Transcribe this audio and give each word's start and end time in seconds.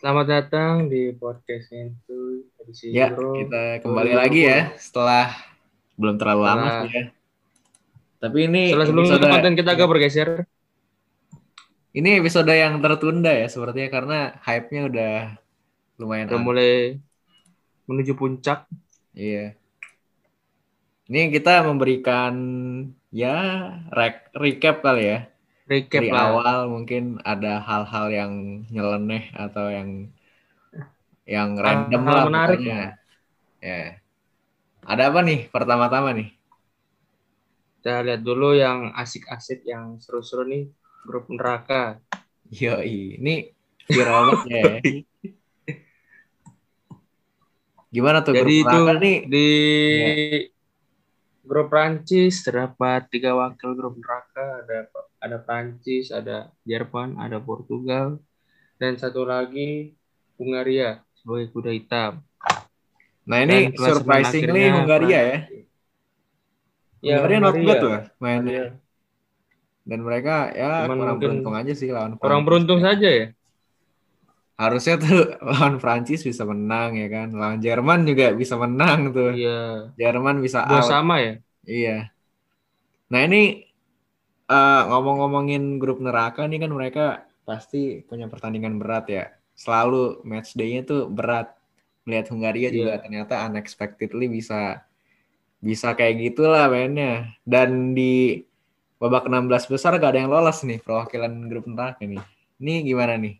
Selamat 0.00 0.26
datang 0.28 0.88
di 0.88 1.12
podcast 1.12 1.68
itu 1.72 2.48
edisi 2.56 2.88
Ya, 2.92 3.12
Euro. 3.12 3.36
kita 3.36 3.84
kembali 3.84 4.16
lagi 4.16 4.48
ya 4.48 4.72
setelah 4.80 5.28
belum 6.00 6.16
terlalu 6.16 6.40
lama 6.40 6.64
Setelah- 6.64 6.80
sih 6.80 6.92
ya. 6.96 7.04
Tapi 8.24 8.38
ini 8.48 8.62
Setelah 8.72 8.86
sebelum 8.88 9.04
episode, 9.04 9.24
konten 9.28 9.52
kita 9.60 9.70
agak 9.76 9.88
bergeser. 9.92 10.28
ini 11.92 12.10
episode 12.16 12.48
yang 12.48 12.80
tertunda 12.80 13.28
ya 13.28 13.44
sepertinya 13.44 13.88
karena 13.92 14.18
hype-nya 14.40 14.88
udah 14.88 15.14
lumayan 16.00 16.32
Udah 16.32 16.40
mulai 16.40 16.96
menuju 17.84 18.16
puncak. 18.16 18.64
Iya. 19.12 19.52
Ini 21.14 21.30
kita 21.30 21.62
memberikan 21.62 22.34
ya 23.14 23.38
rek- 23.94 24.34
recap 24.34 24.82
kali 24.82 25.14
ya. 25.14 25.30
Recap 25.70 25.94
Dari 25.94 26.10
lah. 26.10 26.26
awal 26.26 26.74
mungkin 26.74 27.22
ada 27.22 27.62
hal-hal 27.62 28.10
yang 28.10 28.32
nyeleneh 28.66 29.30
atau 29.30 29.70
yang 29.70 30.10
yang 31.22 31.54
random 31.54 32.02
Hal-hal 32.02 32.18
lah 32.18 32.24
menarik 32.26 32.58
pokoknya. 32.58 32.98
Ya. 33.62 34.02
Ada 34.82 35.14
apa 35.14 35.22
nih 35.22 35.46
pertama-tama 35.54 36.18
nih? 36.18 36.34
Kita 37.78 38.02
lihat 38.02 38.26
dulu 38.26 38.58
yang 38.58 38.90
asik-asik, 38.98 39.62
yang 39.70 40.02
seru-seru 40.02 40.42
nih. 40.50 40.66
Grup 41.06 41.30
neraka. 41.30 42.02
Yoi, 42.50 43.22
ini 43.22 43.54
viral 43.86 44.34
banget 44.34 44.50
ya. 44.50 44.82
Gimana 47.94 48.26
tuh 48.26 48.34
Jadi 48.34 48.42
grup 48.42 48.66
itu 48.66 48.68
neraka 48.74 48.92
nih? 48.98 49.16
di 49.30 49.46
grup 51.44 51.68
Prancis 51.68 52.40
terdapat 52.40 53.06
tiga 53.12 53.36
wakil 53.36 53.76
grup 53.76 53.94
neraka. 54.00 54.64
Ada 54.64 54.78
ada 55.20 55.36
Prancis, 55.40 56.12
ada 56.12 56.52
Jerman, 56.64 57.16
ada 57.20 57.40
Portugal, 57.40 58.20
dan 58.80 58.96
satu 58.96 59.24
lagi 59.24 59.96
Hungaria 60.36 61.00
sebagai 61.16 61.52
kuda 61.52 61.70
hitam. 61.72 62.20
Nah 63.24 63.38
ini 63.40 63.72
Dan 63.72 63.80
surprisingly 63.80 64.68
akhirnya 64.68 64.76
Hungaria 64.76 65.20
ya. 65.20 65.38
Ya, 67.04 67.14
Hungaria 67.20 67.38
not 67.40 67.56
bad 67.56 67.76
tuh 67.80 67.92
mainnya. 68.20 68.52
Iya. 68.52 68.66
Dan 69.84 70.00
mereka 70.00 70.48
ya 70.56 70.88
Cuman 70.88 70.96
kurang 70.96 71.18
beruntung 71.20 71.54
aja 71.56 71.72
sih 71.76 71.92
lawan 71.92 72.16
Orang 72.16 72.20
Prancis. 72.20 72.46
beruntung 72.48 72.80
saja 72.80 73.08
ya. 73.08 73.26
Harusnya 74.54 74.94
tuh 75.02 75.34
lawan 75.50 75.82
Prancis 75.82 76.22
bisa 76.22 76.46
menang 76.46 76.94
ya 76.94 77.08
kan. 77.10 77.28
Lawan 77.34 77.58
Jerman 77.58 78.06
juga 78.06 78.30
bisa 78.34 78.54
menang 78.54 79.10
tuh. 79.10 79.34
Iya. 79.34 79.90
Jerman 79.98 80.38
bisa 80.38 80.62
Dua 80.66 80.78
out. 80.82 80.86
sama 80.86 81.18
ya. 81.18 81.34
Iya. 81.66 81.96
Nah 83.10 83.20
ini 83.26 83.66
eh, 84.46 84.82
ngomong-ngomongin 84.90 85.80
grup 85.82 85.98
neraka 85.98 86.46
nih 86.46 86.60
kan 86.62 86.70
mereka 86.72 87.04
pasti 87.44 88.00
punya 88.06 88.30
pertandingan 88.30 88.78
berat 88.78 89.06
ya. 89.10 89.24
Selalu 89.58 90.22
match 90.26 90.54
day-nya 90.58 90.82
tuh 90.86 91.06
berat. 91.10 91.50
Melihat 92.04 92.28
Hungaria 92.36 92.68
juga 92.68 92.94
Iya. 92.94 93.02
ternyata 93.02 93.34
unexpectedly 93.48 94.28
bisa 94.28 94.84
bisa 95.58 95.96
kayak 95.98 96.20
gitulah 96.20 96.68
mainnya. 96.68 97.32
Dan 97.42 97.96
di 97.96 98.38
babak 99.00 99.26
16 99.28 99.66
besar 99.68 99.96
gak 99.98 100.12
ada 100.14 100.20
yang 100.24 100.32
lolos 100.32 100.62
nih 100.64 100.78
perwakilan 100.80 101.32
grup 101.50 101.64
neraka 101.68 102.04
nih. 102.04 102.20
Ini 102.60 102.74
gimana 102.86 103.16
nih? 103.18 103.34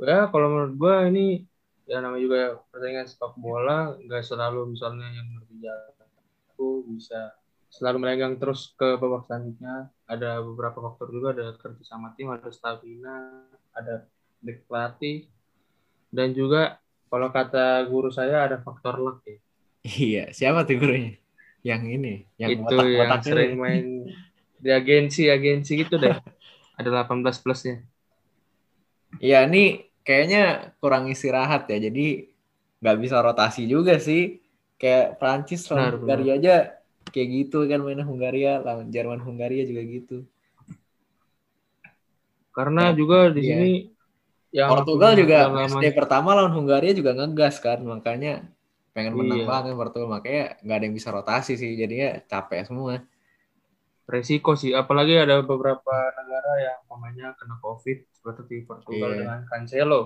Ya 0.00 0.26
kalau 0.32 0.48
menurut 0.48 0.74
gua 0.80 1.04
ini 1.06 1.44
ya 1.84 2.00
namanya 2.00 2.22
juga 2.22 2.40
pertandingan 2.70 3.06
sepak 3.10 3.34
bola 3.36 3.98
nggak 4.00 4.22
selalu 4.22 4.72
misalnya 4.72 5.10
yang 5.10 5.28
lebih 5.42 5.56
jago 5.66 6.70
bisa 6.86 7.34
selalu 7.70 8.02
melenggang 8.02 8.34
terus 8.40 8.74
ke 8.74 8.98
babak 8.98 9.28
selanjutnya. 9.30 9.92
Ada 10.10 10.42
beberapa 10.42 10.82
faktor 10.82 11.14
juga 11.14 11.36
ada 11.36 11.54
kerja 11.54 11.82
sama 11.86 12.10
tim, 12.18 12.32
ada 12.32 12.50
stamina, 12.50 13.46
ada 13.76 14.08
back 14.42 14.66
pelatih 14.66 15.30
dan 16.10 16.34
juga 16.34 16.82
kalau 17.10 17.30
kata 17.30 17.86
guru 17.86 18.10
saya 18.10 18.46
ada 18.46 18.58
faktor 18.58 18.98
luck 18.98 19.22
ya. 19.26 19.38
Iya, 19.80 20.24
siapa 20.36 20.68
tuh 20.68 20.76
gurunya? 20.76 21.16
Yang 21.64 21.82
ini, 21.96 22.14
yang 22.36 22.52
itu 22.52 22.60
yang 22.60 22.64
botak-botak 22.68 23.20
sering 23.24 23.52
ini. 23.56 23.60
main 23.60 23.84
di 24.60 24.68
agensi-agensi 24.68 25.72
gitu 25.72 25.96
deh. 25.96 26.20
Ada 26.78 27.04
18 27.08 27.40
plusnya. 27.40 27.80
Iya, 29.20 29.48
ini 29.48 29.89
kayaknya 30.10 30.42
kurang 30.82 31.04
istirahat 31.14 31.62
ya. 31.72 31.78
Jadi 31.86 32.06
nggak 32.82 32.98
bisa 33.04 33.16
rotasi 33.26 33.62
juga 33.74 33.94
sih. 34.08 34.22
Kayak 34.82 35.06
Prancis 35.20 35.62
lawan 35.70 35.92
Hungaria 36.00 36.32
aja 36.40 36.54
kayak 37.14 37.28
gitu 37.38 37.58
kan 37.70 37.80
mainnya 37.86 38.06
Hungaria, 38.10 38.52
lawan 38.66 38.88
Jerman 38.94 39.20
Hungaria 39.26 39.62
juga 39.70 39.82
gitu. 39.96 40.16
Karena 42.56 42.90
Ya, 42.90 42.92
juga 43.00 43.16
di 43.36 43.42
iya. 43.46 43.54
sini 43.54 43.70
yang 44.58 44.70
Portugal 44.72 45.12
juga 45.20 45.38
matchday 45.56 45.92
pertama 45.98 46.28
lawan 46.36 46.54
Hungaria 46.56 46.92
juga 47.00 47.12
ngegas 47.18 47.56
kan, 47.66 47.78
makanya 47.92 48.32
pengen 48.94 49.14
menang 49.18 49.42
Iya. 49.42 49.46
banget 49.52 49.72
Portugal, 49.80 50.08
makanya 50.10 50.42
nggak 50.64 50.76
ada 50.78 50.84
yang 50.86 50.96
bisa 50.98 51.10
rotasi 51.16 51.52
sih, 51.60 51.70
jadinya 51.78 52.08
capek 52.30 52.60
semua. 52.68 52.94
Resiko 54.14 54.50
sih 54.62 54.70
apalagi 54.80 55.14
ada 55.24 55.34
beberapa 55.50 55.92
negara 56.18 56.50
yang 56.66 56.78
pemainnya 56.88 57.26
kena 57.38 57.56
covid 57.64 57.98
seperti 58.16 58.54
Portugal 58.68 59.10
Iya. 59.10 59.20
dengan 59.20 59.40
Cancelo 59.50 60.00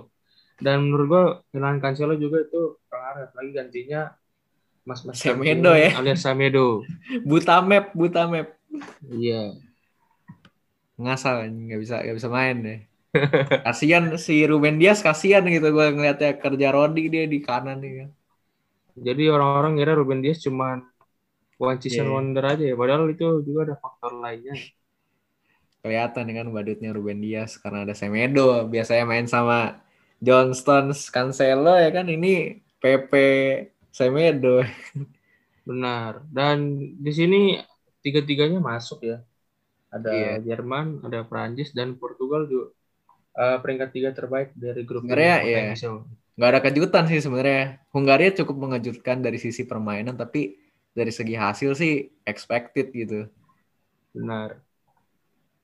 dan 0.64 0.76
menurut 0.86 1.06
gua 1.12 1.22
kehilangan 1.50 1.80
Cancelo 1.84 2.14
juga 2.24 2.38
itu 2.46 2.58
pengaruh 2.90 3.20
apalagi 3.28 3.50
gantinya 3.58 4.00
Mas 4.88 5.00
Mas 5.06 5.20
Semedo 5.20 5.72
Cancelo 5.72 5.72
ya. 5.84 5.90
alias 5.96 6.20
Samedo 6.24 6.66
Buta 7.28 7.54
map, 7.68 7.84
buta 7.98 8.22
map. 8.32 8.48
iya 9.10 9.54
ngasal 11.02 11.34
nggak 11.66 11.78
bisa 11.82 11.94
nggak 12.02 12.16
bisa 12.18 12.30
main 12.38 12.56
deh 12.66 12.78
kasihan 13.64 14.04
si 14.26 14.34
Ruben 14.50 14.76
Dias 14.80 14.98
kasihan 15.06 15.42
gitu 15.54 15.66
gue 15.76 15.86
ngeliatnya 15.94 16.30
kerja 16.42 16.68
Rodi 16.76 17.00
dia 17.14 17.24
di 17.34 17.38
kanan 17.46 17.78
nih 17.82 17.92
kan 18.00 18.08
jadi 19.06 19.22
orang-orang 19.34 19.72
kira 19.80 19.92
Ruben 20.00 20.20
Dias 20.24 20.38
cuman 20.46 20.76
one 21.60 21.78
season 21.82 22.06
Iya. 22.06 22.14
wonder 22.14 22.44
aja 22.44 22.64
ya 22.70 22.74
padahal 22.78 23.04
itu 23.14 23.24
juga 23.46 23.60
ada 23.72 23.76
faktor 23.82 24.12
lainnya 24.22 24.54
kelihatan 25.84 26.26
kan 26.32 26.46
badutnya 26.48 26.90
Ruben 26.96 27.20
Dias 27.20 27.60
karena 27.60 27.84
ada 27.84 27.92
Semedo 27.92 28.64
biasanya 28.72 29.04
main 29.04 29.26
sama 29.28 29.84
John 30.24 30.56
Stones 30.56 31.12
Cancelo 31.12 31.76
ya 31.76 31.92
kan 31.92 32.08
ini 32.08 32.56
Pepe 32.80 33.26
Semedo 33.92 34.64
benar 35.68 36.20
dan 36.28 36.76
di 37.00 37.12
sini 37.12 37.56
tiga-tiganya 38.04 38.60
masuk 38.60 39.00
ya 39.04 39.20
ada 39.92 40.10
Iya. 40.10 40.32
Jerman 40.42 41.04
ada 41.06 41.24
Prancis 41.24 41.70
dan 41.76 41.96
Portugal 42.00 42.48
juga 42.48 42.72
eh, 43.34 43.56
peringkat 43.62 43.88
tiga 43.94 44.10
terbaik 44.14 44.48
dari 44.54 44.82
grup 44.88 45.04
Sebenarnya, 45.04 45.36
iya. 45.44 45.58
potensial. 45.74 45.94
nggak 46.34 46.50
ada 46.50 46.60
kejutan 46.66 47.04
sih 47.10 47.20
sebenarnya 47.22 47.62
Hungaria 47.94 48.30
cukup 48.34 48.56
mengejutkan 48.58 49.22
dari 49.22 49.38
sisi 49.38 49.62
permainan 49.70 50.18
tapi 50.18 50.58
dari 50.98 51.12
segi 51.18 51.34
hasil 51.44 51.70
sih 51.80 51.92
expected 52.30 52.86
gitu. 53.00 53.14
Benar. 54.14 54.64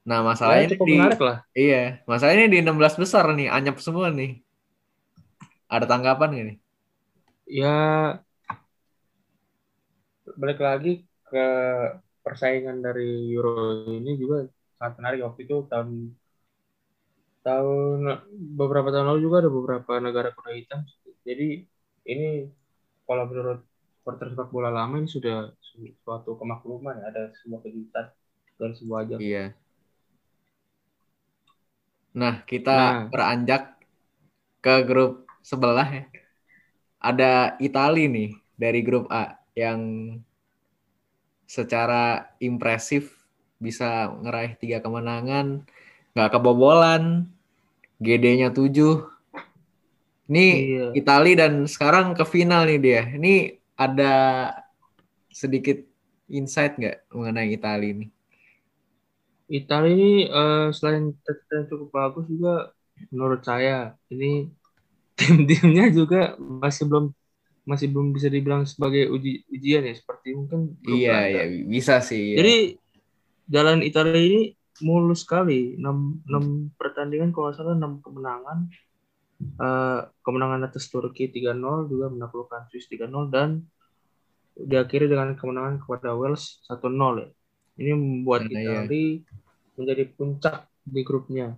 Nah 0.09 0.21
Ya, 0.49 0.57
masalahnya 0.59 0.67
cukup 0.71 0.87
di 0.87 0.93
menarik 0.93 1.19
lah. 1.27 1.37
iya 1.61 1.77
masalahnya 2.11 2.47
di 2.53 2.57
16 2.63 2.95
besar 3.03 3.25
nih 3.37 3.47
anyap 3.57 3.77
semua 3.87 4.07
nih. 4.19 4.31
Ada 5.75 5.87
tanggapan 5.91 6.29
gak 6.37 6.45
nih? 6.49 6.57
Ya 7.47 8.25
balik 10.41 10.59
lagi 10.67 10.89
ke 11.29 11.39
persaingan 12.25 12.77
dari 12.87 13.03
Euro 13.35 13.51
ini 13.99 14.11
juga 14.23 14.37
sangat 14.79 14.93
menarik. 14.99 15.19
Waktu 15.27 15.41
itu 15.47 15.55
tahun 15.71 15.89
tahun 17.47 17.99
beberapa 18.59 18.89
tahun 18.93 19.07
lalu 19.11 19.21
juga 19.27 19.37
ada 19.43 19.51
beberapa 19.57 19.93
negara 20.07 20.29
kuda 20.37 20.51
hitam. 20.59 20.81
Jadi 21.29 21.45
ini 22.11 22.25
kalau 23.07 23.25
menurut 23.31 23.59
supporter 24.01 24.33
sepak 24.33 24.49
bola 24.49 24.73
lama 24.73 24.97
ini 24.97 25.05
sudah 25.05 25.53
suatu 26.01 26.41
kemakluman 26.41 26.97
ya, 26.97 27.05
ada 27.13 27.23
sebuah 27.45 27.61
kejutan 27.61 28.07
dan 28.57 28.71
sebuah 28.73 28.99
ajang 29.05 29.21
Iya. 29.21 29.45
Nah, 32.17 32.43
kita 32.43 32.75
Nah. 32.75 33.07
beranjak 33.13 33.77
ke 34.65 34.75
grup 34.89 35.29
sebelah 35.45 35.87
ya. 35.87 36.05
Ada 36.97 37.61
Itali 37.61 38.09
nih 38.09 38.31
dari 38.57 38.81
grup 38.81 39.07
A 39.13 39.37
yang 39.53 40.17
secara 41.45 42.33
impresif 42.41 43.21
bisa 43.61 44.09
ngeraih 44.25 44.57
tiga 44.57 44.81
kemenangan, 44.81 45.65
nggak 46.17 46.31
kebobolan, 46.33 47.29
GD-nya 48.01 48.49
7. 48.49 49.05
Ini 50.31 50.47
Iya. 50.57 50.87
Itali 50.97 51.33
dan 51.37 51.67
sekarang 51.69 52.17
ke 52.17 52.25
final 52.25 52.65
nih 52.65 52.81
dia. 52.81 53.03
Ini 53.07 53.60
ada 53.81 54.13
sedikit 55.33 55.81
insight 56.29 56.77
nggak 56.77 57.09
mengenai 57.17 57.49
Itali 57.57 57.89
ini? 57.97 58.07
Italia 59.51 59.91
ini 59.91 60.13
eh, 60.31 60.67
selain 60.71 61.11
catatan 61.27 61.67
cukup 61.67 61.89
bagus 61.91 62.25
juga 62.31 62.71
menurut 63.11 63.43
saya 63.43 63.97
ini 64.13 64.47
tim-timnya 65.19 65.91
juga 65.91 66.39
masih 66.39 66.87
belum 66.87 67.07
masih 67.67 67.87
belum 67.91 68.15
bisa 68.15 68.31
dibilang 68.31 68.63
sebagai 68.65 69.11
uji 69.11 69.43
ujian 69.51 69.83
ya 69.85 69.95
seperti 69.95 70.33
mungkin 70.39 70.79
Iya, 70.87 71.13
Belanda. 71.13 71.29
iya 71.29 71.43
bisa 71.67 71.95
sih. 72.01 72.35
iya. 72.35 72.37
Jadi 72.41 72.55
jalan 73.51 73.79
Italia 73.83 74.23
ini 74.23 74.43
mulus 74.81 75.27
sekali. 75.27 75.77
6, 75.77 76.25
6 76.31 76.79
pertandingan 76.79 77.31
kalau 77.35 77.51
salah 77.53 77.75
6 77.77 78.01
kemenangan. 78.01 78.71
Eh, 79.41 80.01
kemenangan 80.21 80.69
atas 80.69 80.93
Turki 80.93 81.33
3-0 81.33 81.89
juga 81.89 82.13
menaklukkan 82.13 82.69
Swiss 82.69 82.93
3-0 82.93 83.33
dan 83.33 83.65
diakhiri 84.53 85.09
dengan 85.09 85.33
kemenangan 85.33 85.81
kepada 85.81 86.13
Wales 86.13 86.61
1-0 86.69 87.25
ya. 87.25 87.29
Ini 87.81 87.93
membuat 87.97 88.45
Nah, 88.45 88.53
iya. 88.53 88.85
Italia 88.85 89.25
menjadi 89.81 90.05
puncak 90.13 90.57
di 90.85 91.01
grupnya. 91.01 91.57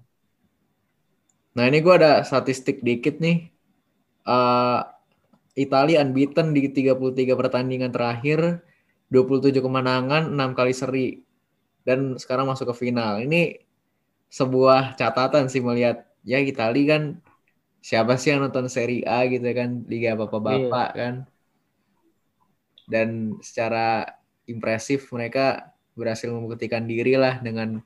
Nah 1.59 1.65
ini 1.67 1.83
gue 1.83 1.95
ada 1.95 2.23
statistik 2.23 2.87
dikit 2.87 3.19
nih. 3.19 3.51
Eh 4.31 4.81
Italia 5.59 6.01
unbeaten 6.01 6.55
di 6.55 6.71
33 6.71 7.37
pertandingan 7.37 7.93
terakhir, 7.93 8.65
27 9.13 9.61
kemenangan, 9.61 10.31
6 10.33 10.55
kali 10.57 10.73
seri. 10.73 11.09
Dan 11.83 12.15
sekarang 12.17 12.47
masuk 12.47 12.73
ke 12.73 12.87
final. 12.87 13.21
Ini 13.21 13.59
sebuah 14.33 14.97
catatan 14.97 15.51
sih 15.51 15.61
melihat 15.61 16.09
ya 16.25 16.41
Italia 16.41 16.97
kan 16.97 17.03
siapa 17.83 18.15
sih 18.15 18.31
yang 18.31 18.41
nonton 18.41 18.71
Serie 18.71 19.03
A 19.03 19.27
gitu 19.27 19.45
kan, 19.51 19.83
Liga 19.85 20.15
Bapak-Bapak 20.15 20.89
kan. 20.95 21.15
Dan 22.85 23.39
secara 23.41 24.07
impresif 24.45 25.07
mereka 25.11 25.71
berhasil 25.93 26.27
membuktikan 26.27 26.83
diri 26.83 27.15
lah 27.15 27.39
dengan 27.39 27.79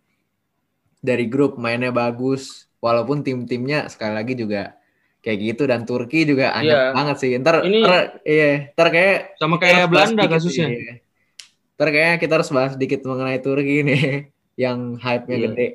dari 0.98 1.26
grup 1.26 1.56
mainnya 1.56 1.90
bagus 1.90 2.66
walaupun 2.78 3.20
tim-timnya 3.20 3.86
sekali 3.86 4.14
lagi 4.14 4.34
juga 4.34 4.74
kayak 5.20 5.38
gitu 5.42 5.62
dan 5.66 5.82
Turki 5.82 6.22
juga 6.22 6.54
Iya. 6.56 6.94
banget 6.94 7.16
sih 7.18 7.30
ntar 7.36 7.66
Ini- 7.66 7.82
ntar, 7.82 7.94
iya 8.22 8.70
ntar 8.72 8.88
kayak 8.88 9.16
Sama 9.36 9.56
kayak 9.58 9.90
bahas 9.90 10.10
Belanda 10.14 10.24
kasusnya. 10.30 10.66
iya. 10.70 10.94
ntar 11.76 11.88
kayaknya 11.90 12.16
kita 12.16 12.32
harus 12.38 12.50
bahas 12.50 12.72
dikit 12.74 13.02
mengenai 13.02 13.42
Turki 13.42 13.82
nih 13.82 14.02
yang 14.64 14.96
hype-nya 14.96 15.36
Iya. 15.36 15.44
gede 15.50 15.68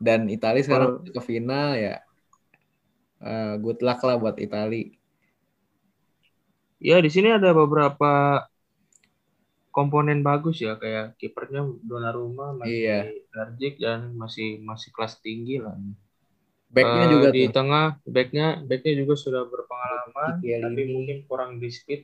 dan 0.00 0.20
Italia 0.26 0.62
sekarang 0.64 0.90
Kalau- 1.04 1.12
ke 1.14 1.20
final 1.20 1.68
ya 1.76 1.94
eh, 3.28 3.52
good 3.64 3.78
luck 3.86 4.00
lah 4.06 4.16
buat 4.22 4.36
Italia 4.46 4.84
Ya 6.88 6.96
di 7.04 7.10
sini 7.14 7.28
ada 7.36 7.50
beberapa 7.60 8.06
komponen 9.76 10.18
bagus 10.28 10.56
ya 10.66 10.72
kayak 10.82 11.06
kipernya 11.20 11.60
Donnarumma 11.88 12.46
masih 12.62 12.82
Iya. 12.82 12.92
Darjik 13.34 13.74
dan 13.84 14.00
masih 14.22 14.48
masih 14.68 14.88
kelas 14.94 15.14
tinggi 15.24 15.54
lah. 15.64 15.74
backnya 16.76 17.04
Eh, 17.04 17.12
juga 17.14 17.28
di 17.34 17.40
tuh 17.40 17.50
tengah 17.56 17.84
backnya 18.14 18.46
backnya 18.68 18.92
juga 19.00 19.14
sudah 19.24 19.42
berpengalaman 19.52 20.34
Chiellini. 20.40 20.64
tapi 20.64 20.80
mungkin 20.94 21.16
kurang 21.28 21.52
di 21.62 21.68
speed 21.78 22.00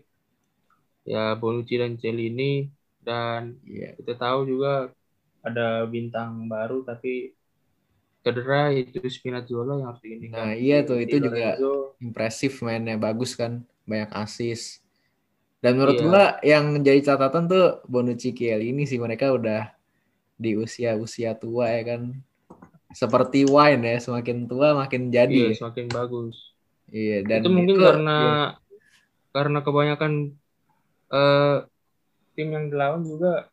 ya 1.12 1.18
Bonucci 1.40 1.74
dan 1.82 1.92
Celini 2.02 2.66
dan 3.06 3.42
Iya. 3.66 3.96
kita 3.96 4.12
tahu 4.22 4.38
juga 4.50 4.68
ada 5.46 5.86
bintang 5.94 6.30
baru 6.52 6.82
tapi 6.88 7.35
cedera 8.26 8.74
itu 8.74 8.98
Spinazzola 9.06 9.78
yang 9.78 9.94
harus 9.94 10.02
digantikan. 10.02 10.34
Nah, 10.34 10.52
iya 10.58 10.82
tuh, 10.82 10.98
Di 10.98 11.06
itu 11.06 11.16
juga 11.22 11.54
Lorenzo, 11.54 11.94
impresif 12.02 12.52
mainnya 12.66 12.98
bagus 12.98 13.38
kan 13.38 13.62
banyak 13.86 14.10
asis 14.10 14.82
dan 15.62 15.78
menurut 15.78 15.96
Iya. 15.96 16.04
gua 16.04 16.24
yang 16.42 16.64
jadi 16.82 17.00
catatan 17.06 17.46
tuh 17.46 17.66
Bonucci 17.86 18.34
Chiellini 18.34 18.82
sih 18.84 18.98
mereka 18.98 19.30
udah 19.30 19.70
di 20.36 20.58
usia 20.58 20.98
usia 20.98 21.32
tua 21.38 21.70
ya 21.70 21.96
kan 21.96 22.02
seperti 22.92 23.46
wine 23.48 23.82
ya 23.82 23.96
semakin 24.02 24.44
tua 24.50 24.74
makin 24.76 25.08
jadi 25.08 25.32
iya 25.52 25.56
semakin 25.56 25.86
bagus. 25.88 26.36
iya 26.90 27.22
dan 27.24 27.40
itu 27.40 27.50
mungkin 27.50 27.76
itu- 27.78 27.82
karena 27.86 28.18
iya. 28.20 28.34
karena 29.32 29.58
kebanyakan 29.64 30.12
eh, 31.14 31.56
tim 32.36 32.48
yang 32.52 32.66
dilawan 32.68 33.02
juga 33.06 33.48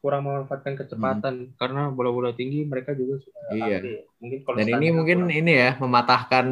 kurang 0.00 0.24
memanfaatkan 0.24 0.74
kecepatan 0.74 1.52
karena 1.54 1.88
bola-bola 1.88 2.32
tinggi 2.32 2.64
mereka 2.64 2.92
juga 2.92 3.20
sudah 3.20 3.42
Hmm. 3.46 3.60
Iya. 3.60 3.78
Mungkin 4.16 4.38
kalau 4.42 4.56
dan 4.56 4.66
ini 4.72 4.86
mungkin 4.90 5.18
kurang. 5.24 5.38
ini 5.38 5.52
ya 5.54 5.70
mematahkan 5.76 6.46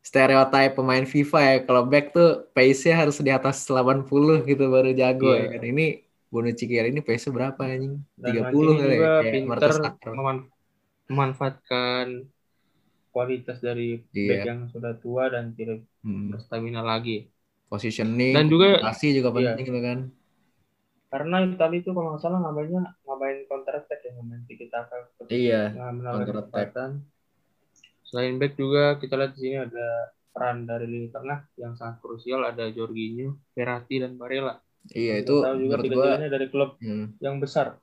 stereotip 0.00 0.72
pemain 0.74 1.02
FIFA 1.02 1.38
ya 1.40 1.54
kalau 1.62 1.82
back 1.84 2.12
tuh 2.12 2.30
pace-nya 2.50 2.94
harus 2.98 3.16
di 3.18 3.28
atas 3.28 3.64
80 3.64 4.06
gitu 4.42 4.64
baru 4.66 4.92
jago 4.92 5.32
Iya. 5.32 5.42
ya 5.42 5.52
kan 5.52 5.62
ini 5.64 5.86
Bonucci 6.26 6.64
Chiellini 6.64 7.00
pace-nya 7.00 7.32
berapa 7.32 7.60
anjing 7.60 7.96
dan 8.14 8.28
30 8.28 8.44
Mancini 8.44 8.76
kali 8.76 8.96
ya 8.98 9.14
pinter 9.32 9.70
memanfaatkan 11.06 12.06
kualitas 13.08 13.58
dari 13.58 14.04
Iya. 14.10 14.28
back 14.28 14.40
yang 14.44 14.60
sudah 14.68 14.92
tua 14.96 15.24
dan 15.26 15.54
tidak 15.54 15.80
Hmm. 16.02 16.30
berstamina 16.30 16.82
lagi. 16.82 17.30
positioning 17.66 18.30
Dan 18.30 18.46
juga- 18.46 18.78
komunikasi 18.78 19.06
juga 19.12 19.26
iya. 19.26 19.36
penting 19.50 19.64
gitu 19.66 19.80
kan 19.82 19.98
Karena 21.06 21.38
Italia 21.46 21.78
itu 21.78 21.90
kalau 21.94 22.14
nggak 22.14 22.22
salah 22.22 22.38
ngapainnya 22.42 22.82
ngapain 23.06 23.38
counter 23.46 23.74
attack 23.78 24.00
ya, 24.02 24.10
ngapain 24.18 24.42
tiki 24.50 24.66
taka 24.66 24.96
iya 25.30 25.62
counter 25.72 26.36
attack. 26.42 26.68
Selain 28.06 28.34
back 28.38 28.54
juga 28.58 28.98
kita 28.98 29.14
lihat 29.18 29.32
di 29.34 29.40
sini 29.42 29.56
ada 29.62 29.88
peran 30.34 30.68
dari 30.68 30.86
lini 30.90 31.08
tengah 31.08 31.48
yang 31.56 31.72
sangat 31.78 32.02
krusial 32.04 32.44
ada 32.44 32.68
Jorginho, 32.68 33.40
Verratti 33.56 34.02
dan 34.02 34.18
Barella. 34.20 34.60
iya 34.94 35.18
Kita 35.18 35.26
itu 35.26 35.34
juga 35.42 35.54
menurut 35.58 35.84
gua 35.90 36.10
dari 36.20 36.46
klub 36.50 36.70
hmm, 36.78 37.18
yang 37.22 37.42
besar. 37.42 37.78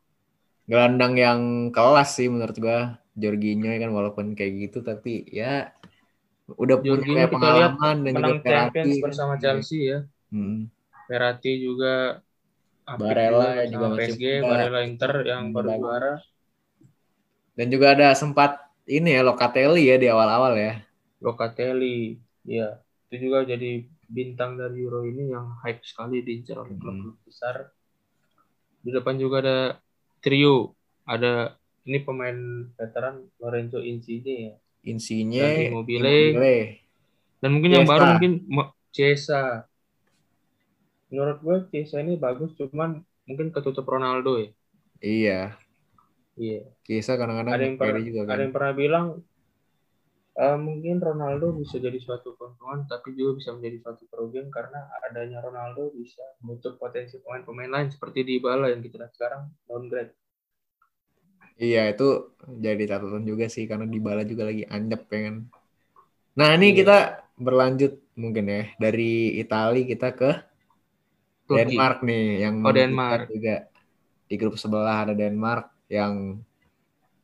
gelandang 0.63 1.19
yang 1.19 1.41
kelas 1.75 2.15
sih 2.15 2.31
menurut 2.31 2.55
gua 2.55 2.95
Jorginho 3.19 3.67
ya 3.67 3.79
kan 3.83 3.91
walaupun 3.91 4.31
kayak 4.31 4.71
gitu 4.71 4.79
tapi 4.79 5.27
ya 5.27 5.75
udah 6.47 6.79
punya 6.79 6.87
Jorginho 6.95 7.27
kita 7.27 7.49
lihat 7.51 7.75
pengalaman 7.75 7.95
dan 8.03 8.13
juga 8.15 8.23
Verratti 8.23 8.47
Champions 8.47 8.95
kan. 8.95 9.03
bersama. 9.03 9.33
Chelsea 9.39 9.81
ya. 9.91 9.99
Hmm. 10.31 10.71
Verratti 11.07 11.51
juga 11.59 12.23
Barella 12.85 13.63
juga 13.63 13.71
juga 13.71 13.85
bersama 13.88 13.95
masih 13.95 14.15
PSG. 14.15 14.24
Barella 14.44 14.81
Inter 14.83 15.13
yang 15.24 15.44
baru 15.56 15.69
juara. 15.80 16.13
dan 17.53 17.68
juga 17.69 17.88
ada 17.94 18.07
sempat 18.18 18.51
ini 18.89 19.13
ya 19.15 19.21
Locatelli 19.24 19.83
ya 19.88 19.95
di 19.95 20.07
awal-awal 20.09 20.53
ya 20.57 20.74
Locatelli, 21.24 22.19
ya 22.44 22.75
itu 23.07 23.31
juga 23.31 23.47
jadi 23.47 23.85
bintang 24.12 24.59
dari 24.59 24.83
Euro 24.83 25.07
ini 25.07 25.31
yang 25.31 25.56
hype 25.63 25.80
sekali 25.88 26.19
diincar 26.19 26.59
oleh 26.59 26.75
Hmm. 26.75 26.81
klub-klub 26.81 27.18
besar. 27.24 27.56
Di 28.83 28.91
depan 28.91 29.15
juga 29.15 29.39
ada 29.39 29.57
trio, 30.19 30.75
ada 31.07 31.56
ini 31.88 32.03
pemain 32.03 32.35
veteran 32.75 33.24
Lorenzo 33.39 33.80
Insigne 33.80 34.33
ya, 34.51 34.53
Insigne 34.83 35.39
Dan 35.39 35.51
Immobile. 35.71 36.03
Immobile. 36.03 36.68
dan 37.39 37.50
mungkin 37.51 37.71
yang 37.71 37.83
Chiesa. 37.83 37.91
baru 37.95 38.03
mungkin 38.15 38.31
Chiesa. 38.91 39.41
Menurut 41.13 41.38
gue 41.45 41.57
Chiesa 41.71 41.98
ini 42.04 42.13
bagus, 42.25 42.51
cuman 42.60 42.92
mungkin 43.27 43.47
ketutup 43.56 43.85
Ronaldo 43.94 44.31
ya. 44.44 44.49
iya 45.02 45.57
Iya. 46.42 46.59
Kisah 46.85 47.16
kadang-kadang 47.19 47.56
Ada 47.56 47.64
yang 47.68 47.78
pernah, 47.81 47.99
juga 48.07 48.21
kan 48.31 48.31
ada 48.31 48.42
yang 48.45 48.54
pernah 48.56 48.73
bilang 48.81 49.06
eh, 50.44 50.57
mungkin 50.68 50.95
Ronaldo 51.07 51.47
bisa 51.61 51.76
jadi 51.85 51.97
suatu 52.06 52.30
keuntungan, 52.37 52.80
tapi 52.92 53.07
juga 53.18 53.31
bisa 53.40 53.49
menjadi 53.56 53.78
suatu 53.83 54.04
kerugian 54.11 54.47
karena 54.57 54.80
adanya 55.07 55.37
Ronaldo 55.45 55.83
bisa 55.99 56.23
menutup 56.45 56.73
potensi 56.83 57.16
pemain-pemain 57.21 57.71
lain 57.76 57.90
seperti 57.95 58.19
di 58.30 58.35
Bala 58.45 58.66
yang 58.73 58.81
kita 58.85 58.95
lihat 59.02 59.14
sekarang 59.18 59.42
downgrade. 59.69 60.11
Iya 61.66 61.80
itu 61.94 62.04
jadi 62.66 62.83
catatan 62.92 63.23
juga 63.30 63.45
sih 63.56 63.64
karena 63.69 63.85
Dybala 63.94 64.21
juga 64.31 64.44
lagi 64.49 64.64
anyep 64.76 65.02
ya 65.14 65.19
kan. 65.28 65.35
Nah 66.40 66.49
ini 66.57 66.68
Iya. 66.68 66.80
kita 66.80 66.97
berlanjut 67.45 67.92
mungkin 68.21 68.45
ya 68.56 68.61
dari 68.83 69.04
Italia 69.44 69.83
kita 69.92 70.07
ke 70.19 70.30
Turki. 71.44 71.76
Denmark 71.76 71.97
nih 72.02 72.26
yang 72.44 72.56
Oh, 72.64 72.71
Denmark. 72.71 73.28
juga 73.28 73.68
di 74.26 74.35
grup 74.35 74.56
sebelah 74.56 75.04
ada 75.04 75.14
Denmark 75.14 75.68
yang 75.88 76.40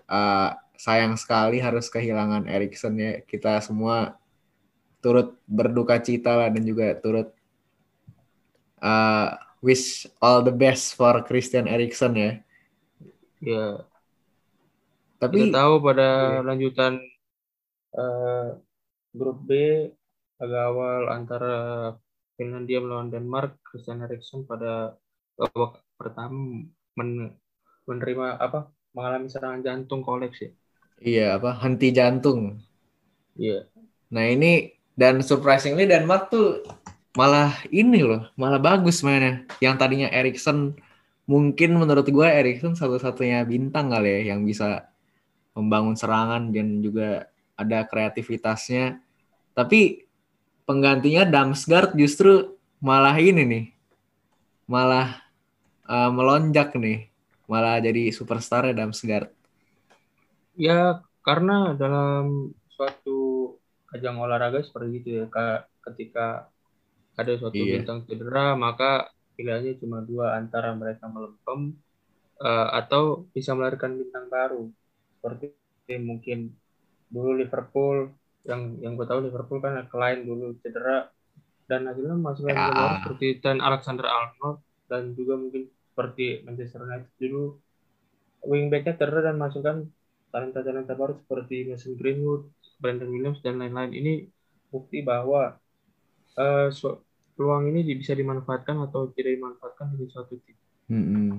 uh, 0.06 0.50
sayang 0.76 1.16
sekali 1.16 1.60
harus 1.60 1.88
kehilangan 1.88 2.46
Erikson 2.46 2.96
ya 2.96 3.20
kita 3.24 3.60
semua 3.60 4.20
turut 5.00 5.40
berduka 5.44 5.96
cita 5.98 6.36
lah 6.36 6.52
dan 6.52 6.64
juga 6.64 6.92
turut 6.96 7.32
uh, 8.80 9.32
wish 9.60 10.08
all 10.20 10.40
the 10.40 10.52
best 10.52 10.96
for 10.96 11.20
Christian 11.24 11.68
Erikson 11.68 12.16
ya 12.16 12.32
Ya, 13.40 13.88
tapi 15.16 15.48
kita 15.48 15.64
tahu 15.64 15.80
pada 15.80 16.08
Iya. 16.12 16.44
lanjutan 16.44 17.00
eh, 17.90 18.48
grup 19.16 19.40
B 19.48 19.52
agak 20.36 20.64
awal 20.68 21.08
antara 21.08 21.56
Finlandia 22.40 22.80
melawan 22.80 23.12
Denmark, 23.12 23.60
Christian 23.68 24.00
Eriksen 24.00 24.48
pada 24.48 24.96
babak 25.36 25.84
pertama 26.00 26.64
men- 26.96 27.36
menerima 27.84 28.40
apa 28.40 28.72
mengalami 28.96 29.28
serangan 29.28 29.60
jantung 29.60 30.00
koleks 30.00 30.40
ya. 30.40 30.52
iya 31.04 31.26
apa 31.36 31.60
henti 31.60 31.92
jantung 31.92 32.64
Iya. 33.40 33.72
Nah 34.12 34.26
ini 34.28 34.76
dan 35.00 35.24
surprisingly 35.24 35.88
Denmark 35.88 36.28
tuh 36.28 36.60
malah 37.16 37.56
ini 37.72 38.04
loh, 38.04 38.28
malah 38.36 38.60
bagus 38.60 39.00
mainnya. 39.00 39.48
Yang 39.64 39.76
tadinya 39.80 40.10
Erikson 40.12 40.76
mungkin 41.24 41.80
menurut 41.80 42.04
gue 42.04 42.28
Erikson 42.28 42.76
satu-satunya 42.76 43.48
bintang 43.48 43.96
kali 43.96 44.12
ya 44.12 44.36
yang 44.36 44.44
bisa 44.44 44.92
membangun 45.56 45.96
serangan 45.96 46.52
dan 46.52 46.84
juga 46.84 47.32
ada 47.56 47.88
kreativitasnya. 47.88 49.00
Tapi 49.56 50.09
penggantinya 50.70 51.26
Damsgaard 51.26 51.98
justru 51.98 52.54
malah 52.78 53.18
ini 53.18 53.42
nih. 53.42 53.66
Malah 54.70 55.18
uh, 55.90 56.14
melonjak 56.14 56.78
nih. 56.78 57.10
Malah 57.50 57.82
jadi 57.82 58.14
superstar 58.14 58.70
Damsgaard. 58.70 59.34
Ya, 60.54 61.02
karena 61.26 61.74
dalam 61.74 62.54
suatu 62.70 63.58
ajang 63.90 64.22
olahraga 64.22 64.62
seperti 64.62 65.02
itu 65.02 65.10
ya, 65.18 65.26
ketika 65.90 66.46
ada 67.18 67.34
suatu 67.42 67.58
iya. 67.58 67.82
bintang 67.82 68.06
cedera, 68.06 68.54
maka 68.54 69.10
pilihannya 69.34 69.82
cuma 69.82 70.06
dua 70.06 70.38
antara 70.38 70.78
mereka 70.78 71.10
melempem 71.10 71.74
uh, 72.46 72.70
atau 72.78 73.26
bisa 73.34 73.58
melahirkan 73.58 73.98
bintang 73.98 74.30
baru. 74.30 74.70
Seperti 75.18 75.50
mungkin 75.98 76.54
dulu 77.10 77.42
Liverpool 77.42 78.14
yang 78.50 78.62
yang 78.82 78.94
gue 78.98 79.06
tahu 79.06 79.30
Liverpool 79.30 79.62
kan 79.62 79.86
lain 79.86 80.20
dulu 80.26 80.58
cedera 80.66 81.14
dan 81.70 81.86
akhirnya 81.86 82.18
masuk 82.18 82.50
ya. 82.50 82.74
baru 82.74 82.98
seperti 83.06 83.28
Ten 83.46 83.62
Alexander 83.62 84.10
Arnold 84.10 84.66
dan 84.90 85.14
juga 85.14 85.38
mungkin 85.38 85.70
seperti 85.70 86.42
Manchester 86.42 86.82
United 86.90 87.14
dulu 87.22 87.62
wingbacknya 88.42 88.98
cedera 88.98 89.30
dan 89.30 89.38
masukkan 89.38 89.86
talenta-talenta 90.34 90.98
baru 90.98 91.14
seperti 91.26 91.70
Mason 91.70 91.94
Greenwood, 91.94 92.50
Brandon 92.82 93.10
Williams 93.10 93.42
dan 93.46 93.62
lain-lain 93.62 93.94
ini 93.94 94.14
bukti 94.70 95.06
bahwa 95.06 95.58
uh, 96.38 96.68
peluang 97.38 97.70
ini 97.70 97.86
bisa 97.98 98.14
dimanfaatkan 98.18 98.78
atau 98.90 99.10
tidak 99.14 99.38
dimanfaatkan 99.38 99.98
di 99.98 100.06
suatu 100.10 100.38
tim. 100.42 100.58
-hmm. 100.90 101.30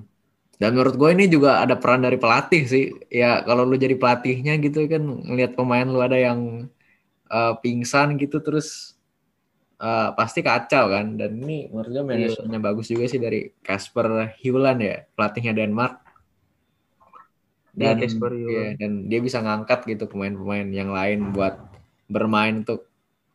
Dan 0.60 0.76
menurut 0.76 0.94
gue 1.00 1.10
ini 1.16 1.24
juga 1.30 1.64
ada 1.64 1.78
peran 1.78 2.04
dari 2.04 2.20
pelatih 2.20 2.68
sih. 2.68 2.92
Ya 3.08 3.40
kalau 3.48 3.64
lu 3.64 3.80
jadi 3.80 3.96
pelatihnya 3.96 4.60
gitu 4.60 4.84
kan 4.90 5.00
ngelihat 5.00 5.56
pemain 5.56 5.88
lu 5.88 6.04
ada 6.04 6.20
yang 6.20 6.68
uh, 7.30 7.54
pingsan 7.62 8.18
gitu 8.18 8.42
terus 8.42 8.98
uh, 9.80 10.12
pasti 10.18 10.44
kacau 10.44 10.90
kan? 10.92 11.16
Dan 11.16 11.40
ini 11.40 11.70
menurut 11.70 11.90
gue 11.90 12.04
manajemennya 12.04 12.60
yeah. 12.60 12.66
bagus 12.66 12.86
juga 12.90 13.04
sih 13.08 13.22
dari 13.22 13.48
Casper 13.64 14.36
Hewland 14.42 14.80
ya 14.82 14.96
pelatihnya 15.16 15.54
Denmark. 15.56 15.94
Iya, 17.78 17.94
dan 17.96 18.02
yeah, 18.02 18.44
ya, 18.50 18.66
dan 18.76 18.92
dia 19.06 19.20
bisa 19.22 19.38
ngangkat 19.40 19.86
gitu 19.86 20.10
pemain-pemain 20.10 20.68
yang 20.74 20.90
lain 20.90 21.30
buat 21.30 21.54
bermain 22.10 22.66
untuk 22.66 22.90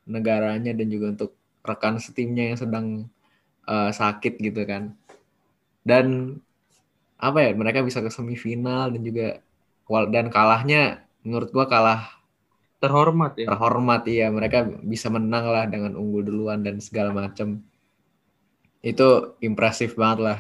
negaranya 0.05 0.75
dan 0.75 0.87
juga 0.91 1.15
untuk 1.15 1.31
rekan 1.65 1.97
setimnya 1.97 2.53
yang 2.53 2.59
sedang 2.59 2.85
uh, 3.65 3.89
sakit 3.89 4.37
gitu 4.37 4.67
kan. 4.67 4.93
Dan 5.81 6.37
apa 7.15 7.47
ya 7.47 7.51
mereka 7.55 7.79
bisa 7.79 8.03
ke 8.03 8.11
semifinal 8.11 8.91
dan 8.91 9.01
juga 9.01 9.39
dan 10.11 10.27
kalahnya 10.27 11.07
menurut 11.23 11.49
gua 11.55 11.65
kalah 11.71 12.14
terhormat 12.85 13.33
ya. 13.41 13.47
Terhormat 13.49 14.01
iya. 14.05 14.27
Mereka 14.29 14.85
bisa 14.85 15.09
menang 15.09 15.49
lah 15.49 15.65
dengan 15.65 15.97
unggul 15.97 16.21
duluan 16.21 16.61
dan 16.61 16.77
segala 16.77 17.09
macam 17.11 17.65
itu 18.85 19.07
impresif 19.41 19.97
banget 19.97 20.19
lah. 20.21 20.39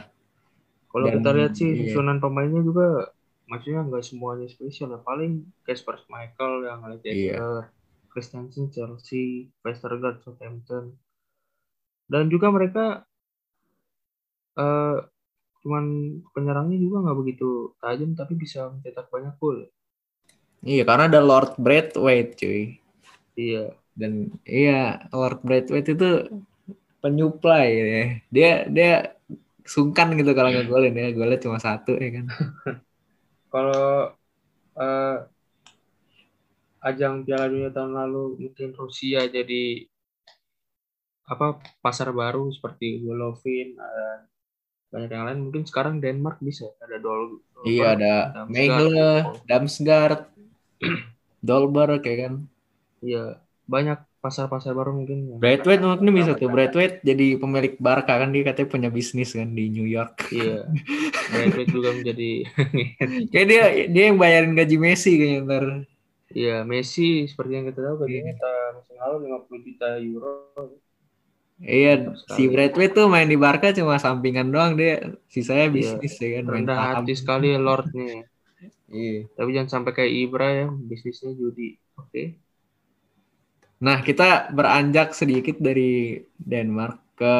Kalau 0.93 1.11
kita 1.11 1.29
lihat 1.33 1.53
sih 1.57 1.73
iya. 1.73 1.91
susunan 1.91 2.21
pemainnya 2.21 2.61
juga 2.61 3.11
maksudnya 3.49 3.83
nggak 3.83 4.05
semuanya 4.05 4.47
spesial 4.47 4.95
ya 4.95 5.01
paling 5.01 5.43
Casper 5.65 5.99
Michael 6.07 6.53
yang 6.65 6.79
Leicester 6.85 7.13
iya. 7.13 7.67
Christensen 8.13 8.71
Chelsea 8.71 9.51
Westergaard 9.65 10.21
Southampton. 10.21 10.95
Dan 12.05 12.29
juga 12.29 12.53
mereka 12.53 13.03
uh, 14.61 14.97
cuman 15.65 15.85
penyerangnya 16.31 16.77
juga 16.77 17.01
nggak 17.01 17.17
begitu 17.17 17.73
tajam 17.81 18.13
tapi 18.13 18.37
bisa 18.37 18.69
mencetak 18.69 19.09
banyak 19.09 19.33
gol 19.41 19.65
Iya, 20.61 20.83
karena 20.87 21.03
ada 21.11 21.21
Lord 21.21 21.57
Braithwaite, 21.59 22.37
cuy. 22.39 22.79
Iya. 23.35 23.75
Dan 23.95 24.31
iya, 24.47 25.07
Lord 25.11 25.39
Braithwaite 25.43 25.91
itu 25.95 26.09
penyuplai 27.03 27.67
ya. 27.73 28.03
Dia 28.31 28.51
dia 28.69 28.91
sungkan 29.65 30.13
gitu 30.19 30.31
kalau 30.37 30.49
nggak 30.53 30.69
golin 30.69 30.95
ya. 30.95 31.11
Golnya 31.11 31.39
cuma 31.41 31.57
satu 31.59 31.97
ya 31.97 32.09
kan. 32.21 32.25
kalau 33.53 34.11
uh, 34.75 35.17
ajang 36.85 37.25
Piala 37.25 37.49
Dunia 37.49 37.71
tahun 37.73 37.97
lalu 37.97 38.23
mungkin 38.45 38.69
Rusia 38.77 39.25
jadi 39.25 39.89
apa 41.25 41.57
pasar 41.81 42.13
baru 42.13 42.53
seperti 42.53 43.01
Golovin 43.01 43.73
uh, 43.81 44.21
banyak 44.95 45.11
yang 45.11 45.25
lain 45.27 45.39
mungkin 45.43 45.63
sekarang 45.67 45.99
Denmark 45.99 46.39
bisa 46.39 46.71
ada 46.79 46.95
Dol 47.03 47.43
iya 47.67 47.91
ada 47.99 48.13
Megle 48.47 49.43
Damsgaard 49.43 50.31
Dolbar 51.45 52.01
kayak 52.01 52.17
kan. 52.25 52.33
Iya, 53.05 53.37
banyak 53.69 54.01
pasar-pasar 54.17 54.73
baru 54.73 54.97
mungkin. 54.97 55.37
Bradwaite 55.37 55.85
mungkin 55.85 56.09
bisa 56.09 56.33
tuh. 56.33 56.49
Bradwaite 56.49 57.05
jadi 57.05 57.37
pemilik 57.37 57.77
Barca 57.77 58.17
kan 58.17 58.33
dia 58.33 58.41
katanya 58.41 58.69
punya 58.73 58.89
bisnis 58.89 59.37
kan 59.37 59.53
di 59.53 59.69
New 59.69 59.85
York. 59.85 60.33
Iya. 60.33 60.65
Bradwaite 61.29 61.69
juga 61.69 61.93
menjadi 61.93 62.31
kayak 63.31 63.45
dia 63.45 63.63
dia 63.85 64.03
yang 64.09 64.17
bayarin 64.17 64.57
gaji 64.57 64.77
Messi 64.81 65.21
kayaknya 65.21 65.41
ntar. 65.45 65.65
Iya, 66.33 66.65
Messi 66.65 67.29
seperti 67.29 67.51
yang 67.53 67.65
kita 67.69 67.79
tahu 67.85 67.95
gajinya 68.01 68.33
yeah. 68.33 68.67
musim 68.73 68.95
lalu 68.97 69.15
50 69.29 69.67
juta 69.69 69.87
euro. 70.01 70.33
Iya, 71.55 72.11
si 72.35 72.51
Bradwaite 72.51 72.99
tuh 72.99 73.07
main 73.07 73.31
di 73.31 73.39
Barca 73.39 73.71
cuma 73.71 73.95
sampingan 73.95 74.51
doang 74.51 74.75
dia. 74.75 75.15
Sisanya 75.31 75.71
iya. 75.71 75.75
bisnis 75.75 76.15
iya. 76.19 76.27
ya 76.27 76.29
kan. 76.35 76.45
Rendah 76.51 76.79
hati 76.99 77.13
sekali 77.15 77.55
Lord 77.55 77.95
nih. 77.95 78.27
Iya. 78.91 79.19
Tapi 79.31 79.49
jangan 79.55 79.69
sampai 79.71 79.91
kayak 79.95 80.13
Ibra 80.27 80.47
ya, 80.51 80.67
bisnisnya 80.67 81.31
judi. 81.31 81.79
Oke. 81.95 82.11
Okay. 82.11 82.27
Nah, 83.79 84.03
kita 84.03 84.51
beranjak 84.51 85.15
sedikit 85.15 85.55
dari 85.59 86.19
Denmark 86.35 86.95
ke 87.15 87.35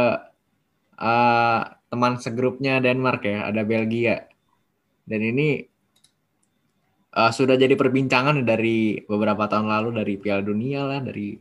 uh, 1.00 1.62
teman 1.91 2.19
segrupnya 2.19 2.79
Denmark 2.79 3.24
ya, 3.27 3.51
ada 3.51 3.67
Belgia. 3.67 4.31
Dan 5.03 5.22
ini 5.27 5.60
uh, 7.15 7.31
sudah 7.31 7.60
jadi 7.60 7.75
perbincangan 7.75 8.48
dari 8.48 9.00
beberapa 9.03 9.48
tahun 9.48 9.67
lalu 9.67 9.89
dari 10.00 10.13
Piala 10.19 10.43
Dunia 10.43 10.88
lah, 10.88 11.00
dari 11.03 11.36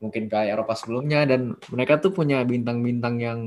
mungkin 0.00 0.32
kayak 0.32 0.56
Eropa 0.56 0.74
sebelumnya 0.74 1.28
dan 1.28 1.54
mereka 1.68 2.00
tuh 2.00 2.10
punya 2.10 2.40
bintang-bintang 2.42 3.20
yang 3.20 3.40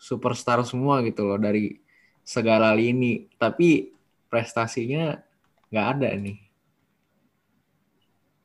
superstar 0.00 0.64
semua 0.64 1.04
gitu 1.04 1.28
loh 1.28 1.36
dari 1.36 1.76
segala 2.24 2.72
lini. 2.72 3.28
Tapi 3.36 3.92
prestasinya 4.32 5.14
nggak 5.68 5.86
ada 5.96 6.08
nih. 6.16 6.38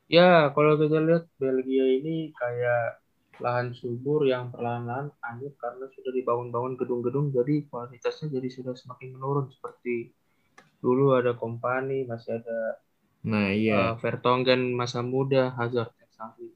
Ya, 0.05 0.53
kalau 0.53 0.77
kita 0.77 1.01
lihat 1.01 1.25
Belgia 1.41 1.85
ini 1.97 2.29
kayak 2.37 3.01
lahan 3.41 3.73
subur 3.73 4.23
yang 4.29 4.53
perlahan-lahan 4.53 5.09
hanyut 5.25 5.57
karena 5.57 5.89
sudah 5.91 6.11
dibangun-bangun 6.13 6.77
gedung-gedung, 6.77 7.33
jadi 7.33 7.65
kualitasnya 7.67 8.31
jadi 8.37 8.47
sudah 8.47 8.77
semakin 8.77 9.17
menurun 9.17 9.49
seperti 9.49 10.13
dulu 10.79 11.17
ada 11.17 11.33
Kompani, 11.33 12.05
masih 12.05 12.37
ada 12.37 12.79
Nah, 13.25 13.49
iya. 13.49 13.73
Uh, 13.73 13.93
Vertonghen 13.97 14.77
masa 14.77 15.01
muda, 15.01 15.49
Hazard 15.57 15.89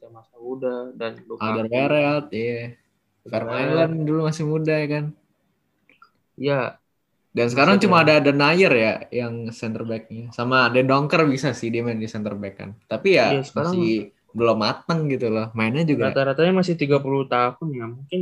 yang 0.02 0.14
masa 0.16 0.36
muda 0.40 0.92
dan 0.96 1.20
Lukaku. 1.28 1.44
Alderweireld, 1.44 2.28
iya. 2.32 2.80
Vermaelen 3.28 4.08
dulu 4.08 4.26
masih 4.32 4.48
muda 4.48 4.74
ya 4.74 4.88
kan. 4.88 5.06
Ya, 6.40 6.80
dan 7.30 7.46
sekarang 7.46 7.78
cuma 7.78 8.02
ada 8.02 8.18
Denayer 8.18 8.74
ya 8.74 8.94
yang 9.14 9.54
center 9.54 9.86
backnya. 9.86 10.34
Sama 10.34 10.66
Den 10.74 10.90
Donker 10.90 11.30
bisa 11.30 11.54
sih 11.54 11.70
dia 11.70 11.86
main 11.86 12.02
di 12.02 12.10
center 12.10 12.34
back 12.34 12.56
kan. 12.58 12.70
Tapi 12.90 13.16
ya, 13.16 13.38
ya 13.38 13.42
masih 13.46 14.16
belum 14.34 14.58
mateng 14.58 15.06
gitu 15.14 15.30
loh. 15.30 15.54
Mainnya 15.54 15.86
juga 15.86 16.10
rata-ratanya 16.10 16.66
masih 16.66 16.74
30 16.74 17.00
tahun 17.30 17.68
ya. 17.70 17.86
Mungkin 17.86 18.22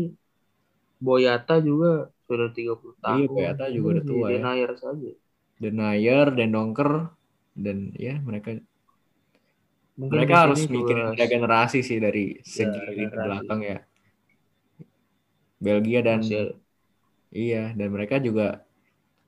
Boyata 0.98 1.62
juga 1.64 2.12
sudah 2.28 2.50
30 2.52 2.98
tahun. 3.00 3.18
Iya, 3.22 3.28
Boyata 3.32 3.66
juga 3.72 3.88
udah 3.96 4.04
tua 4.04 4.28
ya. 4.28 4.32
Denayer 4.38 4.72
saja. 4.76 5.12
Denayer, 5.58 6.26
Den 6.36 6.52
Donker 6.52 6.92
dan 7.58 7.78
ya 7.96 8.22
mereka 8.22 8.60
Mungkin 9.98 10.14
mereka 10.14 10.46
harus 10.46 10.62
mikir 10.70 10.94
ada 11.18 11.26
generasi 11.26 11.82
sih 11.82 11.98
dari 11.98 12.38
segi 12.46 12.78
ya, 13.02 13.10
belakang 13.10 13.62
ya. 13.66 13.80
Belgia 15.58 16.06
dan 16.06 16.22
Masih. 16.22 16.54
iya 17.34 17.74
dan 17.74 17.90
mereka 17.90 18.22
juga 18.22 18.62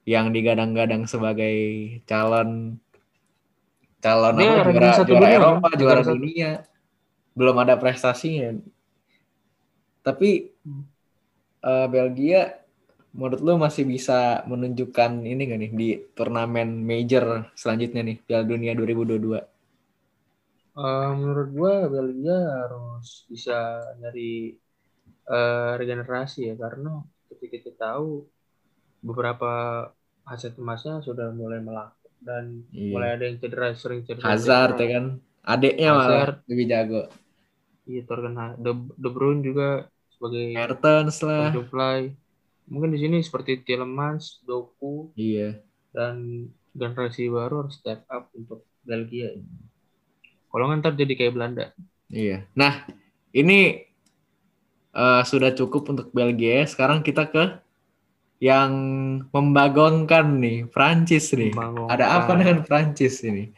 yang 0.06 0.30
digadang-gadang 0.30 1.10
sebagai 1.10 1.58
calon 2.06 2.78
calon 3.98 4.36
Dia 4.38 4.62
apa, 4.62 4.70
juara, 4.70 4.90
juara 4.94 5.04
dunia, 5.06 5.38
Eropa, 5.42 5.68
kan? 5.68 5.78
juara 5.82 6.02
dunia. 6.06 6.52
Belum 7.34 7.56
ada 7.58 7.76
prestasinya. 7.76 8.62
Tapi 10.06 10.54
uh, 11.66 11.88
Belgia 11.90 12.62
menurut 13.10 13.42
lu 13.42 13.58
masih 13.58 13.90
bisa 13.90 14.46
menunjukkan 14.46 15.26
ini 15.26 15.42
gak 15.50 15.60
nih 15.60 15.72
di 15.74 15.90
turnamen 16.14 16.86
major 16.86 17.50
selanjutnya 17.58 18.06
nih 18.06 18.18
Piala 18.22 18.46
Dunia 18.46 18.78
2022? 18.78 19.59
Uh, 20.80 21.12
menurut 21.12 21.50
gua 21.52 21.74
Belgia 21.92 22.40
harus 22.40 23.28
bisa 23.28 23.84
nyari 24.00 24.56
uh, 25.28 25.76
regenerasi 25.76 26.48
ya 26.48 26.56
karena 26.56 27.04
ketika 27.28 27.56
kita 27.68 27.72
tahu 27.76 28.24
beberapa 29.04 29.52
aset 30.24 30.56
emasnya 30.56 31.04
sudah 31.04 31.36
mulai 31.36 31.60
melaku 31.60 32.08
dan 32.24 32.64
iya. 32.72 32.96
mulai 32.96 33.10
ada 33.20 33.24
yang 33.28 33.44
cedera 33.44 33.76
sering 33.76 34.08
cedera 34.08 34.32
Hazard 34.32 34.80
ya 34.80 34.88
kan 34.88 35.06
adiknya 35.44 35.90
malah 35.92 36.40
lebih 36.48 36.66
jago 36.72 37.04
Iya 37.90 38.06
Torgan 38.06 38.62
De, 38.62 38.72
De 38.94 39.10
Bruyne 39.10 39.42
juga 39.42 39.90
sebagai 40.14 40.54
Mertens 40.54 41.26
lah. 41.26 41.50
Fly. 41.50 42.14
Mungkin 42.70 42.94
di 42.94 43.02
sini 43.02 43.18
seperti 43.26 43.66
Tielemans, 43.66 44.46
Doku, 44.46 45.10
Iya. 45.18 45.58
dan 45.90 46.46
generasi 46.78 47.34
baru 47.34 47.66
harus 47.66 47.82
step 47.82 48.06
up 48.06 48.30
untuk 48.38 48.62
Belgia. 48.86 49.34
Kalau 50.50 50.64
nggak 50.66 50.80
ntar 50.82 50.94
jadi 50.98 51.14
kayak 51.14 51.34
Belanda. 51.38 51.66
Iya. 52.10 52.50
Nah, 52.58 52.90
ini 53.34 53.86
uh, 54.98 55.22
sudah 55.22 55.54
cukup 55.54 55.94
untuk 55.94 56.08
Belgia. 56.10 56.66
Sekarang 56.66 57.06
kita 57.06 57.30
ke 57.30 57.62
yang 58.40 58.72
membagongkan 59.30 60.26
nih, 60.40 60.66
Prancis 60.72 61.30
nih. 61.36 61.54
Ada 61.92 62.24
apa 62.24 62.34
dengan 62.40 62.66
Prancis 62.66 63.22
ini? 63.22 63.54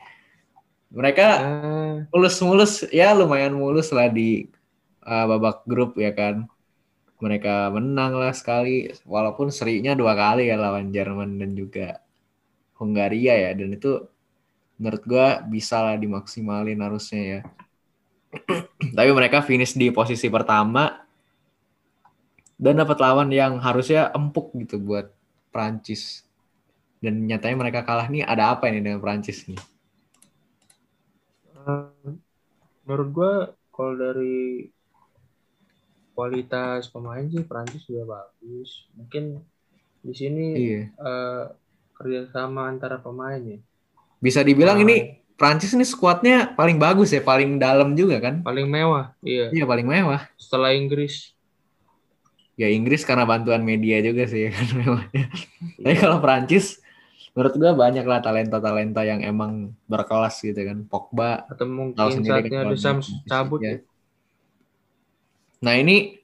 Mereka 0.92 1.28
Eh, 1.40 1.94
mulus-mulus 2.12 2.84
ya 2.92 3.16
lumayan 3.16 3.56
mulus 3.56 3.96
lah 3.96 4.12
di 4.12 4.52
uh, 5.08 5.26
babak 5.32 5.64
grup 5.64 5.96
ya 5.96 6.12
kan. 6.12 6.44
Mereka 7.22 7.72
menang 7.72 8.18
lah 8.18 8.34
sekali 8.34 8.92
walaupun 9.06 9.54
serinya 9.54 9.94
dua 9.94 10.18
kali 10.18 10.50
ya 10.50 10.58
lawan 10.58 10.90
Jerman 10.90 11.38
dan 11.38 11.54
juga 11.54 12.02
Hungaria 12.82 13.38
ya 13.38 13.52
dan 13.54 13.78
itu 13.78 14.10
menurut 14.82 15.04
gua 15.12 15.28
bisa 15.54 15.78
lah 15.86 15.96
dimaksimalin 16.04 16.80
harusnya 16.86 17.22
ya. 17.34 17.40
Tapi 18.98 19.10
mereka 19.14 19.44
finish 19.46 19.74
di 19.78 19.90
posisi 19.94 20.28
pertama 20.32 20.90
dan 22.64 22.74
dapat 22.82 22.98
lawan 23.06 23.30
yang 23.40 23.54
harusnya 23.66 24.02
empuk 24.20 24.48
gitu 24.62 24.76
buat 24.88 25.06
Prancis. 25.54 26.04
Dan 27.04 27.16
nyatanya 27.30 27.58
mereka 27.64 27.82
kalah 27.90 28.08
nih 28.14 28.24
ada 28.34 28.44
apa 28.56 28.66
ini 28.72 28.80
dengan 28.86 29.02
Prancis 29.06 29.40
nih? 29.50 29.60
eh, 31.68 32.12
menurut 32.86 33.10
gua 33.18 33.32
kalau 33.76 33.94
dari 34.04 34.30
kualitas 36.16 36.82
pemain 36.94 37.26
sih 37.34 37.44
Prancis 37.50 37.84
juga 37.90 38.04
bagus. 38.16 38.70
Mungkin 38.98 39.24
di 40.08 40.14
sini 40.22 40.42
Iya. 40.54 40.92
eh, 41.08 41.44
kerjasama 41.98 42.62
antara 42.72 42.98
pemain 43.06 43.42
ya. 43.54 43.60
Bisa 44.22 44.46
dibilang 44.46 44.78
Ah. 44.78 44.84
ini 44.86 44.98
Prancis 45.34 45.74
ini 45.74 45.82
skuadnya 45.82 46.54
paling 46.54 46.78
bagus 46.78 47.10
ya, 47.10 47.20
paling 47.20 47.58
dalam 47.58 47.98
juga 47.98 48.22
kan? 48.22 48.46
paling 48.46 48.70
mewah. 48.70 49.10
Iya. 49.26 49.50
Iya 49.50 49.66
paling 49.66 49.90
mewah. 49.90 50.30
Setelah 50.38 50.78
Inggris. 50.78 51.34
Ya 52.54 52.70
Inggris 52.70 53.02
karena 53.02 53.26
bantuan 53.26 53.66
media 53.66 53.98
juga 54.06 54.30
sih 54.30 54.46
ya 54.46 54.52
kan 54.56 54.70
mewahnya. 54.78 55.26
Tapi 55.82 55.96
kalau 55.98 56.22
Prancis 56.22 56.78
menurut 57.34 57.54
gua 57.58 57.74
banyak 57.74 58.06
lah 58.06 58.22
talenta-talenta 58.22 59.02
yang 59.02 59.26
emang 59.26 59.74
berkelas 59.90 60.38
gitu 60.46 60.62
kan. 60.62 60.86
Pogba 60.86 61.50
atau 61.50 61.66
mungkin 61.66 62.22
saatnya 62.22 62.62
kan 62.62 62.70
Deschamps 62.70 63.10
kalau 63.10 63.26
cabut 63.26 63.60
ya. 63.66 63.66
ya. 63.66 63.76
Nah 65.62 65.74
ini 65.74 66.22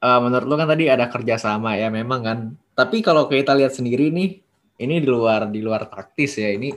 eh, 0.00 0.20
menurut 0.24 0.46
lu 0.48 0.56
kan 0.56 0.68
tadi 0.68 0.88
ada 0.88 1.12
kerjasama 1.12 1.76
ya 1.76 1.92
memang 1.92 2.20
kan. 2.24 2.38
Tapi 2.72 3.04
kalau 3.04 3.28
kita 3.28 3.52
lihat 3.52 3.70
sendiri 3.70 4.08
nih, 4.10 4.40
ini 4.78 4.98
di 5.02 5.08
luar 5.08 5.46
di 5.50 5.60
luar 5.62 5.86
taktis 5.86 6.38
ya 6.38 6.50
ini 6.50 6.72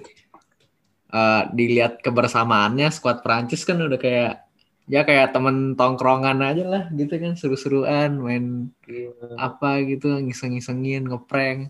eh, 1.13 1.43
dilihat 1.53 2.01
kebersamaannya 2.03 2.87
skuad 2.93 3.21
Prancis 3.25 3.63
kan 3.65 3.79
udah 3.81 3.99
kayak 3.99 4.47
ya 4.87 5.03
kayak 5.03 5.35
temen 5.35 5.75
tongkrongan 5.75 6.39
aja 6.39 6.63
lah 6.63 6.83
gitu 6.95 7.19
kan 7.19 7.35
seru-seruan 7.35 8.15
main 8.23 8.71
Iya. 8.87 9.11
apa 9.35 9.83
gitu 9.83 10.07
ngiseng-ngisengin 10.23 11.03
ngeprank. 11.11 11.69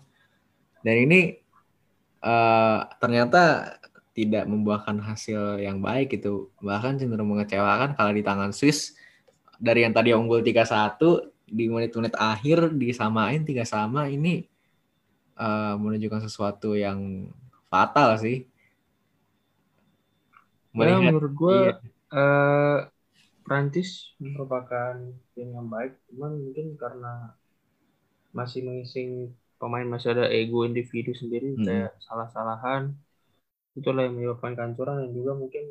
Dan 0.85 0.95
ini 1.09 1.41
eh, 2.21 2.79
ternyata 3.01 3.73
tidak 4.13 4.45
membuahkan 4.49 4.97
hasil 5.01 5.61
yang 5.61 5.81
baik 5.81 6.17
gitu. 6.17 6.49
Bahkan 6.61 7.01
cenderung 7.01 7.29
mengecewakan 7.33 7.93
kalau 7.97 8.11
di 8.13 8.21
tangan 8.25 8.53
Swiss. 8.53 8.93
Dari 9.57 9.81
yang 9.85 9.93
tadi 9.93 10.13
unggul 10.13 10.45
3-1 10.45 11.33
di 11.49 11.65
menit-menit 11.65 12.13
akhir 12.13 12.77
disamain 12.77 13.41
tiga 13.41 13.65
sama 13.65 14.05
ini 14.05 14.45
eh, 15.39 15.73
menunjukkan 15.83 16.21
sesuatu 16.27 16.73
yang 16.77 17.29
fatal 17.71 18.09
sih 18.23 18.35
Ya, 20.83 20.93
melihat 20.93 20.99
menurut 21.05 21.31
gue 21.41 21.57
iya. 21.57 21.71
eh 22.21 22.77
Prancis 23.45 23.89
merupakan 24.23 24.95
tim 25.33 25.47
yang 25.57 25.67
baik, 25.75 25.93
cuman 26.09 26.31
mungkin 26.43 26.67
karena 26.83 27.11
masih 28.37 28.61
mengising 28.67 29.09
pemain 29.59 29.87
masih 29.93 30.09
ada 30.15 30.25
ego 30.39 30.59
individu 30.69 31.11
sendiri 31.21 31.49
Mm-mm. 31.57 31.63
kayak 31.65 31.91
salah-salahan 32.07 32.83
itulah 33.79 34.01
yang 34.05 34.15
menyebabkan 34.17 34.53
kehancuran 34.57 34.97
dan 35.03 35.11
juga 35.19 35.31
mungkin 35.41 35.63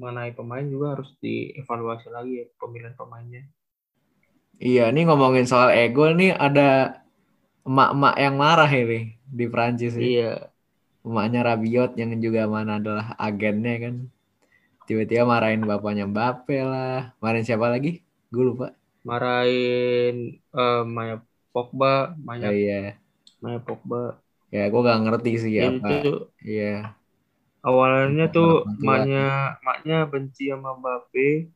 mengenai 0.00 0.32
pemain 0.38 0.66
juga 0.74 0.86
harus 0.94 1.10
dievaluasi 1.24 2.08
lagi 2.16 2.32
ya 2.42 2.46
pemilihan 2.60 2.94
pemainnya. 3.00 3.42
Iya, 4.68 4.82
ini 4.94 5.00
ngomongin 5.08 5.46
soal 5.50 5.68
ego 5.82 6.02
nih 6.18 6.30
ada 6.46 6.62
emak-emak 7.64 8.14
yang 8.20 8.34
marah 8.36 8.70
ini 8.70 9.16
di 9.24 9.44
Prancis. 9.48 9.96
Iya, 9.96 10.52
emaknya 11.04 11.40
Rabiot 11.48 11.96
yang 12.00 12.12
juga 12.20 12.44
mana 12.48 12.76
adalah 12.80 13.16
agennya 13.16 13.74
kan. 13.80 13.94
Tiba-tiba 14.84 15.24
marahin 15.24 15.64
bapaknya 15.64 16.04
Mbappe 16.04 16.56
lah. 16.60 17.16
Marahin 17.24 17.46
siapa 17.48 17.72
lagi? 17.72 18.04
Gue 18.28 18.44
lupa. 18.52 18.76
Marahin 19.04 20.40
eh, 20.40 20.82
Maya 20.84 21.24
Pogba, 21.52 22.12
oh, 22.12 22.20
Maya 22.20 22.48
iya. 22.52 22.96
Maya 23.40 23.60
Pogba. 23.60 24.20
ya 24.54 24.70
gue 24.70 24.80
gak 24.86 25.00
ngerti 25.02 25.32
sih 25.40 25.52
Ya, 25.58 25.72
apa. 25.72 25.88
itu. 25.98 26.14
Iya. 26.44 26.94
Awalnya 27.64 28.28
tuh 28.28 28.68
maknya 28.84 29.56
maknya 29.64 30.04
benci 30.04 30.52
sama 30.52 30.76
Mbappe 30.76 31.48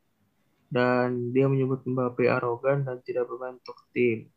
dan 0.72 1.32
dia 1.36 1.46
menyebut 1.52 1.84
Mbappe 1.84 2.24
arogan 2.32 2.84
dan 2.88 2.96
tidak 3.04 3.28
bermain 3.28 3.56
untuk 3.60 3.76
tim. 3.92 4.28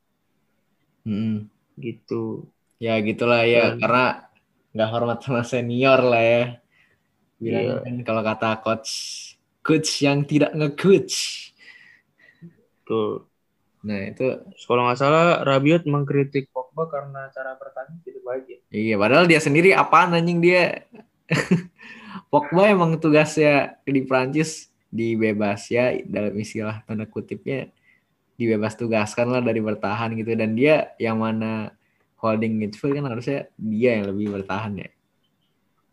Mm-mm. 1.08 1.50
Gitu. 1.82 2.46
Ya 2.78 2.98
gitulah 3.02 3.42
ya 3.46 3.74
Dan- 3.74 3.82
karena 3.82 4.06
nggak 4.72 4.90
hormat 4.94 5.20
sama 5.26 5.42
senior 5.42 6.00
lah 6.02 6.24
ya. 6.24 6.44
Bilang 7.42 7.82
kan 7.82 7.96
kalau 8.06 8.22
kata 8.22 8.50
coach 8.62 8.92
coach 9.66 10.06
yang 10.06 10.22
tidak 10.26 10.54
nge-coach. 10.54 11.50
Tuh 12.86 13.26
nah 13.82 13.98
itu 13.98 14.46
kalau 14.70 14.86
nggak 14.86 15.00
salah 15.02 15.42
Rabiot 15.42 15.90
mengkritik 15.90 16.54
Pogba 16.54 16.86
karena 16.86 17.34
cara 17.34 17.58
bertanding 17.58 17.98
tidak 18.06 18.22
baik 18.22 18.46
ya? 18.46 18.60
Iya 18.70 18.96
padahal 19.02 19.26
dia 19.26 19.42
sendiri 19.42 19.74
apaan 19.74 20.14
anjing 20.14 20.38
dia? 20.38 20.86
Pogba 22.32 22.70
emang 22.70 23.02
tugasnya 23.02 23.82
di 23.82 24.06
Prancis 24.06 24.70
dibebas 24.94 25.66
ya 25.74 25.98
dalam 26.06 26.36
istilah 26.38 26.86
tanda 26.86 27.10
kutipnya 27.10 27.74
dibebas 28.36 28.76
tugaskan 28.76 29.32
lah 29.32 29.42
dari 29.44 29.60
bertahan 29.60 30.14
gitu. 30.16 30.36
Dan 30.36 30.56
dia 30.56 30.94
yang 31.00 31.20
mana 31.20 31.72
holding 32.22 32.54
midfield 32.54 32.94
kan 32.98 33.06
harusnya 33.10 33.50
dia 33.58 33.98
yang 33.98 34.14
lebih 34.14 34.30
bertahan 34.42 34.78
ya. 34.78 34.90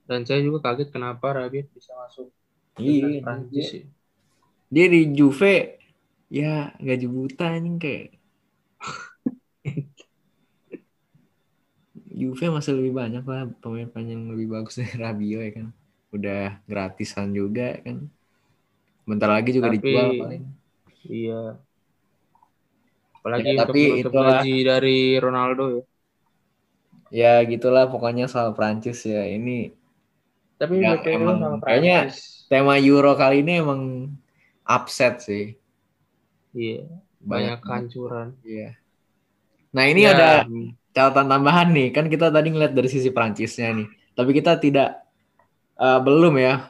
Dan 0.08 0.24
saya 0.24 0.40
juga 0.40 0.72
kaget 0.72 0.88
kenapa 0.88 1.36
Rabiot 1.36 1.68
bisa 1.72 1.92
masuk. 1.96 2.32
Iya 2.78 3.10
dengan 3.10 3.22
Prancis 3.26 3.68
ya. 3.74 3.82
dia 4.70 4.86
di 4.86 5.00
Juve 5.16 5.80
ya 6.30 6.70
gaji 6.78 7.06
buta 7.10 7.56
anjing 7.58 7.76
kayak. 7.80 8.14
Juve 12.18 12.44
masih 12.50 12.74
lebih 12.74 12.92
banyak 12.98 13.22
lah 13.22 13.46
pemain-pemain 13.62 14.08
yang 14.10 14.22
lebih 14.34 14.50
bagus 14.50 14.78
dari 14.80 14.94
Rabiot 14.96 15.42
ya 15.42 15.50
kan. 15.54 15.66
Udah 16.14 16.42
gratisan 16.64 17.30
juga 17.36 17.78
kan. 17.84 18.08
Bentar 19.04 19.28
lagi 19.32 19.50
juga 19.54 19.70
Tapi- 19.70 19.76
dijual 19.80 20.08
paling. 20.18 20.44
iya 21.08 21.56
apalagi 23.28 23.44
Ya, 23.44 23.52
untuk 23.52 23.62
tapi 23.68 23.82
menutup 23.84 24.10
itulah. 24.10 24.40
gaji 24.40 24.56
dari 24.64 24.98
Ronaldo 25.20 25.64
ya. 25.70 25.82
Ya 27.08 27.32
gitulah 27.44 27.84
pokoknya 27.86 28.24
soal 28.26 28.52
Prancis 28.52 29.04
ya. 29.04 29.24
Ini 29.24 29.72
tapi 30.56 30.82
Ya, 30.82 30.96
emang 31.06 31.38
sama 31.38 31.56
kayaknya- 31.62 32.10
tema 32.48 32.74
Euro 32.76 33.12
kali 33.14 33.44
ini 33.44 33.60
emang 33.60 34.10
upset 34.64 35.20
sih. 35.20 35.54
Iya 36.50 36.88
banyak 37.20 37.60
kehancuran. 37.60 38.32
Iya. 38.40 38.74
Nah 39.70 39.84
ini 39.84 40.02
Ya, 40.02 40.16
ada 40.16 40.28
catatan 40.90 41.28
tambahan 41.28 41.68
nih. 41.70 41.92
Kan 41.92 42.08
kita 42.08 42.28
tadi 42.28 42.48
ngeliat 42.48 42.72
dari 42.72 42.88
sisi 42.88 43.12
Prancisnya 43.12 43.68
nih. 43.72 43.86
Tapi 44.12 44.30
kita 44.32 44.56
tidak 44.56 45.04
eh, 45.76 46.00
belum 46.02 46.34
ya 46.36 46.66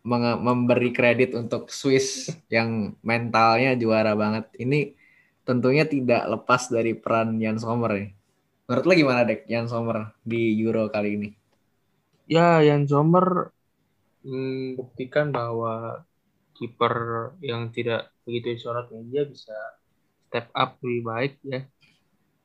menge- 0.00 0.40
memberi 0.40 0.88
kredit 0.88 1.36
untuk 1.36 1.68
Swiss 1.68 2.26
yang 2.50 2.96
mentalnya 3.04 3.76
juara 3.76 4.16
banget. 4.16 4.48
Ini 4.56 4.96
tentunya 5.48 5.88
tidak 5.88 6.28
lepas 6.28 6.68
dari 6.68 6.92
peran 6.92 7.40
Jan 7.40 7.56
Sommer 7.56 7.96
nih 7.96 8.10
menurut 8.68 8.84
lo 8.84 8.92
gimana 8.92 9.24
dek 9.24 9.48
Jan 9.48 9.64
Sommer 9.64 10.12
di 10.20 10.52
Euro 10.60 10.92
kali 10.92 11.16
ini 11.16 11.28
Ya, 12.28 12.60
Jan 12.60 12.84
Sommer 12.84 13.56
membuktikan 14.20 15.32
bahwa 15.32 16.04
kiper 16.52 16.92
yang 17.40 17.72
tidak 17.72 18.12
begitu 18.28 18.52
disorot 18.52 18.92
media 18.92 19.24
bisa 19.24 19.56
step 20.28 20.52
up 20.52 20.76
lebih 20.84 21.02
baik 21.08 21.32
ya. 21.40 21.64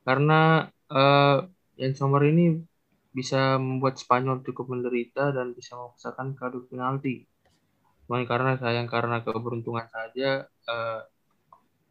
Karena 0.08 0.72
eh, 0.88 1.38
Jan 1.76 1.94
Sommer 2.00 2.24
ini 2.32 2.64
bisa 3.12 3.60
membuat 3.60 4.00
Spanyol 4.00 4.40
cukup 4.48 4.72
menderita 4.72 5.36
dan 5.36 5.52
bisa 5.52 5.76
memaksakan 5.76 6.32
kadu 6.40 6.64
penalti. 6.72 7.28
Cuman 8.08 8.24
karena 8.24 8.56
sayang 8.56 8.88
karena 8.88 9.20
keberuntungan 9.20 9.88
saja 9.88 10.48
uh, 10.68 11.02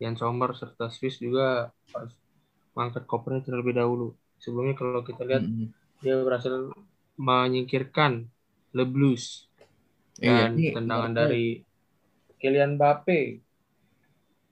Jan 0.02 0.18
Sommer 0.18 0.50
serta 0.58 0.90
Swiss 0.90 1.22
juga 1.22 1.70
harus 1.94 2.12
mengangkat 2.74 3.06
kopernya 3.06 3.46
terlebih 3.46 3.78
dahulu. 3.78 4.10
Sebelumnya 4.42 4.74
kalau 4.74 5.06
kita 5.06 5.22
lihat 5.22 5.46
mm 5.46 5.54
-hmm. 5.54 5.68
dia 6.02 6.18
berhasil 6.18 6.74
menyingkirkan 7.14 8.26
Le 8.74 8.84
Blues 8.88 9.46
iya, 10.18 10.50
dan 10.50 10.58
iya, 10.58 10.72
tendangan 10.74 11.12
dari 11.14 11.62
Kylian 12.42 12.74
Mbappe 12.74 13.20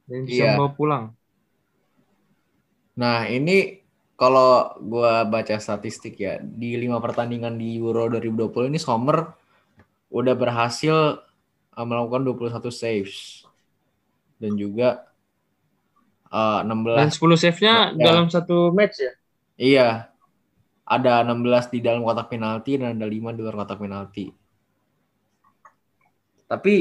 dan 0.07 0.21
bisa 0.23 0.45
iya. 0.47 0.55
bawa 0.55 0.71
pulang. 0.71 1.05
Nah 2.95 3.27
ini 3.27 3.83
kalau 4.15 4.77
gue 4.77 5.13
baca 5.33 5.57
statistik 5.57 6.21
ya 6.21 6.39
di 6.39 6.77
lima 6.77 7.01
pertandingan 7.01 7.57
di 7.57 7.81
Euro 7.81 8.07
2020 8.13 8.71
ini 8.71 8.79
Sommer 8.79 9.33
udah 10.13 10.35
berhasil 10.37 11.25
uh, 11.73 11.87
melakukan 11.89 12.29
21 12.29 12.61
saves 12.69 13.49
dan 14.37 14.61
juga 14.61 15.10
uh, 16.31 16.61
16 16.65 16.97
dan 16.97 17.11
10 17.11 17.43
save-nya 17.43 17.75
ya. 17.95 18.05
dalam 18.11 18.27
satu 18.31 18.71
match 18.71 18.97
ya. 19.03 19.13
Iya. 19.61 19.89
Ada 20.91 21.23
16 21.23 21.75
di 21.75 21.79
dalam 21.85 22.03
kotak 22.03 22.33
penalti 22.35 22.75
dan 22.81 22.99
ada 22.99 23.07
5 23.07 23.37
di 23.37 23.41
luar 23.43 23.57
kotak 23.63 23.79
penalti. 23.79 24.27
Tapi 26.51 26.75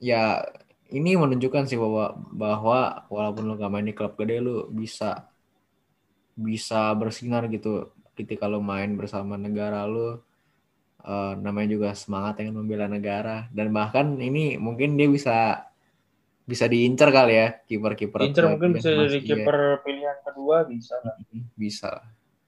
ya 0.00 0.44
ini 0.90 1.16
menunjukkan 1.16 1.70
sih 1.70 1.78
bahwa 1.78 2.12
bahwa 2.34 3.08
walaupun 3.08 3.46
lu 3.46 3.54
gak 3.56 3.72
main 3.72 3.86
di 3.86 3.94
klub 3.94 4.18
gede 4.18 4.42
lu 4.42 4.66
bisa 4.68 5.30
bisa 6.34 6.92
bersinar 6.96 7.46
gitu 7.52 7.94
ketika 8.18 8.50
lo 8.50 8.60
main 8.60 8.96
bersama 8.98 9.38
negara 9.38 9.86
lo 9.86 10.24
uh, 11.04 11.32
namanya 11.38 11.68
juga 11.72 11.88
semangat 11.94 12.42
yang 12.42 12.58
membela 12.58 12.90
negara 12.90 13.46
dan 13.54 13.70
bahkan 13.70 14.18
ini 14.18 14.56
mungkin 14.56 14.98
dia 14.98 15.06
bisa 15.06 15.69
bisa 16.48 16.66
diincar 16.66 17.14
kali 17.14 17.34
ya 17.36 17.48
kiper-kiper 17.62 18.26
Incer 18.26 18.50
mungkin 18.50 18.74
bisa 18.74 18.90
jadi 18.90 19.20
kiper 19.22 19.56
ya. 19.56 19.76
pilihan 19.86 20.18
kedua 20.26 20.56
bisa 20.66 20.94
lah. 21.04 21.14
bisa 21.54 21.90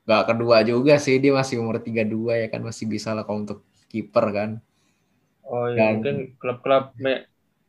nggak 0.02 0.22
kedua 0.34 0.56
juga 0.66 0.98
sih 0.98 1.22
dia 1.22 1.30
masih 1.30 1.62
umur 1.62 1.78
32 1.78 2.10
ya 2.42 2.48
kan 2.50 2.60
masih 2.66 2.90
bisa 2.90 3.14
lah 3.14 3.22
kalau 3.22 3.46
untuk 3.46 3.62
kiper 3.86 4.26
kan. 4.34 4.50
Oh 5.46 5.70
iya 5.70 5.94
dan, 5.94 6.00
mungkin 6.00 6.16
klub-klub 6.40 6.96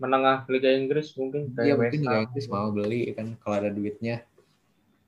menengah 0.02 0.48
Liga 0.50 0.72
Inggris 0.74 1.14
mungkin 1.14 1.54
kayak 1.54 1.68
iya, 1.68 1.76
mungkin 1.78 2.00
Liga 2.02 2.20
Inggris 2.26 2.48
mau 2.50 2.70
beli 2.74 3.14
kan 3.14 3.38
kalau 3.38 3.56
ada 3.62 3.70
duitnya. 3.70 4.26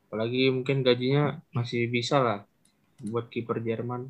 Apalagi 0.07 0.53
mungkin 0.53 0.85
gajinya 0.85 1.41
masih 1.49 1.89
bisa 1.89 2.21
lah 2.21 2.39
buat 3.01 3.31
kiper 3.33 3.57
Jerman. 3.63 4.05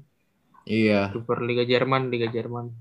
Iya. 0.67 1.15
Kiper 1.15 1.39
Liga 1.39 1.63
Jerman 1.63 2.11
Liga 2.11 2.27
Jerman 2.27 2.73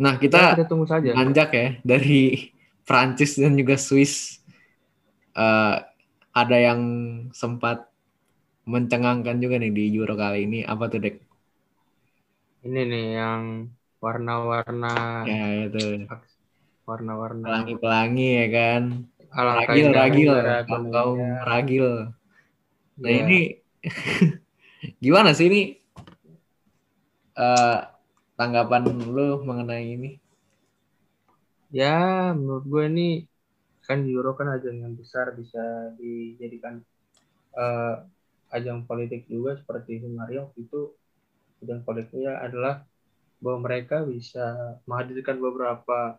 nah 0.00 0.16
kita, 0.16 0.56
ya, 0.56 0.64
kita 0.64 0.66
tunggu 0.66 0.88
saja. 0.88 1.12
nanjak 1.12 1.50
ya 1.52 1.68
dari 1.84 2.50
Prancis 2.88 3.38
dan 3.38 3.54
juga 3.54 3.78
Swiss. 3.78 4.42
Uh, 5.30 5.78
ada 6.34 6.58
yang 6.58 6.80
sempat 7.30 7.86
mencengangkan 8.66 9.38
juga 9.38 9.62
nih 9.62 9.70
di 9.70 9.84
Euro 9.94 10.18
kali 10.18 10.46
ini. 10.46 10.66
Apa 10.66 10.90
tuh 10.90 10.98
dek? 10.98 11.22
Ini 12.66 12.80
nih 12.86 13.06
yang 13.14 13.42
warna-warna 14.02 15.22
ya 15.28 15.70
itu. 15.70 16.08
Warna-warna 16.82 17.46
pelangi-pelangi 17.46 18.28
ya 18.42 18.46
kan? 18.50 18.82
Ragil 19.30 19.86
ragil. 19.94 20.30
kaum 20.66 21.18
ragil. 21.46 22.10
Nah 22.98 23.10
yeah. 23.10 23.22
ini 23.22 23.38
gimana 25.04 25.30
sih 25.30 25.46
ini? 25.46 25.62
Uh, 27.38 27.86
tanggapan 28.40 28.88
lu 28.88 29.44
mengenai 29.44 30.00
ini? 30.00 30.10
Ya 31.68 32.32
menurut 32.32 32.64
gue 32.64 32.82
ini 32.88 33.08
kan 33.84 34.00
Euro 34.08 34.32
kan 34.32 34.48
ajang 34.48 34.80
yang 34.80 34.96
besar 34.96 35.36
bisa 35.36 35.92
dijadikan 36.00 36.80
uh, 37.52 38.00
ajang 38.56 38.88
politik 38.88 39.28
juga 39.28 39.60
seperti 39.60 40.00
Hungaria 40.00 40.48
itu. 40.56 40.96
Ajang 41.60 41.84
politiknya 41.84 42.40
adalah 42.40 42.88
bahwa 43.44 43.68
mereka 43.68 44.00
bisa 44.08 44.80
menghadirkan 44.88 45.36
beberapa 45.36 46.16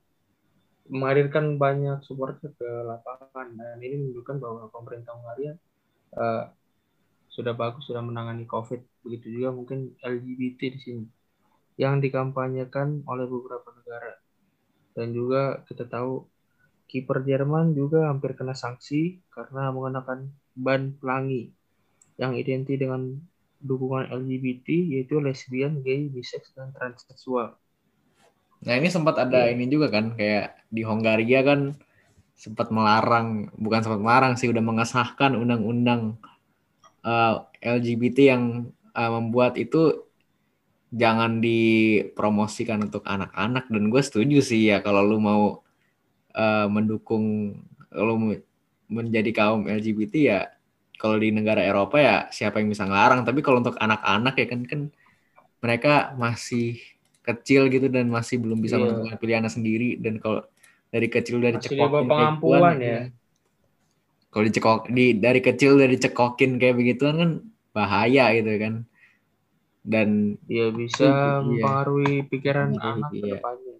menghadirkan 0.93 1.57
banyak 1.57 2.05
supporter 2.05 2.53
ke 2.53 2.69
lapangan. 2.85 3.49
Dan 3.57 3.81
ini 3.81 3.97
menunjukkan 3.97 4.37
bahwa 4.37 4.69
pemerintah 4.69 5.17
Hungaria 5.17 5.57
uh, 6.13 6.53
sudah 7.33 7.57
bagus 7.57 7.89
sudah 7.89 8.05
menangani 8.05 8.45
COVID. 8.45 9.09
Begitu 9.09 9.41
juga 9.41 9.49
mungkin 9.49 9.97
LGBT 10.05 10.77
di 10.77 10.79
sini 10.79 11.05
yang 11.81 11.97
dikampanyekan 11.97 13.01
oleh 13.09 13.25
beberapa 13.25 13.73
negara 13.73 14.21
dan 14.93 15.09
juga 15.17 15.65
kita 15.65 15.89
tahu 15.89 16.29
kiper 16.85 17.25
Jerman 17.25 17.73
juga 17.73 18.11
hampir 18.11 18.37
kena 18.37 18.53
sanksi 18.53 19.17
karena 19.33 19.73
mengenakan 19.73 20.29
ban 20.53 20.93
pelangi 21.01 21.49
yang 22.21 22.37
identik 22.37 22.77
dengan 22.77 23.17
dukungan 23.63 24.13
LGBT 24.13 24.67
yaitu 24.93 25.17
lesbian, 25.17 25.81
gay, 25.81 26.05
bisex 26.11 26.53
dan 26.53 26.69
transseksual. 26.75 27.57
Nah 28.61 28.73
ini 28.77 28.93
sempat 28.93 29.17
ada 29.17 29.49
yeah. 29.49 29.53
ini 29.55 29.65
juga 29.65 29.89
kan 29.89 30.13
kayak 30.13 30.67
di 30.69 30.85
Hongaria 30.85 31.41
kan 31.41 31.73
sempat 32.37 32.69
melarang 32.69 33.49
bukan 33.57 33.81
sempat 33.81 34.01
melarang 34.01 34.33
sih 34.37 34.49
udah 34.49 34.61
mengesahkan 34.61 35.33
undang-undang 35.33 36.21
uh, 37.05 37.45
eh, 37.57 37.79
LGBT 37.81 38.17
yang 38.37 38.43
uh, 38.93 39.11
membuat 39.17 39.57
itu 39.57 40.10
jangan 40.91 41.39
dipromosikan 41.39 42.83
untuk 42.83 43.07
anak-anak 43.07 43.71
dan 43.71 43.83
gue 43.87 44.01
setuju 44.03 44.43
sih 44.43 44.67
ya 44.67 44.83
kalau 44.83 45.07
lu 45.07 45.17
mau 45.23 45.63
uh, 46.35 46.67
mendukung 46.67 47.55
lu 47.95 48.35
menjadi 48.91 49.31
kaum 49.31 49.71
LGBT 49.71 50.13
ya 50.19 50.39
kalau 50.99 51.15
di 51.17 51.31
negara 51.31 51.63
Eropa 51.63 51.97
ya 51.97 52.17
siapa 52.27 52.59
yang 52.59 52.69
bisa 52.69 52.83
ngelarang 52.83 53.23
tapi 53.23 53.39
kalau 53.39 53.63
untuk 53.63 53.79
anak-anak 53.79 54.35
ya 54.35 54.47
kan 54.51 54.61
kan 54.67 54.81
mereka 55.63 56.11
masih 56.19 56.77
kecil 57.21 57.69
gitu 57.71 57.87
dan 57.87 58.11
masih 58.11 58.41
belum 58.41 58.59
bisa 58.59 58.75
yeah. 58.75 58.91
menentukan 58.91 59.17
pilihannya 59.21 59.51
sendiri 59.51 59.95
dan 60.01 60.19
kalau 60.19 60.43
dari 60.91 61.07
kecil 61.07 61.39
dari 61.39 61.55
cekokin 61.55 62.05
pengampuan 62.09 62.75
ya. 62.81 62.85
ya. 62.85 63.01
Kalau 64.31 64.43
dicekok 64.47 64.91
di 64.91 65.15
dari 65.15 65.39
kecil 65.39 65.79
dari 65.79 65.95
cekokin 65.95 66.59
kayak 66.59 66.75
begituan 66.75 67.15
kan 67.15 67.31
bahaya 67.71 68.35
gitu 68.35 68.51
kan. 68.59 68.73
Dan 69.81 70.37
ya 70.45 70.69
bisa 70.69 71.09
iya. 71.09 71.41
mempengaruhi 71.41 72.29
pikiran 72.29 72.77
iya, 72.77 72.81
anak 72.85 73.11
iya. 73.17 73.25
depannya. 73.37 73.75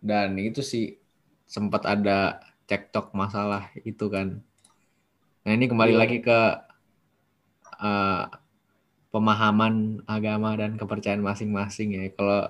Dan 0.00 0.28
itu 0.40 0.64
sih 0.64 0.96
sempat 1.44 1.84
ada 1.84 2.40
cekcok 2.68 3.12
masalah 3.12 3.68
itu 3.84 4.08
kan. 4.08 4.40
Nah 5.44 5.52
ini 5.52 5.68
kembali 5.68 5.92
iya. 5.96 6.00
lagi 6.00 6.18
ke 6.24 6.40
uh, 7.80 8.24
pemahaman 9.12 10.04
agama 10.08 10.56
dan 10.56 10.80
kepercayaan 10.80 11.24
masing-masing 11.24 11.96
ya. 11.96 12.04
Kalau 12.16 12.48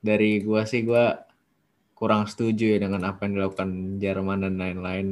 dari 0.00 0.40
gua 0.40 0.64
sih 0.64 0.84
gua 0.84 1.28
kurang 1.92 2.24
setuju 2.24 2.76
ya 2.76 2.78
dengan 2.80 3.04
apa 3.04 3.28
yang 3.28 3.36
dilakukan 3.36 4.00
Jerman 4.00 4.48
dan 4.48 4.54
lain-lain. 4.56 5.08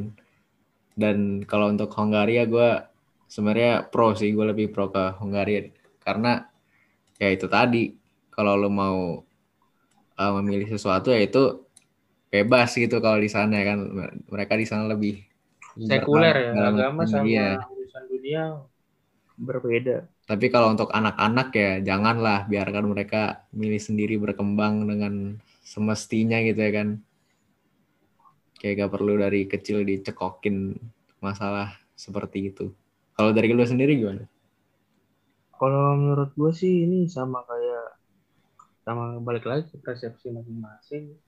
Dan 0.96 1.44
kalau 1.44 1.68
untuk 1.68 1.92
Hongaria 1.92 2.48
gua 2.48 2.88
sebenarnya 3.28 3.86
pro 3.86 4.16
sih, 4.16 4.32
gue 4.32 4.46
lebih 4.50 4.72
pro 4.72 4.88
ke 4.88 5.20
Hongaria 5.20 5.68
karena 6.08 6.48
ya 7.20 7.28
itu 7.28 7.44
tadi 7.52 7.92
kalau 8.32 8.56
lo 8.56 8.72
mau 8.72 9.20
uh, 10.16 10.32
memilih 10.40 10.72
sesuatu 10.72 11.12
ya 11.12 11.20
itu 11.20 11.68
bebas 12.32 12.72
gitu 12.72 13.04
kalau 13.04 13.20
di 13.20 13.28
sana 13.28 13.60
ya 13.60 13.76
kan 13.76 13.78
mereka 14.32 14.56
di 14.56 14.64
sana 14.64 14.88
lebih 14.88 15.20
sekuler 15.76 16.48
ya 16.48 16.50
agama 16.56 17.04
sama 17.04 17.28
iya. 17.28 17.60
urusan 17.60 18.04
dunia 18.08 18.42
berbeda 19.36 20.08
tapi 20.28 20.52
kalau 20.52 20.76
untuk 20.76 20.92
anak-anak 20.92 21.48
ya 21.56 21.72
janganlah 21.80 22.44
biarkan 22.52 22.92
mereka 22.92 23.48
milih 23.56 23.80
sendiri 23.80 24.20
berkembang 24.20 24.84
dengan 24.84 25.40
semestinya 25.64 26.36
gitu 26.44 26.60
ya 26.60 26.72
kan. 26.84 26.88
Kayak 28.60 28.84
gak 28.84 28.92
perlu 28.92 29.16
dari 29.16 29.48
kecil 29.48 29.88
dicekokin 29.88 30.76
masalah 31.24 31.72
seperti 31.96 32.52
itu. 32.52 32.76
Kalau 33.16 33.32
dari 33.32 33.48
lu 33.56 33.64
sendiri 33.64 33.96
gimana? 33.96 34.28
Kalau 35.58 35.98
menurut 35.98 36.30
gue 36.38 36.52
sih 36.54 36.86
ini 36.86 37.10
sama 37.10 37.42
kayak 37.42 37.98
sama 38.86 39.18
balik 39.18 39.44
lagi 39.44 39.66
ke 39.68 39.76
persepsi 39.82 40.30
masing-masing. 40.30 41.18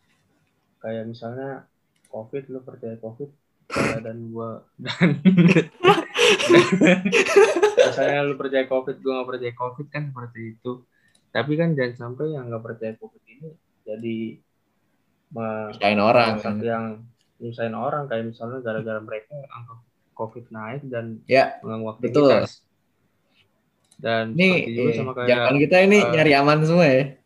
Kayak 0.80 1.10
misalnya 1.10 1.66
COVID, 2.08 2.48
lu 2.48 2.62
percaya 2.62 2.96
COVID, 3.02 3.28
dan 4.00 4.30
gua 4.30 4.64
dan 4.82 5.08
misalnya 7.78 8.18
lu 8.26 8.34
percaya 8.34 8.66
covid 8.66 8.98
gue 8.98 9.12
nggak 9.12 9.28
percaya 9.28 9.54
covid 9.54 9.86
kan 9.90 10.02
seperti 10.10 10.40
itu. 10.56 10.72
Tapi 11.30 11.52
kan 11.54 11.78
jangan 11.78 11.94
sampai 11.94 12.34
yang 12.34 12.50
nggak 12.50 12.64
percaya 12.64 12.92
covid 12.98 13.22
ini 13.26 13.48
jadi 13.86 14.18
nyusahin 15.30 16.00
orang 16.02 16.38
kan. 16.42 16.54
yang 16.62 16.84
nyusahin 17.38 17.74
orang. 17.74 18.06
Kayak 18.10 18.34
misalnya 18.34 18.58
gara-gara 18.62 19.00
mereka 19.02 19.34
angka 19.50 19.74
covid 20.14 20.46
naik 20.54 20.82
dan 20.86 21.22
ya, 21.30 21.58
mengganggu 21.62 21.98
aktivitas 21.98 22.69
dan 24.00 24.32
ini 24.34 24.72
juga 24.72 24.90
sama 24.96 25.12
kayak 25.12 25.28
jangan 25.28 25.54
kita 25.60 25.76
ini 25.84 25.98
uh, 26.00 26.10
nyari 26.16 26.32
aman 26.34 26.58
semua 26.64 26.86
ya 26.88 27.20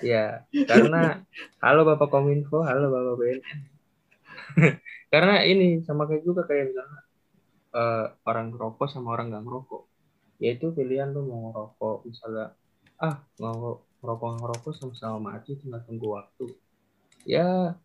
Ya, 0.00 0.48
karena 0.48 1.20
halo 1.64 1.84
Bapak 1.84 2.08
Kominfo, 2.08 2.64
halo 2.64 2.88
Bapak 2.88 3.14
BNN. 3.20 3.58
karena 5.12 5.44
ini 5.44 5.84
sama 5.84 6.08
kayak 6.08 6.24
juga 6.24 6.48
kayak 6.48 6.72
misalnya 6.72 7.00
uh, 7.76 8.06
orang 8.24 8.56
ngerokok 8.56 8.88
sama 8.88 9.12
orang 9.12 9.28
nggak 9.28 9.44
ngerokok. 9.44 9.82
Yaitu 10.40 10.72
pilihan 10.72 11.12
lu 11.12 11.28
mau 11.28 11.52
ngerokok 11.52 11.96
misalnya 12.08 12.56
ah 12.96 13.20
mau 13.40 13.84
ngerokok 14.00 14.30
ngerokok 14.40 14.72
sama-sama 14.72 15.36
mati 15.36 15.60
tinggal 15.60 15.84
tunggu 15.84 16.16
waktu. 16.16 16.48
Ya 17.28 17.76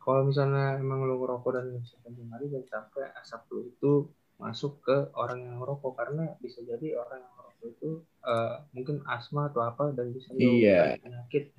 kalau 0.00 0.24
misalnya 0.24 0.80
emang 0.80 1.04
lu 1.04 1.20
ngerokok 1.20 1.60
dan 1.60 1.76
misalkan 1.76 2.16
hari 2.32 2.48
dan 2.48 2.64
sampai 2.64 3.12
asap 3.20 3.44
lu 3.52 3.60
itu 3.68 3.92
masuk 4.40 4.80
ke 4.80 4.96
orang 5.12 5.44
yang 5.44 5.60
ngerokok 5.60 5.92
karena 5.92 6.32
bisa 6.40 6.64
jadi 6.64 6.96
orang 6.96 7.20
yang 7.20 7.37
itu 7.64 8.02
uh, 8.22 8.62
mungkin 8.74 9.02
asma 9.08 9.50
atau 9.50 9.64
apa 9.64 9.90
dan 9.94 10.14
bisa 10.14 10.30
iya. 10.36 10.98
penyakit 11.00 11.50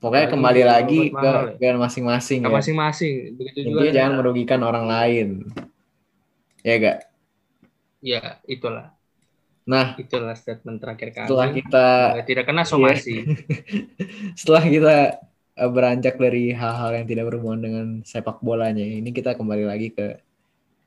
pokoknya 0.00 0.26
Lagi 0.26 0.34
kembali 0.34 0.62
lagi 0.64 1.00
ke 1.12 1.32
ke 1.60 1.68
masing-masing 1.76 2.40
ya 2.42 2.50
masing-masing 2.50 3.14
begitu 3.36 3.58
juga 3.70 3.92
jangan 3.92 4.12
merugikan 4.18 4.60
orang 4.64 4.86
lain 4.88 5.28
ya 6.64 6.74
gak 6.80 6.98
ya 8.00 8.40
itulah 8.48 8.92
nah 9.68 9.94
itulah 10.00 10.34
statement 10.34 10.80
terakhir 10.82 11.14
kami 11.14 11.28
setelah 11.28 11.48
kita 11.52 11.86
tidak 12.24 12.44
kena 12.48 12.62
somasi 12.64 13.22
iya. 13.22 13.36
setelah 14.40 14.64
kita 14.64 15.20
Eh, 15.60 15.68
beranjak 15.68 16.16
dari 16.16 16.56
hal-hal 16.56 16.96
yang 16.96 17.04
tidak 17.04 17.24
berhubungan 17.28 17.60
dengan 17.60 17.86
sepak 18.00 18.40
bolanya. 18.40 18.80
Ini 18.80 19.12
kita 19.12 19.36
kembali 19.36 19.68
lagi 19.68 19.92
ke 19.92 20.16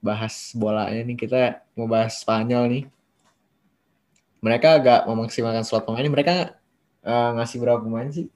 bahas 0.01 0.49
bolanya 0.57 0.97
nih. 1.05 1.13
Kita 1.13 1.61
mau 1.77 1.85
bahas 1.85 2.17
Spanyol 2.17 2.63
nih. 2.73 2.83
Mereka 4.43 4.83
agak 4.83 4.99
memaksimalkan 5.07 5.63
slot 5.63 5.87
pemain. 5.87 6.03
Mereka 6.03 6.59
uh, 7.07 7.29
ngasih 7.39 7.63
berapa 7.63 7.79
pemain 7.79 8.11
sih? 8.11 8.27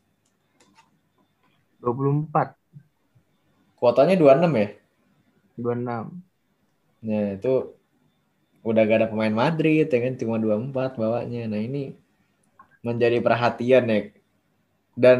24. 1.83 2.55
Kuotanya 3.75 4.15
26 4.15 4.47
ya? 4.55 4.69
26. 5.59 7.03
Nah, 7.03 7.25
itu 7.35 7.53
udah 8.63 8.81
gak 8.83 8.99
ada 9.03 9.11
pemain 9.11 9.35
Madrid 9.35 9.87
ya 9.87 9.99
kan 9.99 10.15
cuma 10.15 10.39
24 10.39 10.95
bawanya. 10.95 11.43
Nah, 11.51 11.59
ini 11.59 11.91
menjadi 12.87 13.19
perhatian 13.19 13.91
ya. 13.91 13.99
Dan 14.95 15.19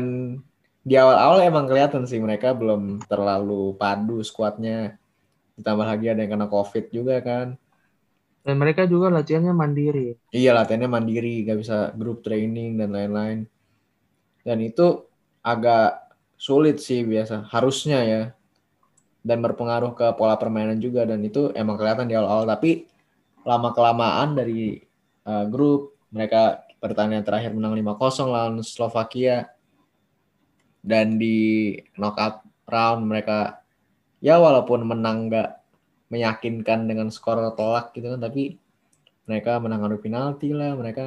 di 0.87 0.95
awal-awal 0.95 1.43
emang 1.43 1.67
kelihatan 1.67 2.07
sih 2.07 2.23
mereka 2.23 2.55
belum 2.55 3.03
terlalu 3.11 3.75
padu 3.75 4.23
skuadnya. 4.23 4.95
Ditambah 5.59 5.83
lagi 5.83 6.15
ada 6.15 6.23
yang 6.23 6.39
kena 6.39 6.47
COVID 6.47 6.85
juga 6.95 7.19
kan. 7.19 7.59
Dan 8.47 8.63
mereka 8.63 8.87
juga 8.87 9.11
latihannya 9.11 9.51
mandiri. 9.51 10.15
Iya 10.31 10.55
latihannya 10.55 10.87
mandiri, 10.87 11.43
gak 11.43 11.59
bisa 11.59 11.91
grup 11.99 12.23
training 12.23 12.79
dan 12.79 12.95
lain-lain. 12.95 13.43
Dan 14.47 14.63
itu 14.63 15.03
agak 15.43 16.15
sulit 16.39 16.79
sih 16.79 17.03
biasa, 17.03 17.43
harusnya 17.51 17.99
ya. 18.07 18.23
Dan 19.19 19.43
berpengaruh 19.43 19.91
ke 19.91 20.15
pola 20.15 20.39
permainan 20.39 20.79
juga 20.79 21.03
dan 21.03 21.19
itu 21.27 21.51
emang 21.51 21.75
kelihatan 21.75 22.07
di 22.07 22.15
awal-awal. 22.15 22.47
Tapi 22.47 22.87
lama 23.43 23.75
kelamaan 23.75 24.39
dari 24.39 24.79
uh, 25.27 25.43
grup 25.51 25.99
mereka 26.07 26.63
pertandingan 26.79 27.27
terakhir 27.27 27.51
menang 27.51 27.75
5-0 27.75 28.31
lawan 28.31 28.55
Slovakia 28.63 29.51
dan 30.79 31.19
di 31.19 31.75
knockout 31.99 32.47
round 32.63 33.03
mereka 33.03 33.59
ya 34.23 34.39
walaupun 34.39 34.87
menang 34.87 35.27
nggak 35.27 35.56
meyakinkan 36.07 36.87
dengan 36.87 37.07
skor 37.11 37.39
telak 37.55 37.95
gitu 37.95 38.13
kan. 38.15 38.21
Tapi 38.23 38.55
mereka 39.27 39.59
menang 39.59 39.87
adu 39.87 39.97
penalti 39.99 40.55
lah. 40.55 40.73
Mereka 40.73 41.05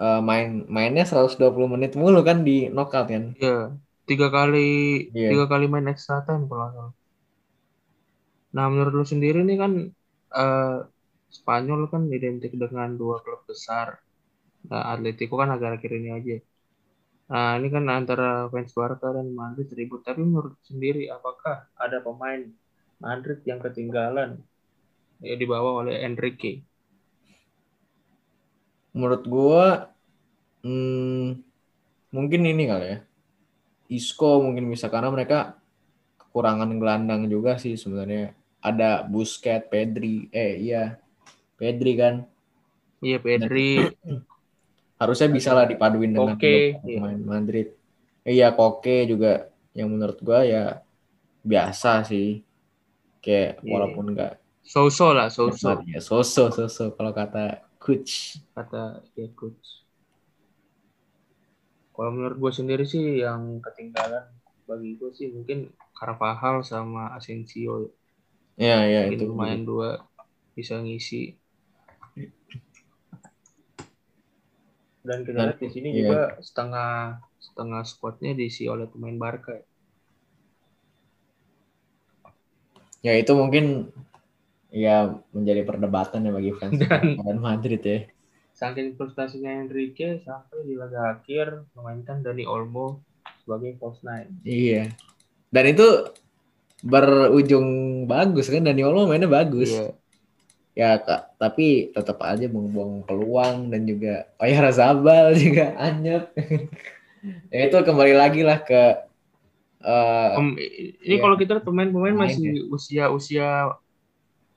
uh, 0.00 0.20
main 0.24 0.64
mainnya 0.68 1.04
120 1.04 1.52
menit 1.68 1.92
mulu 1.94 2.20
kan 2.24 2.44
di 2.46 2.72
knockout 2.72 3.08
kan. 3.08 3.24
Iya 3.36 3.76
tiga 4.06 4.30
kali 4.30 4.70
yeah. 5.10 5.34
tiga 5.34 5.50
kali 5.50 5.66
main 5.66 5.90
extra 5.90 6.22
time 6.22 6.46
kalau 6.46 6.94
nah 8.54 8.70
menurut 8.70 8.94
lu 8.94 9.04
sendiri 9.04 9.42
nih 9.42 9.58
kan 9.58 9.72
uh, 10.32 10.86
Spanyol 11.26 11.90
kan 11.92 12.06
identik 12.08 12.54
dengan 12.54 12.96
dua 12.96 13.20
klub 13.20 13.44
besar. 13.44 14.00
Nah 14.70 14.94
Atletico 14.94 15.36
kan 15.36 15.52
akhir-akhir 15.52 15.90
ini 15.92 16.10
aja. 16.14 16.36
Nah, 17.26 17.58
ini 17.58 17.68
kan 17.68 17.84
antara 17.90 18.46
fans 18.48 18.70
Barca 18.72 19.10
dan 19.10 19.34
Madrid 19.34 19.66
ribut. 19.74 20.06
Tapi 20.06 20.22
menurut 20.22 20.56
sendiri, 20.62 21.10
apakah 21.10 21.66
ada 21.74 21.98
pemain 21.98 22.46
Madrid 23.00 23.40
yang 23.44 23.60
ketinggalan 23.60 24.40
ya 25.20 25.34
dibawa 25.36 25.84
oleh 25.84 26.04
Enrique? 26.04 26.64
Menurut 28.96 29.22
gua, 29.28 29.92
hmm, 30.64 31.36
mungkin 32.12 32.40
ini 32.48 32.64
kali 32.64 32.86
ya. 32.96 32.98
Isco 33.86 34.42
mungkin 34.42 34.66
bisa 34.66 34.90
karena 34.90 35.12
mereka 35.12 35.60
kekurangan 36.18 36.72
gelandang 36.80 37.28
juga 37.28 37.60
sih 37.60 37.76
sebenarnya. 37.76 38.32
Ada 38.64 39.04
Busquets, 39.06 39.68
Pedri, 39.68 40.26
eh 40.32 40.58
iya, 40.58 40.98
Pedri 41.60 41.92
kan. 41.94 42.24
Iya 43.04 43.20
Pedri. 43.20 43.84
harusnya 44.96 45.28
bisa 45.28 45.52
lah 45.52 45.68
dipaduin 45.68 46.12
dengan 46.12 46.36
pemain 46.40 46.80
iya. 46.88 47.00
Madrid. 47.20 47.68
Iya 48.26 48.48
Koke 48.56 49.06
juga 49.06 49.52
yang 49.76 49.92
menurut 49.92 50.18
gua 50.24 50.42
ya 50.42 50.80
biasa 51.44 52.02
sih. 52.08 52.42
Kayak 53.26 53.58
yeah. 53.60 53.72
walaupun 53.74 54.14
enggak 54.14 54.38
so-so 54.66 55.14
lah, 55.14 55.30
so-so. 55.30 55.82
Ya, 55.86 56.02
so-so, 56.02 56.50
so-so 56.50 56.94
kalau 56.94 57.10
kata 57.14 57.66
coach. 57.78 58.42
Kata 58.54 59.02
ya 59.14 59.26
coach. 59.34 59.86
Kalau 61.94 62.10
menurut 62.14 62.36
gue 62.38 62.52
sendiri 62.54 62.84
sih 62.86 63.22
yang 63.22 63.58
ketinggalan 63.62 64.30
bagi 64.66 64.98
gue 64.98 65.10
sih 65.14 65.30
mungkin 65.30 65.70
Carvajal 65.94 66.66
sama 66.66 67.14
Asensio. 67.14 67.94
Iya, 68.58 68.78
iya 68.86 69.00
itu. 69.10 69.30
Main 69.34 69.62
dua 69.62 70.02
bisa 70.54 70.82
ngisi 70.82 71.38
dan 75.06 75.22
kita 75.22 75.38
lihat 75.38 75.58
di 75.62 75.70
sini 75.70 75.88
iya. 75.94 75.98
juga 76.02 76.20
setengah 76.42 77.22
setengah 77.38 77.82
squadnya 77.86 78.34
diisi 78.34 78.66
oleh 78.66 78.90
pemain 78.90 79.14
Barca. 79.14 79.54
Ya 79.54 79.62
itu 83.02 83.32
mungkin 83.34 83.90
ya 84.72 85.16
menjadi 85.34 85.66
perdebatan 85.66 86.28
ya 86.28 86.32
bagi 86.32 86.52
fans 86.56 86.80
dan, 86.80 87.38
Madrid 87.40 87.82
ya. 87.82 88.00
Saking 88.56 88.96
frustasinya 88.96 89.52
Enrique 89.52 90.24
sampai 90.24 90.64
di 90.64 90.74
laga 90.76 91.16
akhir 91.16 91.68
memainkan 91.76 92.24
Dani 92.24 92.48
Olmo 92.48 93.04
sebagai 93.44 93.76
false 93.76 94.00
nine. 94.00 94.32
Iya. 94.42 94.92
Dan 95.52 95.64
itu 95.76 95.86
berujung 96.80 97.66
bagus 98.08 98.48
kan 98.48 98.64
Dani 98.64 98.80
Olmo 98.80 99.04
mainnya 99.04 99.28
bagus. 99.28 99.70
Iya 99.72 99.92
ya 100.76 101.00
kak 101.00 101.40
tapi 101.40 101.88
tetap 101.88 102.20
aja 102.20 102.44
buang-buang 102.52 103.08
peluang 103.08 103.72
dan 103.72 103.88
juga 103.88 104.28
Oyar 104.36 104.68
Zabal 104.76 105.32
juga 105.32 105.72
anyep 105.88 106.36
ya 107.48 107.60
itu 107.64 107.76
kembali 107.80 108.12
lagi 108.12 108.44
lah 108.44 108.60
ke 108.60 109.08
uh, 109.86 110.36
um, 110.36 110.58
ini 110.58 111.16
ya, 111.16 111.22
kalau 111.22 111.36
kita 111.38 111.62
pemain-pemain 111.62 112.18
masih 112.18 112.66
usia 112.74 113.08
usia 113.14 113.70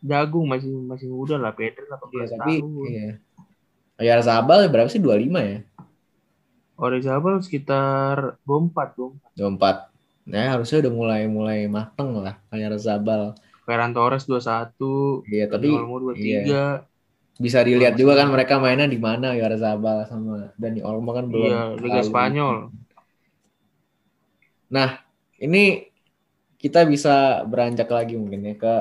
jagung 0.01 0.49
masih 0.49 0.73
masih 0.89 1.07
muda 1.11 1.37
lah 1.37 1.53
Pedro 1.53 1.85
lah 1.85 2.01
ya, 2.01 2.25
tapi 2.33 2.63
tahun. 2.65 2.87
iya 2.89 3.09
Oyar 3.99 4.23
Zabal 4.23 4.65
berapa 4.71 4.89
sih 4.89 4.97
25 4.97 5.29
ya 5.37 5.59
Oyar 6.79 7.01
Zabal 7.05 7.39
sekitar 7.45 8.39
24 8.47 9.37
24 9.37 9.91
Nah, 10.29 10.45
harusnya 10.53 10.85
udah 10.85 10.93
mulai 10.93 11.21
mulai 11.25 11.59
mateng 11.65 12.21
lah 12.21 12.37
Oyar 12.53 12.73
Zabal 12.77 13.33
Ferran 13.69 13.93
Torres 13.93 14.25
21, 14.25 15.29
iya, 15.29 15.45
tapi 15.45 15.69
Olmo 15.69 16.01
23. 16.09 16.49
Iya. 16.49 16.65
Bisa 17.37 17.61
dilihat 17.61 17.93
juga 18.01 18.17
kan 18.17 18.33
mereka 18.33 18.57
mainnya 18.57 18.89
di 18.89 18.97
mana 18.97 19.37
ya 19.37 19.45
Zabal 19.53 20.09
sama 20.09 20.49
Dani 20.57 20.81
Olmo 20.81 21.13
kan 21.13 21.29
belum. 21.29 21.45
Iya, 21.45 21.61
Liga 21.77 22.01
Spanyol. 22.01 22.73
Nah, 24.73 25.08
ini 25.39 25.89
kita 26.59 26.83
bisa 26.83 27.43
beranjak 27.47 27.87
lagi 27.87 28.19
mungkin 28.19 28.43
ya 28.43 28.55
ke 28.59 28.75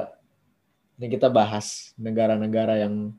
ini 0.99 1.07
kita 1.15 1.31
bahas 1.31 1.95
negara-negara 1.95 2.83
yang 2.83 3.15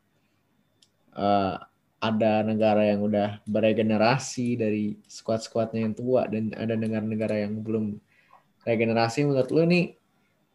uh, 1.15 1.55
ada 1.99 2.43
negara 2.43 2.87
yang 2.87 3.03
udah 3.03 3.39
beregenerasi 3.47 4.59
dari 4.59 4.99
squad-squadnya 5.07 5.87
yang 5.87 5.95
tua 5.95 6.27
dan 6.27 6.51
ada 6.55 6.75
negara-negara 6.75 7.47
yang 7.47 7.59
belum 7.59 7.99
regenerasi 8.63 9.27
menurut 9.27 9.51
lu 9.51 9.63
nih 9.67 9.95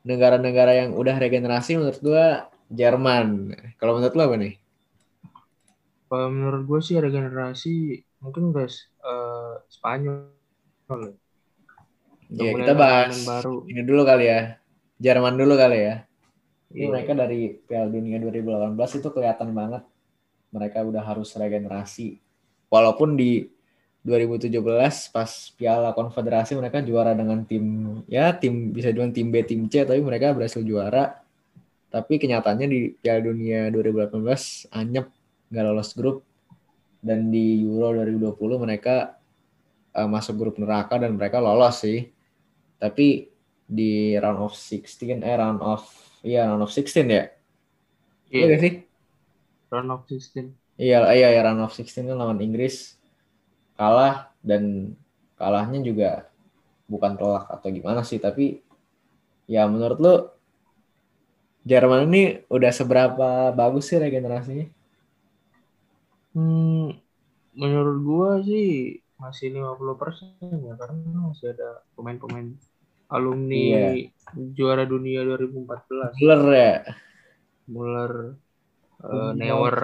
negara-negara 0.04 0.84
yang 0.84 0.90
udah 0.92 1.16
regenerasi 1.16 1.80
menurut 1.80 2.00
gua 2.04 2.52
Jerman. 2.72 3.52
Kalau 3.76 4.00
menurut 4.00 4.14
lo 4.16 4.22
apa 4.24 4.36
nih? 4.40 4.54
Menurut 6.14 6.62
gue 6.64 6.80
sih 6.80 6.96
regenerasi 6.96 8.00
mungkin 8.22 8.54
guys 8.54 8.88
uh, 9.02 9.60
Spanyol. 9.68 10.30
Ya, 12.32 12.50
kita 12.54 12.72
bahas 12.72 13.20
baru. 13.24 13.64
ini 13.68 13.82
dulu 13.84 14.02
kali 14.04 14.24
ya. 14.28 14.40
Jerman 15.00 15.36
dulu 15.36 15.54
kali 15.58 15.78
ya. 15.80 15.94
Ini 16.74 16.86
yeah. 16.86 16.90
mereka 16.90 17.12
dari 17.14 17.54
Piala 17.64 17.88
Dunia 17.92 18.18
2018 18.18 18.98
itu 18.98 19.08
kelihatan 19.14 19.50
banget 19.54 19.82
mereka 20.50 20.82
udah 20.82 21.02
harus 21.02 21.34
regenerasi. 21.34 22.18
Walaupun 22.70 23.14
di 23.14 23.46
2017 24.04 24.60
pas 25.16 25.30
Piala 25.56 25.96
Konfederasi 25.96 26.52
mereka 26.60 26.84
juara 26.84 27.16
dengan 27.16 27.40
tim 27.48 27.98
ya 28.04 28.36
tim 28.36 28.68
bisa 28.68 28.92
dibilang 28.92 29.16
tim 29.16 29.32
B 29.32 29.40
tim 29.48 29.64
C 29.72 29.88
tapi 29.88 30.04
mereka 30.04 30.36
berhasil 30.36 30.60
juara 30.60 31.24
tapi 31.88 32.20
kenyataannya 32.20 32.68
di 32.68 32.92
Piala 33.00 33.24
Dunia 33.24 33.72
2018 33.72 34.76
anyep 34.76 35.08
nggak 35.48 35.64
lolos 35.64 35.96
grup 35.96 36.20
dan 37.00 37.32
di 37.32 37.64
Euro 37.64 37.96
2020 37.96 38.36
mereka 38.60 39.16
uh, 39.96 40.08
masuk 40.08 40.36
grup 40.36 40.54
neraka 40.60 41.00
dan 41.00 41.16
mereka 41.16 41.40
lolos 41.40 41.80
sih 41.80 42.04
tapi 42.82 43.30
di 43.64 44.14
round 44.20 44.40
of 44.44 44.52
16 44.52 45.24
eh 45.24 45.36
round 45.40 45.60
of 45.64 45.82
iya 46.24 46.46
round 46.48 46.62
of 46.64 46.70
16 46.70 47.06
ya? 47.08 47.24
Iya. 48.32 48.44
Iya 48.50 48.56
sih? 48.62 48.72
Round 49.70 49.90
of 49.94 50.00
16 50.06 50.54
iya 50.80 50.98
iya 51.14 51.28
ya 51.34 51.40
round 51.46 51.62
of 51.64 51.72
16 51.72 52.08
kan 52.10 52.16
lawan 52.18 52.40
Inggris. 52.42 52.98
Kalah 53.74 54.30
dan 54.44 54.94
kalahnya 55.34 55.82
juga 55.82 56.30
bukan 56.86 57.16
telak 57.18 57.50
atau 57.50 57.68
gimana 57.74 58.06
sih 58.06 58.22
tapi 58.22 58.62
ya 59.50 59.66
menurut 59.66 59.98
lu 59.98 60.14
Jerman 61.64 62.12
ini 62.12 62.44
udah 62.52 62.72
seberapa 62.76 63.48
bagus 63.56 63.88
sih 63.88 63.96
regenerasinya? 63.96 64.68
Hmm, 66.34 66.92
menurut 67.56 67.96
gua 68.04 68.30
sih 68.44 69.00
masih 69.14 69.54
50% 69.54 70.42
ya 70.64 70.74
karena 70.74 71.18
masih 71.30 71.54
ada 71.54 71.86
pemain-pemain 71.94 72.54
alumni 73.08 73.94
juara 74.56 74.82
dunia 74.82 75.22
2014 75.22 76.18
Muller 76.18 76.42
ya, 76.50 76.74
Muller 77.70 78.12
Hummels. 79.04 79.36
Neuer 79.36 79.78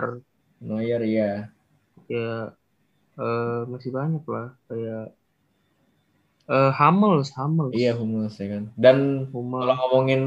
Neuer 0.60 1.02
ya. 1.04 1.32
ya 2.08 2.52
eh, 3.16 3.60
masih 3.68 3.90
banyak 3.92 4.24
lah 4.28 4.56
kayak 4.68 5.14
eh 6.50 6.72
Hummels 6.74 7.30
Hummels 7.38 7.72
Iya 7.76 7.94
Hummels 7.94 8.34
ya 8.36 8.46
kan. 8.50 8.64
Dan 8.74 9.30
Hummels 9.30 9.62
kalau 9.62 9.76
ngomongin 9.86 10.22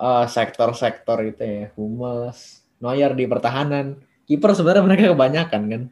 eh, 0.00 0.26
sektor-sektor 0.26 1.18
itu 1.26 1.42
ya, 1.44 1.64
Hummels, 1.76 2.64
Neuer 2.80 3.12
di 3.12 3.24
pertahanan, 3.28 4.00
kiper 4.24 4.56
sebenarnya 4.56 4.84
mereka 4.84 5.04
kebanyakan 5.12 5.62
kan. 5.68 5.82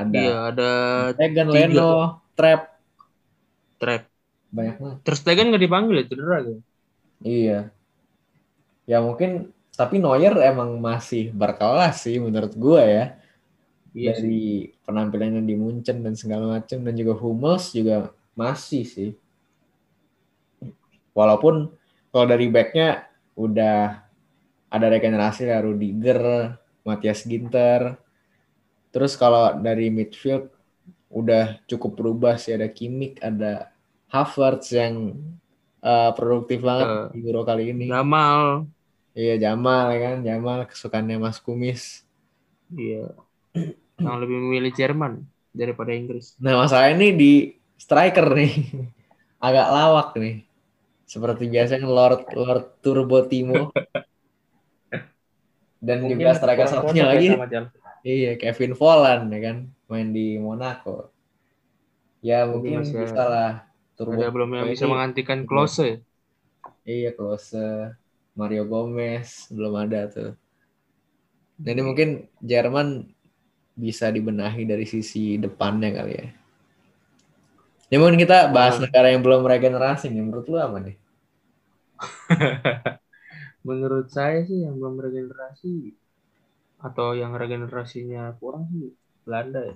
Ada 0.00 0.18
iya 0.18 0.30
ada 0.48 0.62
Tegan. 1.18 1.48
Leno, 1.54 1.82
Trap, 2.36 2.60
trap 3.80 4.02
banyak 4.56 4.76
banget. 4.82 5.00
terus 5.04 5.18
Stegen 5.22 5.46
nggak 5.50 5.64
dipanggil 5.66 5.96
ya 6.00 6.04
cedera 6.10 6.36
gitu 6.46 6.62
Iya. 7.24 7.72
Ya 8.90 8.98
mungkin 9.02 9.30
tapi 9.78 9.96
Neuer 10.02 10.34
emang 10.50 10.70
masih 10.78 11.32
berkelas 11.32 11.94
sih 12.04 12.16
menurut 12.20 12.52
gua 12.58 12.82
ya. 12.84 13.04
iya 13.94 14.12
sih. 14.14 14.32
dari 14.32 14.68
penampilannya 14.86 15.42
di 15.50 15.54
Munchen 15.62 15.98
dan 16.06 16.14
segala 16.22 16.44
macam 16.60 16.78
dan 16.86 16.94
juga 17.00 17.14
Hummels 17.22 17.66
juga 17.76 17.96
masih 18.36 18.84
sih. 18.88 19.10
Walaupun 21.12 21.68
kalau 22.12 22.26
dari 22.28 22.48
backnya 22.48 23.04
udah 23.36 24.00
ada 24.72 24.86
regenerasi 24.88 25.48
ya 25.48 25.60
Rudiger, 25.62 26.20
Matthias 26.86 27.24
Ginter. 27.28 28.01
Terus 28.92 29.16
kalau 29.16 29.56
dari 29.58 29.88
midfield 29.88 30.52
udah 31.12 31.60
cukup 31.68 31.92
berubah 31.98 32.40
sih 32.40 32.56
ada 32.56 32.68
Kimmich, 32.68 33.20
ada 33.20 33.72
Havertz 34.12 34.72
yang 34.72 35.16
eh, 35.82 36.10
produktif 36.16 36.62
banget 36.62 36.86
Eh, 36.88 37.04
di 37.12 37.18
Euro 37.28 37.42
kali 37.44 37.72
ini. 37.72 37.86
Gamal 37.88 38.68
Iya 39.12 39.36
Jamal 39.36 39.92
ya 39.92 39.98
kan, 40.08 40.16
Jamal 40.24 40.58
kesukaannya 40.70 41.16
Mas 41.20 41.36
Kumis. 41.44 42.06
iya 42.72 43.12
yang 44.00 44.16
lebih 44.18 44.36
memilih 44.40 44.72
Jerman 44.72 45.28
daripada 45.52 45.92
Inggris 45.92 46.32
Nah, 46.40 46.64
masalah 46.64 46.88
ini 46.96 47.12
di 47.12 47.32
striker 47.76 48.32
nih. 48.32 48.52
Agak 49.46 49.68
lawak 49.74 50.08
nih. 50.16 50.46
Seperti 51.04 51.44
biasanya 51.50 51.84
Lord 51.88 52.24
Lord 52.32 52.64
Turbo 52.80 53.20
Timo. 53.28 53.68
Dan 55.86 56.06
juga 56.06 56.30
striker 56.38 56.66
satunya 56.70 57.02
cocok 57.04 57.04
ya 57.04 57.10
lagi. 57.10 57.26
sama. 57.34 57.46
Iya, 58.10 58.30
Kevin 58.40 58.72
Volland 58.80 59.24
ya 59.34 59.38
kan, 59.46 59.56
main 59.90 60.08
di 60.16 60.24
Monaco. 60.46 60.90
Ya 62.28 62.34
mungkin 62.50 62.72
masih 62.78 62.96
bisa 63.02 63.20
lah 63.32 63.48
Turbo 63.96 64.20
ada 64.20 64.32
belum 64.34 64.50
yang 64.58 64.66
bisa 64.72 64.84
menggantikan 64.90 65.38
Klose 65.48 65.82
ya? 65.90 65.96
Iya, 66.92 67.08
Klose, 67.16 67.58
Mario 68.38 68.62
Gomez 68.70 69.30
belum 69.56 69.74
ada 69.82 69.98
tuh. 70.14 70.28
Nah, 71.62 71.70
ini 71.74 71.82
mungkin 71.88 72.08
Jerman 72.50 72.88
bisa 73.84 74.06
dibenahi 74.16 74.62
dari 74.72 74.86
sisi 74.94 75.24
depannya 75.44 75.90
kali 75.98 76.12
ya. 76.20 76.26
Ya 77.92 77.96
mungkin 78.00 78.18
kita 78.24 78.50
bahas 78.56 78.76
Hmm. 78.76 78.82
negara 78.82 79.12
yang 79.12 79.22
belum 79.26 79.42
regenerasi 79.46 80.04
nih. 80.10 80.22
Menurut 80.24 80.46
lu 80.50 80.56
apa 80.58 80.78
nih? 80.82 80.96
menurut 83.68 84.06
saya 84.16 84.38
sih 84.48 84.58
yang 84.66 84.74
belum 84.80 84.96
regenerasi 85.06 85.70
atau 86.82 87.14
yang 87.14 87.32
regenerasinya 87.32 88.34
kurang 88.42 88.66
sih 88.68 88.90
Belanda 89.22 89.62
ya. 89.62 89.74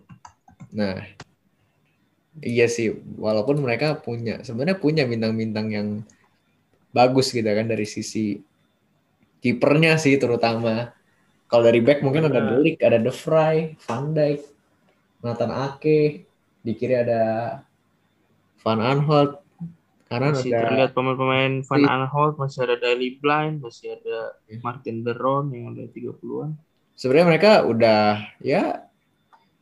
Nah, 0.74 0.96
iya 2.42 2.66
sih. 2.66 2.90
Walaupun 3.16 3.62
mereka 3.62 3.94
punya, 3.96 4.42
sebenarnya 4.42 4.76
punya 4.76 5.06
bintang-bintang 5.06 5.66
yang 5.70 5.88
bagus 6.90 7.30
gitu 7.30 7.46
kan 7.46 7.70
dari 7.70 7.86
sisi 7.86 8.42
kipernya 9.38 9.96
sih 9.96 10.18
terutama. 10.18 10.90
Kalau 11.46 11.62
dari 11.62 11.78
back 11.78 12.02
mungkin 12.02 12.26
ada 12.26 12.42
Karena- 12.42 12.58
Delik, 12.58 12.76
ada 12.82 12.98
De 12.98 13.12
Vrij, 13.14 13.78
Van 13.86 14.04
Dijk, 14.10 14.40
Nathan 15.22 15.52
Ake, 15.54 16.26
di 16.58 16.72
kiri 16.74 16.98
ada 16.98 17.22
Van 18.66 18.82
Aanholt, 18.82 19.46
kanan 20.10 20.34
Masih 20.34 20.50
ada 20.50 20.66
terlihat 20.66 20.90
pemain-pemain 20.90 21.62
Van 21.62 21.78
Iya. 21.78 21.86
Aanholt, 21.86 22.34
masih 22.34 22.66
ada 22.66 22.74
Daily 22.82 23.14
Blind, 23.22 23.62
masih 23.62 23.94
ada 23.94 24.34
Iya. 24.50 24.58
Martin 24.58 25.06
Deron 25.06 25.54
yang 25.54 25.70
udah 25.70 25.86
30-an. 25.94 26.50
Sebenarnya 26.96 27.26
mereka 27.28 27.50
udah 27.68 28.24
ya 28.40 28.88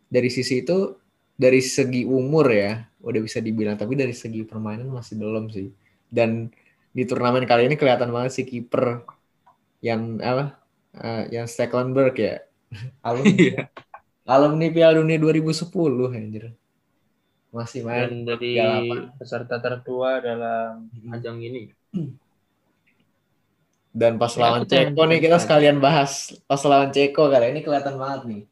dari 0.09 0.31
sisi 0.31 0.63
itu 0.63 0.95
dari 1.35 1.59
segi 1.59 2.07
umur 2.07 2.47
ya 2.55 2.87
udah 3.03 3.21
bisa 3.21 3.43
dibilang 3.43 3.75
tapi 3.75 3.99
dari 3.99 4.15
segi 4.15 4.47
permainan 4.47 4.89
masih 4.89 5.19
belum 5.19 5.51
sih 5.51 5.69
dan 6.09 6.49
di 6.95 7.03
turnamen 7.05 7.43
kali 7.45 7.67
ini 7.67 7.75
kelihatan 7.75 8.15
banget 8.15 8.33
si 8.39 8.43
kiper 8.47 9.03
yang 9.83 10.23
apa 10.23 10.57
eh, 10.95 11.35
yang 11.35 11.51
Stecklenburg 11.51 12.15
ya 12.17 12.41
alumni 13.07 13.35
Iya. 13.35 13.67
alumni 14.25 14.67
Piala 14.73 15.03
Dunia 15.03 15.19
2010 15.21 15.69
anjir 16.17 16.45
masih 17.55 17.87
main 17.87 18.11
Dan 18.11 18.27
dari 18.27 18.59
38. 18.59 19.21
peserta 19.21 19.57
tertua 19.63 20.19
dalam 20.19 20.91
ajang 21.15 21.39
ini. 21.39 21.71
dan 23.95 24.13
pas 24.23 24.35
Ya, 24.35 24.43
lawan 24.43 24.65
Ceko 24.71 25.03
nih 25.11 25.19
kita 25.25 25.37
sekalian 25.45 25.79
bahas 25.87 26.13
pas 26.51 26.63
lawan 26.71 26.91
Ceko 26.97 27.23
kali 27.33 27.47
ini 27.55 27.61
kelihatan 27.67 27.95
banget 28.03 28.21
nih. 28.31 28.43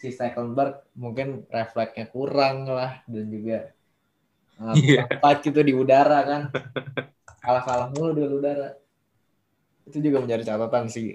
Si 0.00 0.08
Stecklenburg 0.16 0.74
mungkin 1.04 1.28
refleksnya 1.56 2.06
kurang 2.14 2.56
lah 2.68 2.92
dan 3.12 3.26
juga 3.34 3.58
uh, 4.60 4.76
Iya. 4.88 5.02
fight 5.22 5.38
gitu 5.46 5.60
di 5.68 5.72
udara 5.82 6.18
kan. 6.30 6.42
Kalah-kalah 7.42 7.88
mulu 7.94 8.10
di 8.18 8.22
udara. 8.28 8.68
Itu 9.88 9.98
juga 10.04 10.18
menjadi 10.24 10.42
catatan 10.48 10.86
sih. 10.94 11.08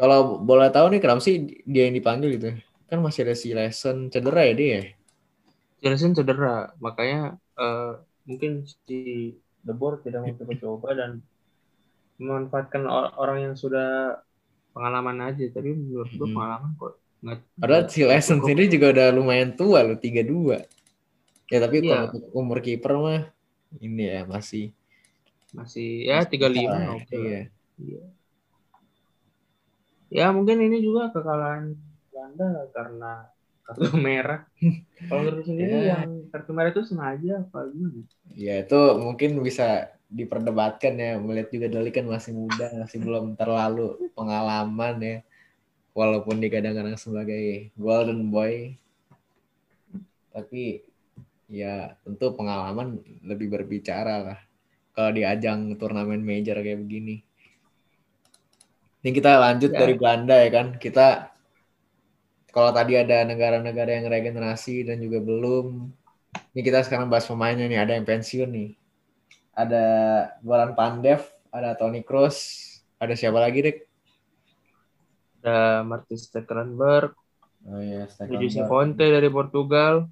Kalau 0.00 0.20
boleh 0.48 0.68
tahu 0.76 0.86
nih 0.94 1.00
kenapa 1.02 1.20
sih 1.26 1.34
dia 1.72 1.82
yang 1.90 1.96
dipanggil 1.98 2.28
gitu? 2.38 2.48
Kan 2.88 2.98
masih 3.06 3.20
ada 3.26 3.34
si 3.42 3.48
Lesson 3.58 3.96
cedera 4.12 4.42
ya 4.48 4.54
dia 4.60 4.68
ya? 4.78 4.82
Jelson 5.82 6.12
cedera, 6.16 6.74
makanya 6.84 7.38
eh, 7.58 7.92
mungkin 8.28 8.66
si 8.86 8.98
The 9.66 9.74
Board 9.80 10.02
tidak 10.06 10.20
mau 10.26 10.34
coba-coba 10.34 10.88
dan 10.98 11.10
memanfaatkan 12.18 12.82
or- 12.84 13.14
orang 13.16 13.38
yang 13.42 13.54
sudah 13.54 14.18
pengalaman 14.70 15.18
aja. 15.24 15.42
Tapi 15.48 15.72
menurut 15.72 16.10
gue 16.10 16.22
Hmm. 16.22 16.34
pengalaman 16.34 16.70
kok 16.74 16.92
nggak. 17.18 17.38
padahal 17.56 17.82
si 17.86 18.00
Lesson 18.02 18.38
sendiri 18.38 18.70
juga 18.70 18.94
udah 18.94 19.06
lumayan 19.10 19.50
tua 19.52 19.82
loh 19.82 19.98
32 19.98 20.54
ya 21.46 21.58
tapi 21.58 21.82
Iya. 21.82 21.90
kalau 21.90 22.04
untuk 22.06 22.24
umur 22.30 22.58
kiper 22.60 22.92
mah 22.94 23.22
ini 23.76 24.06
ya 24.06 24.22
masih 24.22 24.70
masih 25.50 26.06
ya 26.06 26.22
35 26.22 26.78
Iya, 26.78 26.88
oke 26.94 27.10
lah. 27.10 27.24
iya. 27.26 27.42
Iya. 27.74 28.02
Ya 30.08 30.26
mungkin 30.30 30.62
ini 30.62 30.78
juga 30.78 31.10
kekalahan 31.10 31.74
Belanda 32.08 32.48
karena 32.70 33.12
kartu 33.62 33.90
merah. 34.00 34.46
Kalau 35.04 35.20
menurut 35.20 35.44
sendiri 35.44 35.74
Ya. 35.84 36.00
yang 36.00 36.24
kartu 36.30 36.50
merah 36.54 36.70
itu 36.70 36.82
sengaja 36.82 37.42
apa 37.42 37.68
gimana? 37.68 38.06
Ya 38.32 38.62
itu 38.62 38.78
mungkin 38.96 39.42
bisa 39.42 39.92
diperdebatkan 40.08 40.96
ya 40.96 41.20
melihat 41.20 41.48
juga 41.52 41.66
Dali 41.68 41.92
kan 41.92 42.08
masih 42.08 42.32
muda 42.32 42.72
masih 42.80 42.98
belum 43.04 43.36
terlalu 43.36 44.08
pengalaman 44.16 44.96
ya 45.00 45.16
walaupun 45.92 46.40
digadang-gadang 46.40 46.96
sebagai 46.96 47.68
golden 47.76 48.32
boy 48.32 48.72
tapi 50.32 50.80
ya 51.48 51.92
tentu 52.04 52.32
pengalaman 52.32 53.00
lebih 53.24 53.52
berbicara 53.52 54.14
lah 54.24 54.40
kalau 54.96 55.12
di 55.12 55.28
ajang 55.28 55.76
turnamen 55.76 56.24
major 56.24 56.56
kayak 56.60 56.80
begini 56.80 57.20
ini 59.04 59.10
kita 59.12 59.36
lanjut 59.36 59.70
Ya. 59.76 59.78
dari 59.84 59.94
Belanda 59.94 60.36
ya 60.40 60.50
kan 60.50 60.66
kita 60.80 61.28
kalau 62.48 62.72
tadi 62.72 62.96
ada 62.96 63.22
negara-negara 63.22 64.00
yang 64.00 64.08
regenerasi 64.08 64.88
dan 64.88 64.98
juga 64.98 65.20
belum. 65.20 65.92
Ini 66.56 66.60
kita 66.64 66.82
sekarang 66.82 67.12
bahas 67.12 67.28
pemainnya 67.28 67.68
nih. 67.68 67.78
Ada 67.78 67.92
yang 68.00 68.06
pensiun 68.08 68.50
nih. 68.50 68.70
Ada 69.58 69.84
Goran 70.38 70.78
Pandev, 70.78 71.26
ada 71.50 71.74
Toni 71.74 72.06
Kroos, 72.06 72.38
ada 72.96 73.18
siapa 73.18 73.42
lagi, 73.42 73.58
Dek? 73.58 73.78
Ada 75.42 75.82
Martin 75.82 76.14
Stekelenburg, 76.14 77.14
Oh 77.66 77.82
iya, 77.82 78.06
ada 78.06 78.38
Jose 78.38 78.62
Fonte 78.64 79.02
dari 79.02 79.26
Portugal, 79.26 80.06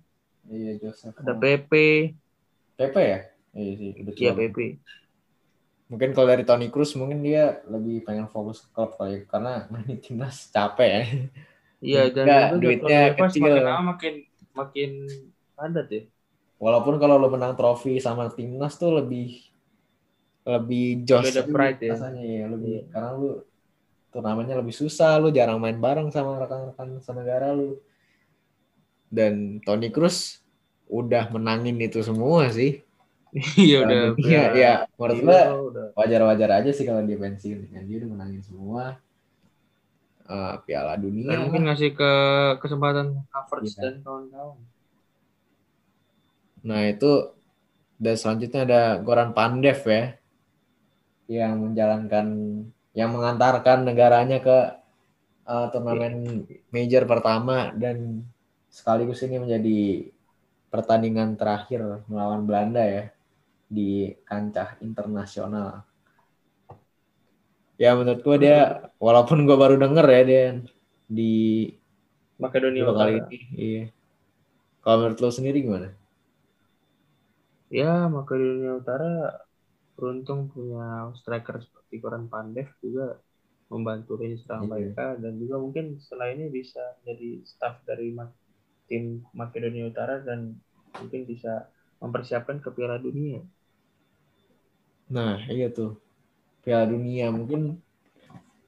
Iya, 0.45 0.83
Joseph. 0.83 1.15
ada 1.15 1.31
Pepe, 1.33 2.19
Pepe 2.75 3.03
ya? 3.03 3.21
Iya 3.55 3.73
sih, 3.79 3.91
iya 4.19 4.33
Pepe. 4.35 4.83
Mungkin 5.87 6.11
kalau 6.11 6.27
dari 6.27 6.43
Toni 6.43 6.67
Kroos 6.67 6.99
mungkin 6.99 7.23
dia 7.23 7.63
lebih 7.71 8.03
pengen 8.03 8.27
fokus 8.27 8.67
ke 8.67 8.69
klub 8.75 8.99
kali 8.99 9.23
ya. 9.23 9.31
karena 9.31 9.53
main 9.71 9.95
timnas 10.03 10.51
capek 10.51 10.91
ya. 10.91 11.03
Iya 11.77 12.03
dan 12.11 12.27
Enggak, 12.27 12.43
itu 12.43 12.57
duitnya 12.59 13.01
kecil. 13.15 13.43
makin 13.47 13.63
lama 13.63 13.83
makin 13.95 14.15
makin 14.53 14.91
padat 15.55 15.87
ya. 15.89 16.03
Walaupun 16.57 16.97
kalau 16.97 17.17
lo 17.17 17.29
menang 17.29 17.53
trofi 17.53 17.99
sama 17.99 18.29
timnas 18.29 18.75
tuh 18.75 18.95
lebih 18.95 19.45
lebih 20.43 21.03
jos 21.03 21.27
Beda 21.27 21.43
pride 21.45 21.81
ya. 21.81 21.91
rasanya 21.93 22.23
ya 22.23 22.45
lebih 22.47 22.71
Iya. 22.73 22.83
karena 22.89 23.11
lu 23.13 23.31
turnamennya 24.09 24.55
lebih 24.55 24.73
susah 24.73 25.19
lu 25.19 25.29
jarang 25.29 25.59
main 25.59 25.77
bareng 25.77 26.09
sama 26.09 26.39
rekan-rekan 26.39 26.97
senegara 26.99 27.51
lu 27.51 27.77
dan 29.09 29.59
Toni 29.61 29.91
Kroos 29.91 30.39
udah 30.87 31.29
menangin 31.29 31.77
itu 31.79 31.99
semua 32.01 32.47
sih 32.49 32.79
Iya 33.59 33.83
udah. 33.83 33.99
Iya, 34.23 34.43
ya 34.55 34.73
menurut 34.95 35.21
udah. 35.21 35.87
wajar-wajar 35.93 36.51
aja 36.57 36.71
sih 36.71 36.87
kalau 36.87 37.03
dia 37.03 37.19
pensiun 37.19 37.67
kan 37.67 37.83
dia 37.83 38.01
udah 38.01 38.11
menangin 38.13 38.41
semua 38.41 39.03
Eh, 40.23 40.55
Piala 40.65 40.95
Dunia 40.95 41.27
Dan 41.29 41.47
mungkin 41.47 41.67
ngasih 41.67 41.95
ke 41.95 42.11
kesempatan. 42.59 43.15
Havertz 43.31 43.79
dan 43.79 44.03
kawan-kawan. 44.03 44.59
Nah 46.67 46.83
itu 46.91 47.31
dan 47.97 48.15
selanjutnya 48.19 48.61
ada 48.67 48.83
Goran 49.01 49.31
Pandev 49.33 49.81
ya 49.87 50.19
yang 51.27 51.63
menjalankan 51.63 52.27
yang 52.93 53.11
mengantarkan 53.15 53.87
negaranya 53.87 54.39
ke 54.43 54.59
uh, 55.47 55.67
turnamen 55.71 56.45
major 56.75 57.07
pertama 57.07 57.71
dan 57.73 58.27
sekaligus 58.69 59.23
ini 59.25 59.41
menjadi 59.41 60.11
pertandingan 60.69 61.39
terakhir 61.39 62.03
melawan 62.11 62.45
Belanda 62.45 62.83
ya 62.83 63.05
di 63.67 64.13
kancah 64.27 64.79
internasional. 64.83 65.87
Ya 67.77 67.93
menurut 67.95 68.21
gua 68.25 68.37
dia 68.37 68.59
walaupun 68.99 69.45
gua 69.47 69.57
baru 69.57 69.77
denger 69.79 70.07
ya 70.09 70.23
dia 70.27 70.45
di 71.07 71.35
Makedonia 72.37 72.85
kali 72.93 73.17
ini. 73.17 73.39
Iya. 73.57 73.85
Kalau 74.85 74.97
menurut 75.01 75.19
lo 75.25 75.31
sendiri 75.33 75.65
gimana? 75.65 75.89
Ya 77.71 78.07
Makedonia 78.07 78.79
Utara 78.79 79.35
beruntung 79.97 80.53
punya 80.53 81.11
striker 81.19 81.57
seperti 81.65 81.99
Goran 81.99 82.29
Pandev 82.31 82.69
juga 82.85 83.19
membantu 83.73 84.23
Iya. 84.23 84.39
serang 84.39 84.71
mereka 84.71 85.19
dan 85.19 85.33
juga 85.43 85.57
mungkin 85.59 85.99
setelah 85.99 86.31
ini 86.31 86.47
bisa 86.53 86.81
jadi 87.03 87.43
staff 87.43 87.83
dari 87.83 88.15
tim 88.87 89.25
Makedonia 89.35 89.91
Utara 89.91 90.23
dan 90.23 90.55
mungkin 90.95 91.27
bisa 91.27 91.67
mempersiapkan 91.99 92.63
ke 92.63 92.71
Piala 92.71 93.03
Dunia. 93.03 93.43
Nah, 95.11 95.43
iya 95.51 95.67
tuh. 95.71 95.99
Piala 96.63 96.87
Dunia 96.87 97.31
mungkin 97.35 97.79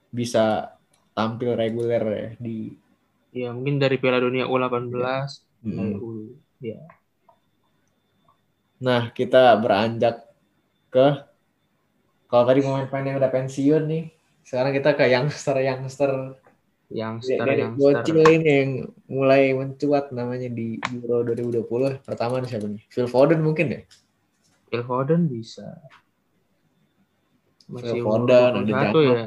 bisa 0.09 0.75
tampil 1.15 1.53
reguler 1.55 2.03
ya 2.03 2.29
di 2.41 2.73
Ya 3.29 3.53
mungkin 3.53 3.77
dari 3.77 4.01
Piala 4.01 4.17
Dunia 4.17 4.49
U18 4.49 5.45
Mm-mm. 5.61 5.77
dari 5.77 5.95
U 6.01 6.33
ya 6.65 6.81
Nah, 8.79 9.11
kita 9.11 9.59
beranjak 9.59 10.23
ke 10.89 11.07
kalau 12.29 12.43
tadi 12.45 12.61
pemain-pemain 12.61 13.05
yang 13.09 13.17
udah 13.17 13.31
pensiun 13.33 13.83
nih, 13.89 14.03
sekarang 14.45 14.71
kita 14.71 14.93
ke 14.93 15.05
youngster-youngster 15.09 16.37
yang 16.89 17.21
dari 17.21 17.61
yang 17.61 17.77
bocil 17.77 18.17
ini 18.25 18.49
yang 18.49 18.71
mulai 19.09 19.53
mencuat 19.53 20.09
namanya 20.09 20.49
di 20.49 20.77
Euro 20.93 21.21
2020. 21.25 22.01
Pertama 22.01 22.41
nih 22.41 22.49
siapa 22.49 22.65
nih? 22.69 22.81
Phil 22.89 23.05
Foden 23.09 23.41
mungkin 23.45 23.65
ya? 23.73 23.81
Phil 24.69 24.81
Foden 24.85 25.29
bisa. 25.29 25.81
Phil 27.69 28.01
umur 28.01 28.25
Foden, 28.25 28.65
ada 28.65 28.93
21 28.93 29.01
ya. 29.05 29.23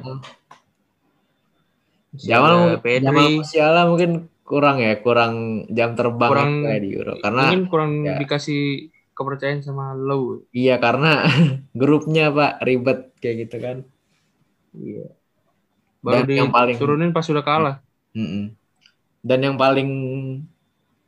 Jamal. 2.13 2.79
Masih 2.83 2.99
Jamal. 3.03 3.29
Musiala 3.39 3.83
mungkin 3.87 4.11
kurang 4.43 4.77
ya, 4.83 4.93
kurang 4.99 5.35
jam 5.71 5.95
terbang 5.95 6.31
Kurang- 6.35 6.63
kayak 6.67 6.83
di 6.83 6.91
Euro. 6.99 7.15
Karena 7.23 7.43
Mungkin 7.51 7.63
kurang 7.71 7.91
ya. 8.07 8.19
dikasih 8.19 8.91
kepercayaan 9.13 9.61
sama 9.63 9.93
Low. 9.93 10.45
Iya 10.51 10.77
karena 10.77 11.25
grupnya 11.81 12.33
pak 12.33 12.61
ribet 12.65 13.13
kayak 13.21 13.37
gitu 13.49 13.57
kan. 13.61 13.77
Iya. 14.73 15.07
Baru 16.03 16.27
Dan 16.27 16.35
yang 16.35 16.51
paling- 16.51 16.77
diturunin 16.77 17.13
pas 17.15 17.23
sudah 17.23 17.45
kalah. 17.45 17.77
Mm-mm. 18.13 18.53
Dan 19.23 19.39
yang 19.41 19.57
paling 19.57 19.89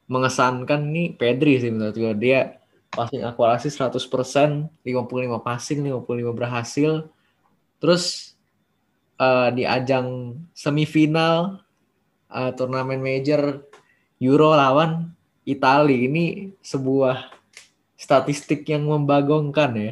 mengesankan 0.06 0.80
nih 0.92 1.16
Pedri 1.16 1.58
sih 1.58 1.72
menurut 1.72 1.96
gue 1.96 2.12
dia 2.14 2.60
passing 2.94 3.26
akurasi 3.26 3.74
100%, 3.74 3.98
55 4.86 5.42
passing, 5.42 5.82
55 5.82 6.30
berhasil. 6.30 7.10
Terus 7.82 8.36
eh, 9.18 9.48
di 9.50 9.64
ajang 9.66 10.38
semifinal 10.54 11.58
eh, 12.30 12.52
turnamen 12.54 13.02
major 13.02 13.66
Euro 14.22 14.54
lawan 14.54 15.10
Italia 15.44 15.98
ini 16.06 16.54
sebuah 16.62 17.34
statistik 18.04 18.60
yang 18.72 18.84
membagongkan 18.92 19.70
ya 19.84 19.90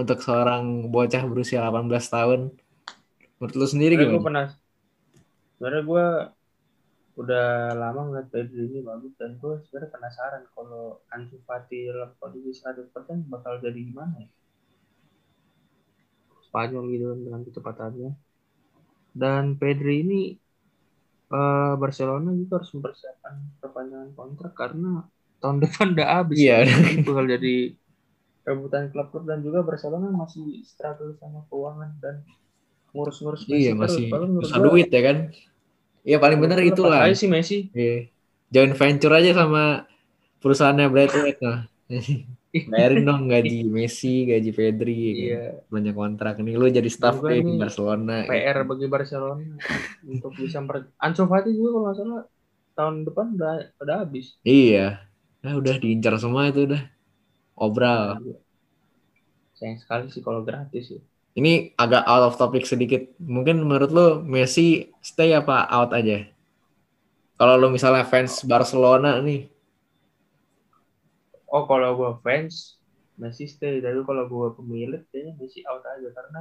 untuk 0.00 0.18
seorang 0.26 0.62
bocah 0.94 1.22
berusia 1.30 1.58
18 1.66 2.06
tahun. 2.14 2.40
Menurut 3.38 3.54
lu 3.60 3.66
sendiri 3.74 3.94
Sebenarnya 3.94 4.10
gue 4.12 4.20
gimana? 4.20 4.26
pernah. 4.26 4.46
Sebenarnya 5.54 5.82
gue 5.90 6.04
udah 7.22 7.46
lama 7.82 8.00
ngeliat 8.06 8.28
Pedri 8.32 8.62
ini 8.68 8.78
bagus 8.90 9.12
dan 9.20 9.30
gue 9.42 9.52
sebenarnya 9.64 9.90
penasaran 9.94 10.42
kalau 10.54 10.84
Ansu 11.14 11.36
Fati 11.46 11.78
dalam 11.92 12.10
kondisi 12.20 12.50
100% 12.60 13.18
bakal 13.32 13.54
jadi 13.64 13.80
gimana 13.88 14.14
ya. 14.24 14.28
Spanyol 16.46 16.84
gitu 16.92 17.04
kan 17.12 17.18
dengan 17.24 17.40
kecepatannya. 17.46 18.10
Dan 19.22 19.44
Pedri 19.60 19.94
ini 20.04 20.20
eh, 21.38 21.72
Barcelona 21.82 22.30
juga 22.40 22.52
harus 22.58 22.70
mempersiapkan 22.76 23.34
perpanjangan 23.62 24.10
kontrak 24.18 24.52
karena 24.60 24.90
tahun 25.46 25.62
depan 25.62 25.86
udah 25.94 26.08
habis. 26.10 26.36
Iya. 26.42 26.66
Jadi 26.66 27.06
bakal 27.06 27.24
jadi 27.30 27.54
rebutan 28.46 28.90
klub-klub 28.90 29.24
dan 29.26 29.38
juga 29.42 29.62
Barcelona 29.62 30.10
masih 30.10 30.62
struggle 30.66 31.14
sama 31.18 31.46
keuangan 31.50 31.90
dan 32.02 32.26
ngurus-ngurus 32.90 33.46
Iya 33.46 33.74
Messi 33.74 34.10
terus. 34.10 34.30
masih 34.30 34.42
susah 34.42 34.58
gua, 34.58 34.66
duit 34.74 34.88
ya 34.90 35.02
kan. 35.02 35.16
Iya 36.06 36.16
paling 36.22 36.38
bener 36.38 36.58
lepas 36.62 36.70
itulah. 36.74 37.00
aja 37.06 37.16
sih 37.18 37.30
Messi. 37.30 37.70
Iya. 37.70 38.10
Join 38.50 38.74
venture 38.74 39.14
aja 39.14 39.30
sama 39.34 39.86
perusahaannya 40.42 40.86
Brad 40.90 41.12
White 41.14 41.40
nah. 41.42 41.58
Bayarin 42.56 43.04
dong 43.04 43.28
gaji 43.28 43.68
Messi, 43.68 44.24
gaji 44.24 44.48
Pedri, 44.56 44.96
ya 44.96 45.12
kan? 45.12 45.20
Iya, 45.20 45.42
banyak 45.68 45.92
kontrak 45.92 46.34
nih. 46.40 46.56
Lu 46.56 46.64
jadi 46.72 46.88
staff 46.88 47.20
deh 47.20 47.44
di 47.44 47.60
Barcelona. 47.60 48.24
PR 48.24 48.64
bagi 48.64 48.86
Barcelona 48.88 49.60
untuk 50.08 50.32
bisa 50.40 50.64
memper... 50.64 50.88
Ansu 50.96 51.28
Fati 51.28 51.52
juga 51.52 51.76
kalau 51.76 51.84
nggak 51.84 51.96
salah 52.00 52.22
tahun 52.72 52.94
depan 53.04 53.26
udah 53.36 53.52
udah 53.76 53.96
habis. 54.00 54.40
Iya. 54.40 55.04
Nah, 55.46 55.54
udah 55.60 55.76
diincar 55.82 56.14
semua 56.22 56.42
itu 56.52 56.60
udah. 56.68 56.82
Obral. 57.66 58.02
Sayang 59.58 59.78
sekali 59.82 60.06
sih 60.14 60.22
kalau 60.26 60.40
gratis 60.48 60.84
ya. 60.94 61.00
Ini 61.40 61.52
agak 61.84 62.02
out 62.12 62.24
of 62.28 62.34
topic 62.42 62.64
sedikit. 62.72 63.02
Mungkin 63.34 63.56
menurut 63.62 63.90
lu 63.96 64.06
Messi 64.34 64.68
stay 65.10 65.30
apa 65.40 65.56
out 65.76 65.90
aja? 65.98 66.18
Kalau 67.40 67.54
lu 67.60 67.68
misalnya 67.76 68.04
fans 68.10 68.32
Barcelona 68.50 69.10
nih, 69.26 69.40
Oh 71.54 71.62
kalau 71.70 71.90
gue 71.98 72.10
fans 72.24 72.54
Messi 73.20 73.44
stay, 73.54 73.74
tapi 73.84 74.00
kalau 74.08 74.24
gue 74.32 74.48
pemilik 74.58 75.02
kayaknya 75.10 75.32
Messi 75.40 75.60
out 75.70 75.82
aja 75.92 76.08
karena 76.18 76.40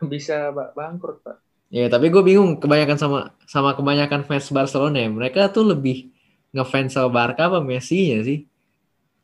bisa 0.12 0.36
ba- 0.56 0.72
bangkrut 0.78 1.18
pak. 1.26 1.36
Ya, 1.72 1.90
tapi 1.90 2.06
gue 2.14 2.22
bingung 2.22 2.60
kebanyakan 2.62 2.98
sama 3.02 3.18
sama 3.50 3.70
kebanyakan 3.74 4.22
fans 4.28 4.46
Barcelona 4.54 4.96
ya. 5.04 5.08
Mereka 5.10 5.50
tuh 5.50 5.64
lebih 5.74 6.13
ngefans 6.54 6.90
sama 6.94 7.08
Barca 7.10 7.42
apa 7.50 7.58
Messi-nya 7.60 8.18
sih? 8.28 8.38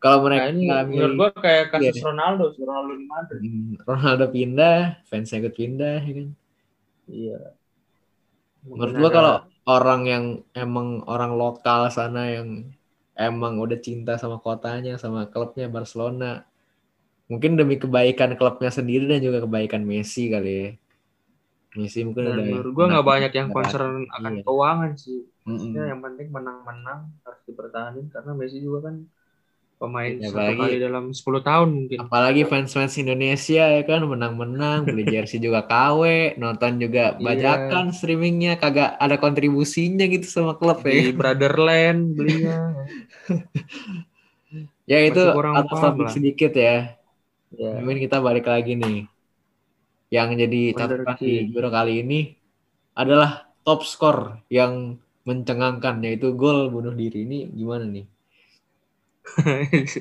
Kalau 0.03 0.25
mereka 0.25 0.49
Nah 0.49 0.57
ini 0.57 0.67
menurut 0.97 1.15
gue 1.21 1.31
kayak 1.45 1.65
kasus 1.77 1.97
Iya. 2.01 2.03
Ronaldo, 2.09 2.45
Ronaldo 2.57 2.93
di 2.97 3.07
Madrid. 3.07 3.41
Hmm, 3.45 3.73
Ronaldo 3.89 4.25
pindah, 4.33 4.79
fansnya 5.09 5.37
ikut 5.45 5.55
pindah, 5.61 5.99
ya 6.03 6.13
kan? 6.19 6.29
Iya. 7.09 7.39
Menurut 8.65 8.95
gua 9.01 9.11
kalau 9.13 9.35
orang 9.69 10.03
yang 10.13 10.25
emang 10.57 10.89
orang 11.09 11.33
lokal 11.37 11.81
sana 11.93 12.23
yang 12.37 12.49
emang 13.17 13.61
udah 13.61 13.79
cinta 13.87 14.17
sama 14.17 14.37
kotanya, 14.41 14.97
sama 14.97 15.29
klubnya 15.33 15.67
Barcelona, 15.69 16.45
mungkin 17.31 17.57
demi 17.61 17.77
kebaikan 17.83 18.35
klubnya 18.41 18.71
sendiri 18.73 19.05
dan 19.11 19.21
juga 19.21 19.39
kebaikan 19.45 19.83
Messi 19.85 20.29
kali 20.33 20.51
ya. 20.53 20.69
Messi 21.79 22.03
mungkin 22.03 22.25
Dan 22.27 22.35
udah 22.35 22.45
menurut 22.51 22.73
gue 22.75 22.87
nggak 22.91 23.07
banyak 23.07 23.33
yang 23.39 23.49
concern 23.55 23.93
akan 24.11 24.33
Iya. 24.35 24.43
keuangan 24.43 24.93
sih. 24.99 25.19
Mm-mm. 25.53 25.73
Ya, 25.73 25.85
yang 25.91 26.01
penting 26.01 26.29
menang-menang 26.29 27.11
harus 27.21 27.41
dipertahankan 27.45 28.07
karena 28.09 28.31
Messi 28.33 28.59
juga 28.59 28.89
kan 28.89 28.97
pemain 29.81 30.13
satu 30.13 30.37
apalagi- 30.37 30.61
kali 30.61 30.77
dalam 30.77 31.05
10 31.09 31.41
tahun 31.41 31.69
mungkin. 31.73 31.99
Apalagi 31.99 32.43
fans-fans 32.45 32.95
Indonesia 32.97 33.65
ya 33.65 33.83
kan 33.83 34.05
menang-menang, 34.05 34.85
beli 34.85 35.09
jersey 35.09 35.41
juga 35.41 35.65
KW, 35.65 36.37
nonton 36.37 36.77
juga 36.77 37.17
Iya. 37.17 37.25
bajakan 37.25 37.91
streamingnya 37.91 38.61
kagak 38.61 38.93
ada 38.95 39.17
kontribusinya 39.17 40.05
gitu 40.05 40.29
sama 40.29 40.53
klub 40.55 40.85
Di 40.85 41.11
ya. 41.11 41.17
Brotherland 41.17 42.13
belinya. 42.13 42.77
Ya 44.85 44.99
itu 45.01 45.23
masih 45.23 45.71
topic 45.71 46.07
lah. 46.07 46.13
sedikit 46.13 46.53
ya. 46.53 46.99
ya. 47.55 47.71
Mungkin 47.79 48.03
kita 48.03 48.19
balik 48.19 48.51
lagi 48.51 48.75
nih. 48.75 49.07
Yang 50.11 50.29
jadi 50.45 50.61
catatan 50.75 51.17
di. 51.17 51.55
Euro 51.55 51.71
kali 51.71 52.03
ini 52.03 52.21
adalah 52.93 53.47
top 53.63 53.87
skor 53.87 54.43
yang 54.51 54.99
mencengangkan 55.29 56.01
yaitu 56.01 56.33
gol 56.33 56.73
bunuh 56.73 56.97
diri 56.97 57.29
ini 57.29 57.49
gimana 57.53 57.85
nih? 57.85 58.07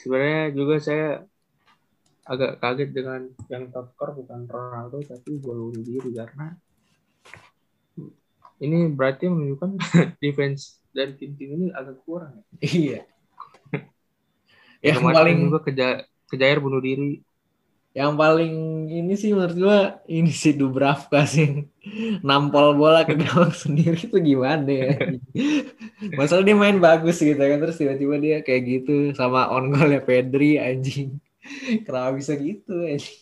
Sebenarnya 0.00 0.52
juga 0.52 0.76
saya 0.80 1.24
agak 2.28 2.62
kaget 2.62 2.90
dengan 2.94 3.26
yang 3.50 3.72
top 3.74 3.90
score 3.96 4.14
bukan 4.14 4.46
Ronaldo 4.46 5.02
tapi 5.02 5.40
gol 5.42 5.72
bunuh 5.72 5.82
diri 5.82 6.14
karena 6.14 6.54
ini 8.60 8.92
berarti 8.92 9.26
menunjukkan 9.26 9.80
defense 10.22 10.80
dari 10.92 11.16
tim-tim 11.16 11.56
ini 11.56 11.66
agak 11.72 12.04
kurang. 12.04 12.44
ya. 12.60 12.60
Iya. 12.60 13.00
yang 14.80 15.00
paling 15.04 15.48
juga 15.48 15.60
keja 15.64 15.88
kejair 16.28 16.60
bunuh 16.60 16.80
diri. 16.80 17.24
Yang 17.90 18.14
paling 18.14 18.86
ini 18.86 19.18
sih 19.18 19.34
menurut 19.34 19.56
gua 19.58 19.78
ini 20.06 20.30
si 20.30 20.54
Dubravka 20.54 21.26
sih. 21.26 21.66
Nampol 22.22 22.78
bola 22.78 23.02
ke 23.02 23.18
gawang 23.18 23.50
sendiri 23.50 23.98
itu 23.98 24.18
gimana 24.22 24.70
ya? 24.70 24.90
Masalah 26.14 26.46
dia 26.46 26.54
main 26.54 26.78
bagus 26.78 27.18
gitu 27.18 27.38
kan 27.38 27.58
terus 27.58 27.80
tiba-tiba 27.82 28.14
dia 28.22 28.36
kayak 28.46 28.62
gitu 28.62 28.94
sama 29.18 29.50
on 29.50 29.74
goalnya 29.74 29.98
Pedri 29.98 30.62
anjing. 30.62 31.18
Kenapa 31.82 32.14
bisa 32.14 32.38
gitu 32.38 32.86
anjing? 32.86 33.18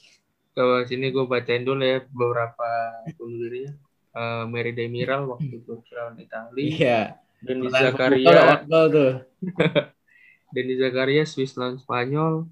Ke 0.52 0.84
sini 0.84 1.14
gue 1.14 1.24
bacain 1.24 1.64
dulu 1.64 1.80
ya 1.80 2.04
beberapa 2.12 2.68
bunuh 3.16 3.48
dirinya. 3.48 3.72
Eh, 4.18 4.44
Mary 4.50 4.72
Demiral 4.74 5.30
waktu 5.30 5.64
itu 5.64 5.80
lawan 5.94 6.18
Italia. 6.20 6.58
iya. 6.58 7.00
Denis 7.38 7.70
Zakaria, 7.70 8.66
tuh. 8.66 9.22
Denis 10.54 10.78
Zakaria 10.82 11.22
Swiss 11.22 11.54
lawan 11.54 11.78
Spanyol. 11.78 12.50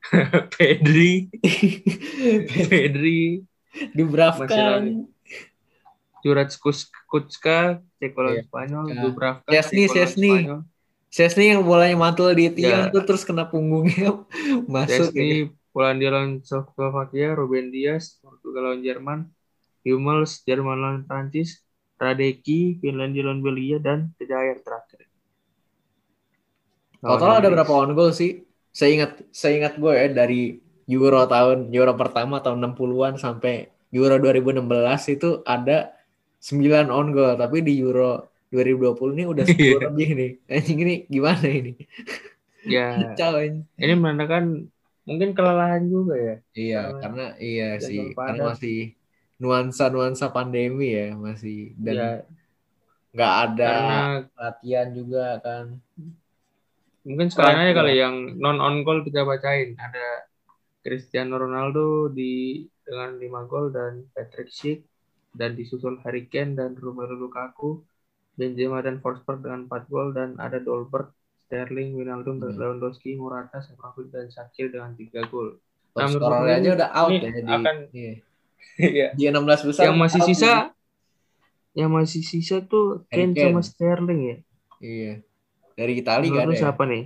Pedri, 0.56 1.28
Pedri, 2.70 3.44
Dubravka 3.94 4.44
Masih 4.48 4.64
lagi. 4.64 4.92
Jurat 6.20 6.50
Kutska, 7.08 7.80
Ceko 7.96 8.18
lawan 8.20 8.36
Iya, 8.36 8.44
Spanyol, 8.48 8.84
Kutska. 8.84 9.02
Dubravka, 9.04 9.48
Chesney, 9.48 9.84
Ceko 9.88 9.92
lawan 9.92 9.96
Chesney. 9.96 10.32
Spanyol. 10.32 10.60
Chesney 11.10 11.46
yang 11.50 11.62
bolanya 11.66 11.96
mantul 11.98 12.30
di 12.36 12.46
tiang 12.54 12.86
Ya. 12.86 12.92
tuh 12.94 13.02
terus 13.02 13.24
kena 13.26 13.44
punggungnya 13.48 14.24
masuk 14.72 15.10
ya. 15.10 15.10
Chesney, 15.10 15.50
Polandia 15.70 16.10
lawan 16.10 16.42
Slovakia, 16.42 17.34
Ruben 17.38 17.70
Dias, 17.70 18.18
Portugal 18.20 18.72
lawan 18.74 18.82
Jerman, 18.82 19.20
Hummels, 19.86 20.42
Jerman 20.44 20.76
lawan 20.76 21.00
Prancis, 21.06 21.62
Radeki, 21.96 22.78
Finlandia 22.82 23.22
lawan 23.26 23.40
Belgia, 23.40 23.78
dan 23.78 24.12
Kejair 24.18 24.60
terakhir. 24.66 25.06
Total 27.00 27.40
ada 27.40 27.48
berapa 27.48 27.72
on 27.72 27.96
goal 27.96 28.12
sih? 28.12 28.44
Saya 28.80 28.90
ingat 28.96 29.12
saya 29.28 29.52
ingat 29.60 29.74
gue 29.76 29.92
ya 29.92 30.08
dari 30.08 30.56
Euro 30.88 31.28
tahun 31.28 31.68
Euro 31.68 31.92
pertama 32.00 32.40
tahun 32.40 32.72
60-an 32.72 33.20
sampai 33.20 33.68
Euro 33.92 34.16
2016 34.16 35.20
itu 35.20 35.44
ada 35.44 35.92
9 36.40 36.88
on 36.88 37.12
goal, 37.12 37.36
tapi 37.36 37.60
di 37.60 37.76
Euro 37.84 38.32
2020 38.48 39.20
ini 39.20 39.24
udah 39.28 39.44
10 39.44 39.60
Iya. 39.60 39.78
lebih 39.84 40.08
nih. 40.16 40.30
Anjing 40.48 40.78
ini 40.80 40.94
gimana 41.12 41.44
ini? 41.44 41.72
Ya, 42.64 43.12
anjing. 43.12 43.68
ini 43.76 43.92
menandakan 43.92 44.72
mungkin 45.04 45.36
kelelahan 45.36 45.84
juga 45.84 46.16
ya. 46.16 46.36
Iya, 46.56 46.80
Karena 46.96 47.00
karena 47.04 47.26
iya 47.36 47.68
sih, 47.76 48.16
karena 48.16 48.56
masih 48.56 48.96
nuansa-nuansa 49.36 50.32
pandemi 50.32 50.96
ya, 50.96 51.12
masih 51.12 51.76
dan 51.76 51.94
ya 51.94 52.10
nggak 53.10 53.34
ada 53.42 53.66
karena 53.74 53.98
latihan 54.38 54.88
juga 54.94 55.24
kan. 55.42 55.82
Mungkin 57.02 57.28
sekalian 57.28 57.58
aja 57.58 57.66
Iya. 57.66 57.76
kali 57.76 57.94
yang 57.96 58.14
non 58.36 58.58
on 58.58 58.80
goal 58.80 59.00
kita 59.00 59.22
bacain. 59.22 59.74
Ada 59.74 60.28
Cristiano 60.78 61.36
Ronaldo 61.36 62.08
di 62.08 62.60
dengan 62.80 63.14
5 63.14 63.22
gol 63.44 63.68
dan 63.68 64.08
Patrick 64.08 64.48
Schick 64.48 64.84
dan 65.30 65.52
disusul 65.52 66.00
Harry 66.00 66.26
Kane 66.26 66.52
dan 66.52 66.74
Romelu 66.74 67.14
Lukaku, 67.14 67.84
Benzema 68.32 68.80
dan 68.80 68.98
Forsberg 68.98 69.40
dengan 69.40 69.64
4 69.64 69.86
gol 69.86 70.10
dan 70.10 70.34
ada 70.36 70.58
Dolberg, 70.58 71.12
Sterling, 71.44 71.94
Wijnaldum, 71.94 72.38
Hmm. 72.38 72.52
Lewandowski, 72.52 73.14
Morata, 73.14 73.62
dan 74.08 74.26
Shakir 74.26 74.68
dengan 74.68 74.92
3 74.92 75.22
gol. 75.24 75.60
Nah, 75.92 76.06
menurut 76.06 76.48
aja 76.48 76.70
udah 76.72 76.90
out 76.92 77.10
ya 77.10 77.20
di, 77.20 77.42
akan- 77.44 77.86
iya. 77.92 78.12
Iya. 78.78 79.06
di 79.12 79.24
16 79.24 79.62
besar. 79.64 79.82
yang 79.84 79.96
masih 79.96 80.20
sisa 80.22 80.46
gitu. 80.46 80.58
yang 81.72 81.90
masih 81.90 82.22
sisa 82.22 82.56
tuh 82.60 83.04
Kane 83.06 83.34
sama. 83.34 83.60
Sterling 83.60 84.20
ya. 84.22 84.36
Iya. 84.80 85.12
Dari 85.80 85.92
Itali 85.96 86.28
Menurut 86.28 86.36
gak 86.36 86.44
ada 86.44 86.52
ya? 86.52 86.60
siapa 86.68 86.82
nih? 86.84 87.02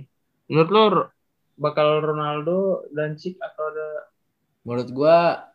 Menurut 0.51 0.69
lo 0.75 0.83
bakal 1.55 2.03
Ronaldo 2.03 2.83
dan 2.91 3.15
Cik 3.15 3.39
atau 3.39 3.71
ada 3.71 4.11
Menurut 4.67 4.89
gua 4.91 5.47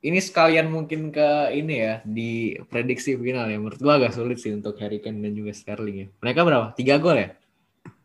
ini 0.00 0.20
sekalian 0.22 0.70
mungkin 0.70 1.10
ke 1.10 1.50
ini 1.50 1.74
ya 1.82 1.94
di 2.06 2.54
prediksi 2.70 3.18
final 3.18 3.50
ya. 3.50 3.58
Menurut 3.58 3.80
gua 3.82 3.98
agak 3.98 4.14
sulit 4.14 4.38
sih 4.38 4.54
untuk 4.54 4.78
Harry 4.78 5.02
Kane 5.02 5.18
dan 5.18 5.34
juga 5.34 5.50
Sterling 5.50 5.96
ya. 5.96 6.06
Mereka 6.22 6.40
berapa? 6.46 6.66
Tiga 6.78 7.02
gol 7.02 7.18
ya? 7.18 7.28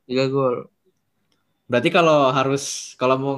tiga 0.06 0.26
gol? 0.30 0.70
Berarti 1.66 1.90
kalau 1.90 2.30
harus 2.30 2.94
kalau 2.98 3.16
mau 3.18 3.36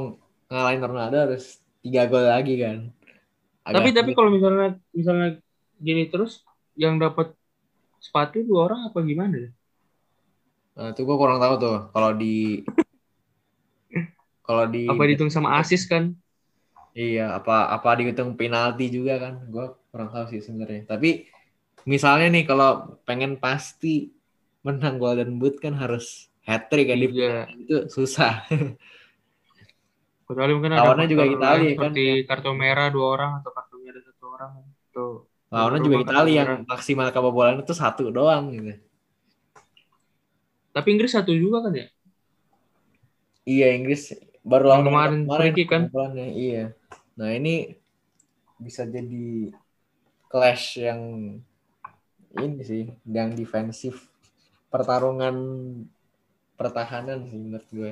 ngalahin 0.51 0.84
Ronaldo 0.84 1.17
harus 1.32 1.59
tiga 1.84 2.07
gol 2.07 2.23
lagi 2.28 2.55
kan? 2.59 2.78
Agak 3.67 3.75
tapi 3.84 3.89
tapi 3.91 4.11
kalau 4.15 4.30
misalnya 4.32 4.80
misalnya 4.95 5.30
gini 5.80 6.07
terus 6.07 6.43
yang 6.78 6.99
dapat 6.99 7.34
sepatu 7.99 8.43
dua 8.45 8.71
orang 8.71 8.91
apa 8.91 8.99
gimana? 9.03 9.51
Nah, 10.78 10.93
itu 10.93 11.01
gua 11.09 11.17
kurang 11.17 11.41
tahu 11.41 11.53
tuh 11.57 11.78
kalau 11.89 12.13
di 12.13 12.61
kalau 14.47 14.69
di 14.69 14.86
Apa 14.86 15.09
dihitung 15.09 15.34
sama 15.34 15.57
asis 15.57 15.89
kan? 15.89 16.13
Iya, 16.93 17.34
apa 17.34 17.73
apa 17.73 17.97
dihitung 17.97 18.38
penalti 18.38 18.93
juga 18.93 19.17
kan? 19.17 19.34
Gua 19.49 19.73
kurang 19.89 20.13
tahu 20.13 20.30
sih 20.30 20.45
sebenarnya. 20.45 20.86
Tapi 20.86 21.25
misalnya 21.89 22.30
nih 22.30 22.45
kalau 22.45 23.01
pengen 23.09 23.41
pasti 23.41 24.13
menang 24.61 25.01
Golden 25.01 25.41
Boot 25.41 25.57
kan 25.57 25.73
harus 25.73 26.30
hat 26.45 26.69
trick 26.69 26.93
kan 26.93 27.01
Tiga. 27.01 27.49
itu 27.57 27.89
susah. 27.89 28.45
Kecuali 30.28 30.51
mungkin 30.53 30.75
ada 30.75 30.91
Lawannya 30.91 31.07
juga 31.07 31.23
faktor 31.23 31.39
Italia 31.39 31.71
kan, 31.71 31.71
seperti 31.73 32.03
kartu 32.28 32.51
merah 32.51 32.88
dua 32.91 33.05
orang 33.15 33.32
atau 33.39 33.51
kartu 33.55 33.75
merah 33.80 34.01
satu 34.03 34.25
orang. 34.30 34.51
Tuh. 34.91 35.15
Lawannya 35.47 35.80
juga 35.82 35.97
Italia 36.03 36.36
yang 36.43 36.51
maksimal 36.67 37.07
kebobolan 37.15 37.63
itu 37.63 37.73
satu 37.73 38.11
doang 38.11 38.51
gitu. 38.51 38.86
Tapi 40.78 40.93
Inggris 40.93 41.09
satu 41.09 41.34
juga 41.34 41.65
kan 41.65 41.73
ya? 41.73 41.89
Iya, 43.49 43.73
Inggris 43.73 44.13
baru 44.45 44.69
lawan 44.69 44.86
kemarin 44.86 45.17
free 45.25 45.53
kick 45.57 45.67
kan? 45.73 45.89
kebobolannya, 45.89 46.28
Iya. 46.38 46.65
Nah, 47.17 47.34
ini 47.34 47.73
bisa 48.61 48.86
jadi 48.86 49.49
clash 50.30 50.78
yang 50.78 51.01
ini 52.38 52.61
sih, 52.61 52.93
yang 53.09 53.34
defensif 53.34 54.05
pertarungan 54.69 55.34
pertahanan 56.53 57.25
sih 57.25 57.41
menurut 57.41 57.69
gue. 57.73 57.91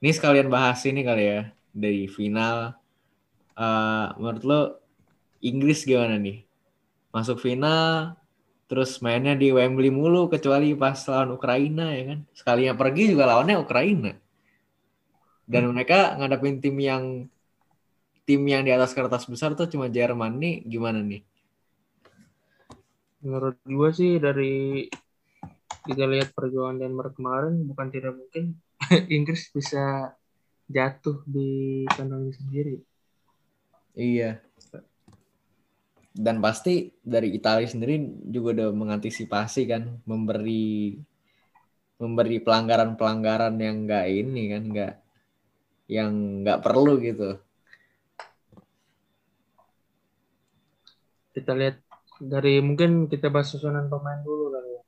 Ini 0.00 0.10
sekalian 0.16 0.48
bahas 0.48 0.80
ini 0.88 1.04
kali 1.04 1.24
ya 1.28 1.52
dari 1.68 2.08
final. 2.08 2.72
Eh, 3.60 4.06
menurut 4.16 4.42
lo 4.48 4.60
Inggris 5.44 5.84
gimana 5.84 6.16
nih? 6.16 6.48
Masuk 7.12 7.44
final, 7.44 8.16
terus 8.64 8.98
mainnya 9.04 9.36
di 9.36 9.52
Wembley 9.52 9.92
mulu 9.92 10.32
kecuali 10.32 10.72
pas 10.72 10.96
lawan 11.08 11.36
Ukraina 11.36 11.92
ya 11.92 12.02
kan. 12.14 12.18
Sekalinya 12.32 12.74
pergi 12.74 13.12
juga 13.12 13.28
lawannya 13.28 13.56
Ukraina. 13.60 14.12
Dan 15.44 15.76
mereka 15.76 16.16
ngadepin 16.16 16.60
tim 16.64 16.76
yang 16.80 17.04
tim 18.24 18.40
yang 18.48 18.64
di 18.64 18.72
atas 18.72 18.96
kertas 18.96 19.28
besar 19.28 19.52
tuh 19.52 19.68
cuma 19.68 19.92
Jerman 19.92 20.40
nih 20.40 20.64
gimana 20.64 21.04
nih? 21.04 21.20
Menurut 23.20 23.60
gua 23.68 23.92
sih 23.92 24.16
dari 24.16 24.88
kita 25.84 26.08
lihat 26.08 26.32
perjuangan 26.32 26.80
Denmark 26.80 27.20
kemarin 27.20 27.68
bukan 27.68 27.92
tidak 27.92 28.16
mungkin 28.16 28.56
Inggris 29.16 29.52
bisa 29.52 30.16
jatuh 30.68 31.20
di 31.28 31.84
kandangnya 31.92 32.32
sendiri. 32.40 32.80
Iya. 33.92 34.40
Dan 36.14 36.38
pasti 36.38 36.94
dari 37.02 37.34
Italia 37.34 37.66
sendiri 37.66 37.98
juga 38.30 38.54
udah 38.54 38.68
mengantisipasi 38.70 39.66
kan 39.66 39.98
memberi 40.06 40.94
memberi 41.98 42.38
pelanggaran-pelanggaran 42.38 43.54
yang 43.58 43.86
enggak 43.86 44.06
ini 44.10 44.42
kan 44.54 44.62
enggak 44.70 44.94
yang 45.90 46.12
enggak 46.42 46.62
perlu 46.62 47.02
gitu. 47.02 47.38
kita 51.34 51.52
lihat 51.58 51.76
dari 52.22 52.62
mungkin 52.62 53.10
kita 53.10 53.26
bahas 53.26 53.50
susunan 53.50 53.90
pemain 53.90 54.22
dulu 54.22 54.54
kali 54.54 54.70
ya. 54.70 54.82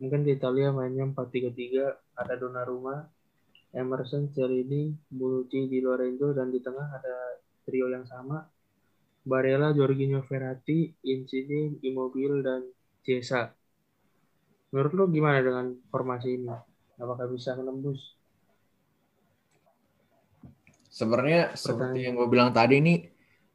Mungkin 0.00 0.20
di 0.24 0.32
Italia 0.32 0.72
mainnya 0.72 1.04
4-3-3, 1.06 2.18
ada 2.18 2.34
Donnarumma, 2.40 3.04
Emerson, 3.70 4.32
Cerini, 4.32 4.90
Bonucci, 5.12 5.68
Di 5.68 5.78
Lorenzo, 5.84 6.32
dan 6.32 6.48
di 6.48 6.58
tengah 6.58 6.88
ada 6.88 7.38
trio 7.68 7.86
yang 7.92 8.08
sama. 8.08 8.42
Barella, 9.24 9.72
Jorginho 9.72 10.20
Ferrati, 10.28 10.92
Insigne, 11.08 11.80
Immobile, 11.80 12.44
dan 12.44 12.60
Jesa. 13.00 13.56
Menurut 14.70 14.92
lo 14.92 15.04
gimana 15.08 15.40
dengan 15.40 15.72
formasi 15.88 16.36
ini? 16.36 16.52
Apakah 17.00 17.26
bisa 17.32 17.56
menembus? 17.56 18.14
Sebenarnya 20.92 21.56
seperti 21.58 22.06
yang 22.06 22.14
gue 22.20 22.28
bilang 22.30 22.54
tadi 22.54 22.78
ini 22.78 22.94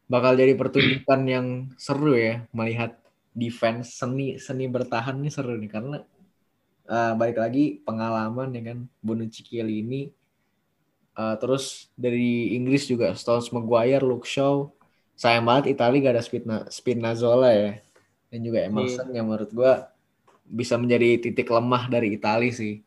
bakal 0.10 0.36
jadi 0.36 0.58
pertunjukan 0.58 1.22
yang 1.30 1.48
seru 1.78 2.18
ya 2.18 2.44
melihat 2.52 2.98
defense 3.32 3.96
seni 3.96 4.42
seni 4.42 4.66
bertahan 4.66 5.22
ini 5.22 5.30
seru 5.30 5.54
nih 5.56 5.72
karena 5.72 6.02
uh, 6.90 7.14
balik 7.14 7.38
lagi 7.38 7.80
pengalaman 7.86 8.52
ya 8.58 8.74
kan 8.74 8.80
Bonucci 9.00 9.46
ini 9.54 10.10
uh, 11.16 11.38
terus 11.38 11.94
dari 11.94 12.58
Inggris 12.58 12.90
juga 12.90 13.14
Stones 13.14 13.54
Maguire, 13.54 14.02
Luke 14.04 14.26
Shaw 14.28 14.79
sayang 15.20 15.44
banget 15.44 15.76
Italia 15.76 16.00
gak 16.00 16.16
ada 16.16 16.24
Spina, 16.24 16.58
Spinazzola 16.72 17.52
ya 17.52 17.72
dan 18.32 18.40
juga 18.40 18.64
Emerson 18.64 19.12
yeah. 19.12 19.20
yang 19.20 19.28
menurut 19.28 19.52
gue 19.52 19.74
bisa 20.48 20.80
menjadi 20.80 21.20
titik 21.20 21.52
lemah 21.52 21.92
dari 21.92 22.16
Italia 22.16 22.56
sih 22.56 22.80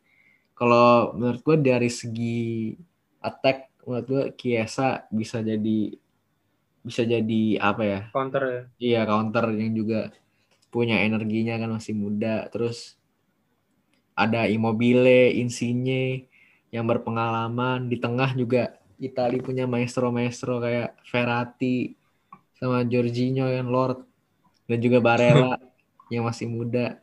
kalau 0.57 1.13
menurut 1.13 1.45
gue 1.45 1.57
dari 1.61 1.93
segi 1.93 2.73
attack 3.21 3.69
menurut 3.85 4.07
gue 4.07 4.23
Kiesa 4.33 5.05
bisa 5.13 5.43
jadi 5.43 5.93
bisa 6.83 7.07
jadi 7.07 7.43
apa 7.63 7.83
ya? 7.87 8.01
Counter 8.11 8.43
ya. 8.43 8.61
Iya, 8.77 9.01
counter 9.07 9.55
yang 9.55 9.71
juga 9.71 10.11
punya 10.67 10.99
energinya 10.99 11.55
kan 11.55 11.79
masih 11.79 11.95
muda. 11.95 12.51
Terus 12.51 12.99
ada 14.13 14.45
Immobile, 14.51 15.31
Insigne 15.39 16.27
yang 16.69 16.85
berpengalaman 16.85 17.87
di 17.87 17.97
tengah 17.97 18.35
juga 18.35 18.75
Itali 18.99 19.39
punya 19.41 19.65
maestro-maestro 19.65 20.59
kayak 20.59 20.99
Ferrati 21.07 21.95
sama 22.57 22.85
Jorginho 22.85 23.49
yang 23.49 23.69
Lord. 23.69 24.03
Dan 24.67 24.79
juga 24.79 25.03
Barella 25.03 25.59
yang 26.13 26.27
masih 26.27 26.49
muda. 26.49 26.99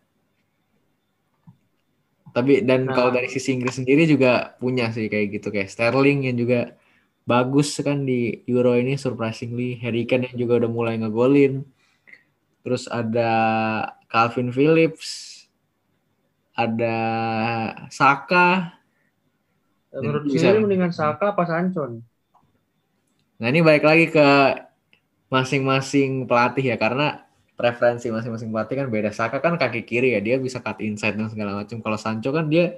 Tapi 2.30 2.62
dan 2.62 2.86
nah. 2.86 2.94
kalau 2.94 3.10
dari 3.10 3.26
sisi 3.26 3.58
Inggris 3.58 3.74
sendiri 3.74 4.06
juga 4.06 4.54
punya 4.62 4.94
sih 4.94 5.10
kayak 5.10 5.40
gitu. 5.40 5.50
Kayak 5.50 5.70
Sterling 5.70 6.30
yang 6.30 6.36
juga 6.38 6.78
bagus 7.26 7.74
kan 7.82 8.06
di 8.06 8.46
Euro 8.46 8.78
ini 8.78 8.94
surprisingly. 8.94 9.78
Harry 9.82 10.06
Kane 10.06 10.30
yang 10.30 10.38
juga 10.46 10.62
udah 10.64 10.70
mulai 10.70 10.94
ngegolin. 10.98 11.66
Terus 12.62 12.86
ada 12.86 13.32
Calvin 14.06 14.52
Phillips 14.54 15.30
ada 16.60 16.96
Saka. 17.88 18.76
Menurut 19.90 20.30
bisa. 20.30 20.54
mendingan 20.54 20.94
Saka 20.94 21.34
apa 21.34 21.42
Sancho 21.48 21.98
nah 23.40 23.48
ini 23.48 23.64
balik 23.64 23.88
lagi 23.88 24.12
ke 24.12 24.28
masing-masing 25.30 26.26
pelatih 26.26 26.74
ya 26.74 26.76
karena 26.76 27.24
preferensi 27.54 28.10
masing-masing 28.10 28.50
pelatih 28.50 28.76
kan 28.82 28.86
beda. 28.90 29.10
Saka 29.14 29.38
kan 29.38 29.54
kaki 29.54 29.86
kiri 29.86 30.18
ya 30.18 30.20
dia 30.20 30.36
bisa 30.42 30.58
cut 30.58 30.82
inside 30.82 31.14
dan 31.14 31.30
segala 31.30 31.62
macam 31.62 31.78
kalau 31.80 31.96
Sancho 31.96 32.34
kan 32.34 32.50
dia 32.50 32.76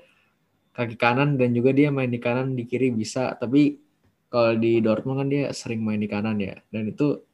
kaki 0.76 1.00
kanan 1.00 1.40
dan 1.40 1.56
juga 1.56 1.72
dia 1.72 1.88
main 1.88 2.12
di 2.12 2.20
kanan 2.20 2.52
di 2.52 2.68
kiri 2.68 2.92
bisa. 2.92 3.32
Tapi 3.40 3.80
kalau 4.28 4.52
di 4.60 4.84
Dortmund 4.84 5.24
kan 5.24 5.28
dia 5.32 5.44
sering 5.56 5.80
main 5.80 5.98
di 5.98 6.08
kanan 6.10 6.36
ya. 6.36 6.60
Dan 6.68 6.92
itu 6.92 7.24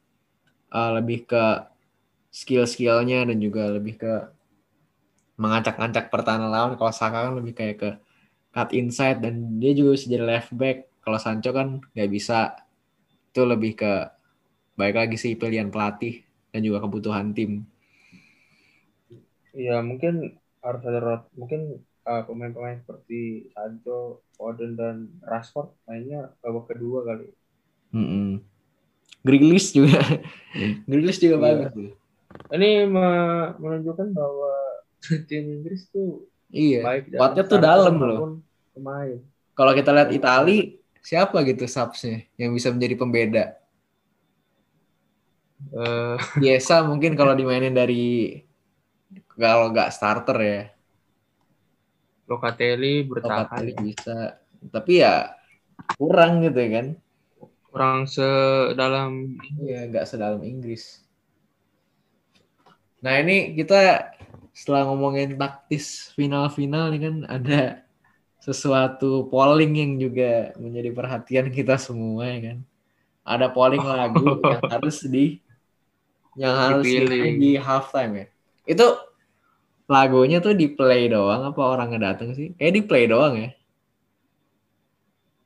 uh, 0.71 0.91
lebih 1.03 1.27
ke 1.27 1.45
skill-skillnya 2.31 3.27
dan 3.27 3.37
juga 3.43 3.75
lebih 3.75 3.99
ke 3.99 4.15
mengacak-acak 5.35 6.15
pertahanan 6.15 6.51
lawan. 6.51 6.79
Kalau 6.79 6.95
Saka 6.95 7.27
kan 7.27 7.35
lebih 7.35 7.59
kayak 7.59 7.77
ke 7.83 7.91
cut 8.55 8.71
inside 8.71 9.19
dan 9.19 9.59
dia 9.59 9.75
juga 9.75 9.99
bisa 9.99 10.07
jadi 10.07 10.25
left 10.27 10.55
back. 10.55 10.87
Kalau 11.03 11.19
Sancho 11.19 11.51
kan 11.51 11.83
nggak 11.97 12.11
bisa. 12.13 12.55
Itu 13.33 13.49
lebih 13.49 13.73
ke 13.79 14.18
baik 14.79 14.95
lagi 14.95 15.17
sih 15.19 15.35
pilihan 15.35 15.75
pelatih 15.75 16.23
dan 16.55 16.63
juga 16.63 16.87
kebutuhan 16.87 17.35
tim. 17.35 17.67
Iya 19.51 19.83
mungkin 19.83 20.39
harus 20.63 20.83
ada 20.87 21.27
mungkin 21.35 21.83
uh, 22.07 22.23
pemain-pemain 22.23 22.79
seperti 22.87 23.51
Sancho, 23.51 24.23
Foden 24.39 24.79
dan 24.79 25.11
Rashford 25.27 25.75
mainnya 25.91 26.31
babak 26.39 26.71
kedua 26.71 27.03
kali. 27.03 27.27
Mm 27.91 28.07
-hmm. 28.07 28.29
Grealish 29.27 29.75
juga, 29.75 29.99
Grealish 30.89 31.19
juga 31.19 31.37
iya. 31.43 31.43
bagus. 31.67 31.91
Ini 32.55 32.71
menunjukkan 33.59 34.09
bahwa 34.15 34.55
tim 35.29 35.59
Inggris 35.59 35.91
tuh 35.91 36.23
iya. 36.55 36.87
baik. 36.87 37.19
Kuatnya 37.19 37.45
tuh 37.45 37.59
dalam 37.59 37.99
loh. 37.99 38.19
Pemain. 38.73 39.19
Kalau 39.59 39.75
kita 39.75 39.91
lihat 39.91 40.15
Itali, 40.15 40.79
siapa 41.03 41.43
gitu 41.43 41.67
subsnya 41.67 42.31
yang 42.39 42.55
bisa 42.55 42.71
menjadi 42.71 42.95
pembeda? 42.95 43.45
Uh, 45.75 46.15
biasa 46.39 46.87
mungkin 46.87 47.19
kalau 47.19 47.35
dimainin 47.35 47.75
dari 47.75 48.41
kalau 49.35 49.75
nggak 49.75 49.91
starter 49.91 50.39
ya 50.39 50.63
Locatelli 52.29 53.09
bertahan. 53.09 53.49
Locatelli 53.49 53.73
bisa. 53.81 54.37
Tapi 54.69 55.01
ya 55.01 55.33
kurang 55.97 56.45
gitu 56.45 56.59
ya 56.61 56.71
kan. 56.79 56.87
Kurang 57.73 57.99
sedalam 58.05 59.41
Iya, 59.65 59.89
nggak 59.89 60.05
sedalam 60.05 60.45
Inggris. 60.45 61.01
Nah, 63.01 63.17
ini 63.17 63.57
kita 63.57 64.13
setelah 64.53 64.91
ngomongin 64.93 65.39
taktis 65.41 66.13
final-final 66.13 66.91
ini 66.93 66.99
kan 66.99 67.17
ada 67.31 67.87
sesuatu 68.43 69.31
polling 69.31 69.73
yang 69.79 69.93
juga 69.97 70.53
menjadi 70.59 70.91
perhatian 70.93 71.47
kita 71.49 71.81
semua 71.81 72.29
ya 72.29 72.39
kan. 72.53 72.59
Ada 73.25 73.47
polling 73.53 73.85
lagu 73.85 74.37
yang 74.53 74.65
harus 74.69 75.05
di 75.09 75.41
yang 76.39 76.55
harus 76.55 76.87
Dipilih. 76.87 77.35
di 77.43 77.51
halftime 77.59 78.13
ya. 78.15 78.27
Itu 78.63 78.87
lagunya 79.91 80.39
tuh 80.39 80.55
di 80.55 80.71
play 80.71 81.11
doang 81.11 81.51
apa 81.51 81.59
orang 81.59 81.91
ngedateng 81.91 82.39
sih? 82.39 82.55
Kayak 82.55 82.73
di 82.79 82.83
play 82.87 83.05
doang 83.11 83.35
ya. 83.35 83.51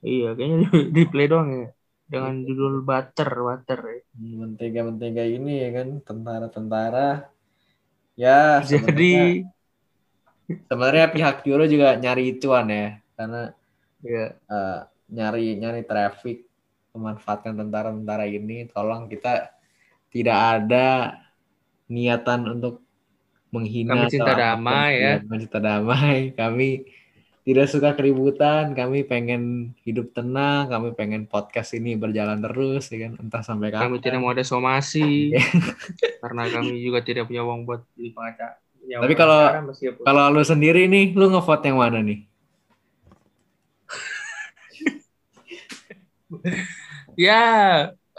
Iya, 0.03 0.29
kayaknya 0.37 0.57
di, 0.69 0.81
di 0.93 1.03
play 1.09 1.27
doang 1.31 1.49
ya. 1.49 1.69
Dengan 2.13 2.45
judul 2.45 2.85
Butter, 2.85 3.31
Butter 3.33 3.81
ya. 3.81 4.01
Mentega-mentega 4.21 5.25
ini 5.25 5.65
ya 5.65 5.71
kan, 5.73 5.89
tentara-tentara. 6.05 7.33
Ya, 8.13 8.61
jadi 8.61 9.49
sebenarnya 10.69 11.09
pihak 11.09 11.49
Euro 11.49 11.65
juga 11.65 11.97
nyari 11.97 12.37
ituan 12.37 12.69
ya, 12.69 13.01
karena 13.17 13.57
ya. 14.05 14.37
uh, 14.53 14.85
nyari 15.09 15.57
nyari 15.57 15.81
traffic, 15.89 16.45
memanfaatkan 16.93 17.57
tentara-tentara 17.57 18.29
ini. 18.29 18.69
Tolong 18.69 19.09
kita 19.09 19.49
tidak 20.13 20.39
ada 20.39 21.17
niatan 21.89 22.45
untuk 22.47 22.85
menghina 23.53 24.05
kami 24.05 24.13
cinta 24.13 24.33
damai 24.33 24.93
ya. 25.01 25.15
Kami 25.25 25.37
cinta 25.45 25.59
damai. 25.61 26.19
Kami 26.41 26.69
tidak 27.43 27.67
suka 27.69 27.93
keributan. 27.93 28.73
Kami 28.73 29.05
pengen 29.05 29.73
hidup 29.85 30.17
tenang. 30.17 30.73
Kami 30.73 30.97
pengen 30.97 31.29
podcast 31.29 31.77
ini 31.77 31.97
berjalan 31.97 32.41
terus 32.41 32.89
ya 32.93 33.09
kan? 33.09 33.13
Entah 33.21 33.43
sampai 33.45 33.73
kapan. 33.73 33.85
kami 33.89 33.97
tidak 34.01 34.19
mau 34.21 34.33
ada 34.33 34.45
somasi. 34.45 35.37
Karena 36.23 36.49
kami 36.49 36.81
juga 36.81 37.05
tidak 37.05 37.29
punya 37.29 37.45
uang 37.45 37.69
buat 37.69 37.85
beli 37.97 38.13
pengacara. 38.17 38.57
Tapi 38.83 39.15
kalau 39.15 39.41
kalau 40.03 40.25
lu 40.35 40.43
sendiri 40.43 40.91
nih 40.91 41.15
lu 41.15 41.31
ngevote 41.31 41.71
yang 41.71 41.79
mana 41.79 42.03
nih? 42.03 42.27
Ya 47.15 47.45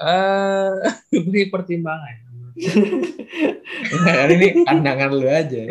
uh, 0.11 0.73
beri 1.11 1.47
pertimbangan 1.47 2.23
nah, 4.03 4.29
ini 4.29 4.63
pandangan 4.65 5.09
lu 5.09 5.27
aja. 5.27 5.61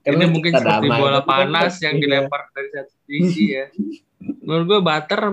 Karena 0.00 0.22
ini 0.24 0.32
mungkin 0.32 0.52
seperti 0.56 0.88
bola 0.88 1.20
panas 1.22 1.76
yang 1.84 2.00
iya. 2.00 2.02
dilempar 2.02 2.48
dari 2.56 2.68
satu 2.72 2.94
sisi 3.04 3.44
ya. 3.52 3.68
Menurut 4.20 4.64
gue 4.66 4.80
butter 4.80 5.20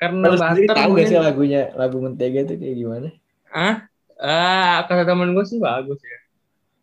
Karena 0.00 0.24
Terus 0.28 0.40
butter 0.42 0.74
tahu 0.74 0.90
gak 0.98 1.06
sih 1.08 1.18
lagunya 1.18 1.70
lagu 1.78 2.02
Mentega 2.02 2.42
itu 2.44 2.54
kayak 2.58 2.76
gimana? 2.76 3.08
Ah, 3.54 3.86
ah 4.18 4.82
kata 4.90 5.06
teman 5.06 5.30
gue 5.32 5.44
sih 5.46 5.62
bagus 5.62 6.02
ya. 6.02 6.18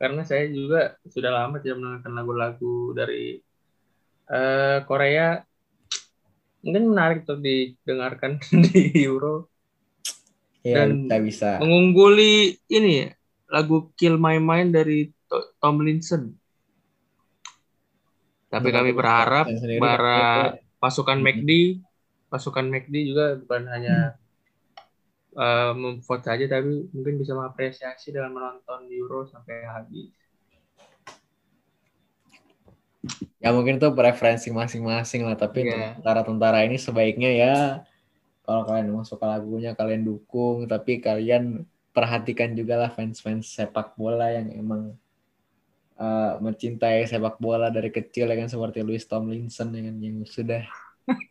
Karena 0.02 0.26
saya 0.26 0.50
juga 0.50 0.98
sudah 1.06 1.30
lama 1.30 1.62
tidak 1.62 1.78
mendengarkan 1.78 2.14
lagu-lagu 2.16 2.96
dari 2.96 3.38
uh, 4.32 4.82
Korea. 4.88 5.44
Mungkin 6.62 6.84
menarik 6.94 7.26
tuh 7.26 7.42
didengarkan 7.42 8.38
di 8.70 9.06
Euro 9.06 9.50
ya, 10.62 10.86
dan 10.86 11.10
kita 11.10 11.18
bisa 11.22 11.50
mengungguli 11.58 12.58
ini 12.70 12.92
ya 13.06 13.10
lagu 13.52 13.92
Kill 14.00 14.16
My 14.16 14.40
Mind 14.40 14.72
dari 14.72 15.12
Tomlinson. 15.60 16.32
Tapi 18.52 18.68
kami 18.72 18.92
berharap 18.92 19.48
para 19.80 20.56
pasukan 20.80 21.20
McD, 21.20 21.80
pasukan 22.28 22.68
McD 22.68 22.96
juga 23.12 23.40
bukan 23.40 23.64
hanya 23.72 24.20
uh, 25.36 25.72
memvote 25.76 26.28
saja 26.28 26.48
tapi 26.48 26.88
mungkin 26.92 27.16
bisa 27.20 27.32
mengapresiasi 27.36 28.12
dengan 28.12 28.36
menonton 28.36 28.88
Euro 28.92 29.28
sampai 29.28 29.68
habis. 29.68 30.12
Ya 33.42 33.50
mungkin 33.50 33.82
itu 33.82 33.90
preferensi 33.98 34.54
masing-masing 34.54 35.26
lah, 35.26 35.34
tapi 35.34 35.66
yeah. 35.66 35.98
tentara-tentara 35.98 36.62
ini 36.70 36.78
sebaiknya 36.78 37.32
ya 37.34 37.56
kalau 38.46 38.66
kalian 38.66 38.94
mau 38.94 39.02
suka 39.02 39.26
lagunya 39.26 39.74
kalian 39.74 40.06
dukung, 40.06 40.70
tapi 40.70 41.02
kalian 41.02 41.66
perhatikan 41.92 42.54
juga 42.54 42.78
lah 42.78 42.90
fans-fans 42.94 43.52
sepak 43.52 43.98
bola 43.98 44.30
yang 44.32 44.54
emang 44.54 44.82
uh, 46.00 46.40
mencintai 46.40 47.04
sepak 47.10 47.38
bola 47.38 47.68
dari 47.74 47.92
kecil 47.92 48.32
ya 48.32 48.36
kan 48.38 48.50
seperti 48.50 48.82
Louis 48.82 49.04
Tomlinson 49.04 49.76
yang, 49.76 49.98
yang 50.00 50.18
sudah 50.24 50.64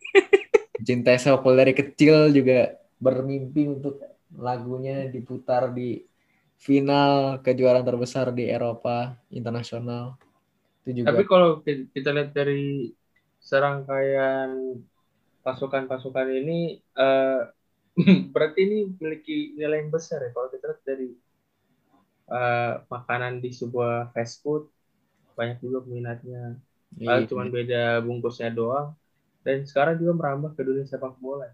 mencintai 0.79 1.17
sepak 1.17 1.41
bola 1.41 1.65
dari 1.65 1.73
kecil 1.73 2.29
juga 2.29 2.77
bermimpi 3.01 3.65
untuk 3.67 3.97
lagunya 4.37 5.09
diputar 5.09 5.73
di 5.73 6.05
final 6.61 7.41
kejuaraan 7.41 7.83
terbesar 7.83 8.29
di 8.31 8.45
Eropa 8.47 9.17
internasional. 9.33 10.15
Itu 10.81 11.01
juga. 11.01 11.13
Tapi 11.13 11.23
kalau 11.29 11.49
kita 11.65 12.09
lihat 12.11 12.31
dari 12.33 12.91
serangkaian 13.41 14.77
pasukan-pasukan 15.41 16.27
ini, 16.29 16.81
uh, 16.97 17.49
berarti 18.33 18.59
ini 18.65 18.77
memiliki 18.97 19.57
nilai 19.57 19.85
yang 19.85 19.91
besar 19.93 20.21
ya. 20.21 20.29
Kalau 20.33 20.49
kita 20.53 20.65
lihat 20.71 20.83
dari 20.85 21.09
uh, 22.29 22.73
makanan 22.89 23.41
di 23.41 23.49
sebuah 23.53 24.13
fast 24.13 24.41
food, 24.41 24.69
banyak 25.37 25.61
juga 25.61 25.85
peminatnya. 25.85 26.57
Iya. 26.97 27.25
Cuma 27.25 27.47
beda 27.47 28.01
bungkusnya 28.05 28.51
doang. 28.53 28.93
Dan 29.41 29.65
sekarang 29.65 29.97
juga 29.97 30.13
merambah 30.13 30.53
ke 30.53 30.61
dunia 30.61 30.85
sepak 30.85 31.17
bola 31.17 31.49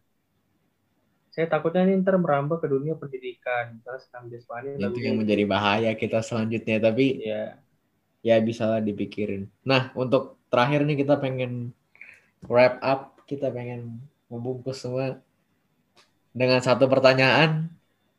saya 1.38 1.54
takutnya 1.54 1.86
ini 1.86 2.02
ntar 2.02 2.18
merambah 2.18 2.58
ke 2.58 2.66
dunia 2.66 2.98
pendidikan 2.98 3.78
misalnya 3.78 4.02
sekarang 4.02 4.26
di 4.34 4.42
Spanyol 4.42 4.90
itu 4.90 5.00
yang 5.06 5.22
menjadi 5.22 5.46
bahaya 5.46 5.94
kita 5.94 6.26
selanjutnya 6.26 6.82
tapi 6.82 7.22
ya 7.22 7.62
ya 8.28 8.36
bisa 8.44 8.68
lah 8.68 8.84
dipikirin. 8.84 9.48
Nah 9.64 9.96
untuk 9.96 10.36
terakhir 10.52 10.84
nih 10.84 11.00
kita 11.00 11.16
pengen 11.16 11.72
wrap 12.44 12.84
up. 12.84 13.16
Kita 13.24 13.48
pengen 13.52 14.04
membungkus 14.28 14.84
semua 14.84 15.24
dengan 16.36 16.60
satu 16.60 16.92
pertanyaan. 16.92 17.72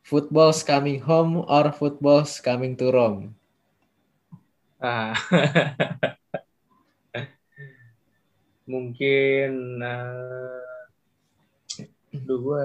Football's 0.09 0.65
coming 0.65 1.05
home 1.05 1.45
or 1.45 1.69
football's 1.69 2.41
coming 2.41 2.73
to 2.81 2.89
Rome? 2.89 3.37
Ah. 4.81 5.13
Mungkin 8.73 9.81
uh, 9.85 10.65
gue 12.13 12.65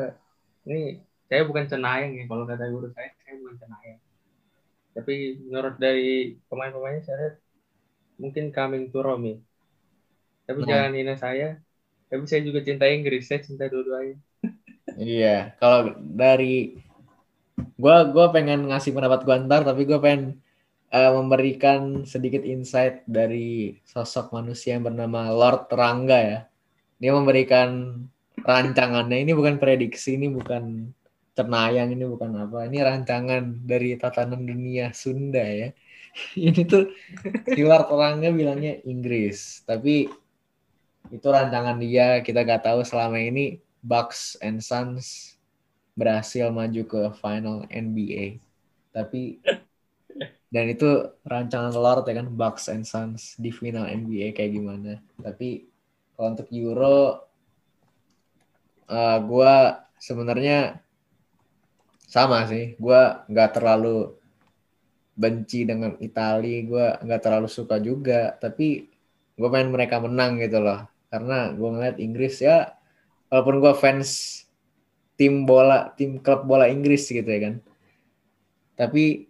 ini 0.68 1.00
saya 1.28 1.48
bukan 1.48 1.66
cenayang 1.68 2.14
ya 2.16 2.24
kalau 2.28 2.44
kata 2.44 2.68
guru 2.72 2.92
saya 2.92 3.12
saya 3.24 3.40
bukan 3.40 3.56
cenayang 3.60 4.03
tapi 4.94 5.42
menurut 5.42 5.76
dari 5.82 6.38
pemain-pemainnya 6.48 7.04
saya 7.04 7.18
lihat 7.18 7.36
mungkin 8.22 8.54
coming 8.54 8.94
to 8.94 9.02
Rome 9.02 9.26
ya. 9.26 9.38
tapi 10.46 10.60
nah. 10.64 10.68
jangan 10.70 10.92
hina 10.94 11.16
saya 11.18 11.50
tapi 12.08 12.24
saya 12.30 12.42
juga 12.46 12.62
cinta 12.62 12.86
Inggris 12.86 13.26
saya 13.26 13.42
cinta 13.42 13.66
dua-duanya 13.66 14.22
iya 15.02 15.58
kalau 15.58 15.98
dari 15.98 16.78
gua 17.78 18.06
gua 18.06 18.30
pengen 18.30 18.70
ngasih 18.70 18.94
pendapat 18.94 19.26
gua 19.26 19.42
ntar 19.42 19.66
tapi 19.66 19.82
gua 19.90 19.98
pengen 19.98 20.38
uh, 20.94 21.12
memberikan 21.18 22.06
sedikit 22.06 22.46
insight 22.46 23.02
dari 23.10 23.82
sosok 23.90 24.30
manusia 24.30 24.78
yang 24.78 24.86
bernama 24.86 25.34
Lord 25.34 25.74
Rangga 25.74 26.20
ya 26.22 26.40
dia 27.02 27.12
memberikan 27.12 28.00
rancangannya 28.46 29.26
ini 29.26 29.34
bukan 29.34 29.58
prediksi 29.58 30.16
ini 30.16 30.30
bukan 30.30 30.94
cenayang 31.34 31.94
ini 31.94 32.06
bukan 32.06 32.32
apa 32.38 32.70
ini 32.70 32.78
rancangan 32.82 33.66
dari 33.66 33.98
tatanan 33.98 34.46
dunia 34.46 34.94
Sunda 34.94 35.44
ya. 35.44 35.70
Ini 36.38 36.62
tuh 36.70 36.94
silar 37.58 37.90
terangnya 37.90 38.30
bilangnya 38.30 38.78
Inggris 38.86 39.66
tapi 39.66 40.06
itu 41.10 41.26
rancangan 41.26 41.82
dia 41.82 42.22
kita 42.22 42.46
gak 42.46 42.70
tahu 42.70 42.86
selama 42.86 43.18
ini 43.18 43.58
Bucks 43.82 44.38
and 44.38 44.62
Suns 44.62 45.34
berhasil 45.98 46.54
maju 46.54 46.86
ke 46.86 47.02
final 47.18 47.66
NBA 47.74 48.38
tapi 48.94 49.42
dan 50.54 50.70
itu 50.70 51.10
rancangan 51.26 51.74
Lord 51.74 52.06
ya 52.06 52.22
kan 52.22 52.30
Bucks 52.30 52.70
and 52.70 52.86
Suns 52.86 53.34
di 53.42 53.50
final 53.50 53.90
NBA 53.90 54.38
kayak 54.38 54.54
gimana. 54.54 55.02
Tapi 55.18 55.66
kalau 56.14 56.38
untuk 56.38 56.48
Euro 56.54 56.94
uh, 56.94 57.10
eh, 58.94 59.18
gue 59.26 59.56
sebenarnya 59.98 60.78
sama 62.14 62.46
sih 62.46 62.78
gue 62.78 63.02
nggak 63.26 63.50
terlalu 63.58 64.14
benci 65.18 65.66
dengan 65.66 65.98
Italia 65.98 66.58
gue 66.62 66.86
nggak 67.10 67.22
terlalu 67.26 67.50
suka 67.50 67.82
juga 67.82 68.38
tapi 68.38 68.94
gue 69.38 69.50
pengen 69.50 69.74
mereka 69.74 69.98
menang 70.02 70.38
gitu 70.42 70.62
loh. 70.62 70.86
Karena 71.10 71.54
gue 71.54 71.70
ngeliat 71.70 71.98
Inggris 72.02 72.42
ya 72.42 72.74
walaupun 73.30 73.62
gue 73.62 73.74
fans 73.78 74.42
tim 75.18 75.46
bola 75.46 75.94
tim 75.98 76.22
klub 76.22 76.46
bola 76.46 76.70
Inggris 76.70 77.10
gitu 77.10 77.26
ya 77.26 77.40
kan. 77.50 77.56
Tapi 78.78 79.30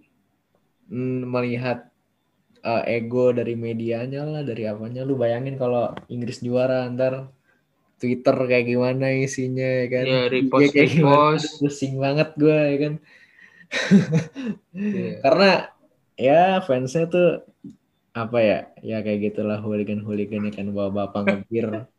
mm, 0.91 1.21
melihat 1.27 1.91
uh, 2.63 2.83
ego 2.87 3.31
dari 3.35 3.55
medianya 3.55 4.23
lah 4.23 4.43
dari 4.43 4.67
apanya 4.67 5.03
lu 5.03 5.19
bayangin 5.19 5.59
kalau 5.59 5.91
Inggris 6.07 6.39
juara 6.39 6.87
ntar 6.91 7.31
Twitter 8.03 8.35
kayak 8.35 8.67
gimana 8.67 9.15
isinya 9.15 9.63
ya 9.63 9.87
kan. 9.87 10.05
Iya, 10.05 10.21
repost, 10.27 10.71
kayak 10.75 10.91
repost. 10.91 10.99
Gimana, 10.99 11.59
pusing 11.63 11.93
banget 11.95 12.29
gue 12.35 12.59
ya 12.59 12.77
kan. 12.83 12.93
yeah. 14.75 15.15
Karena 15.23 15.51
ya 16.19 16.41
fansnya 16.67 17.07
tuh 17.07 17.29
apa 18.13 18.37
ya 18.45 18.59
ya 18.85 19.01
kayak 19.01 19.33
gitulah 19.33 19.57
hooligan 19.57 20.05
hooligan 20.05 20.53
kan 20.53 20.69
bawa 20.69 20.93
bapak 20.93 21.21
ngebir 21.25 21.89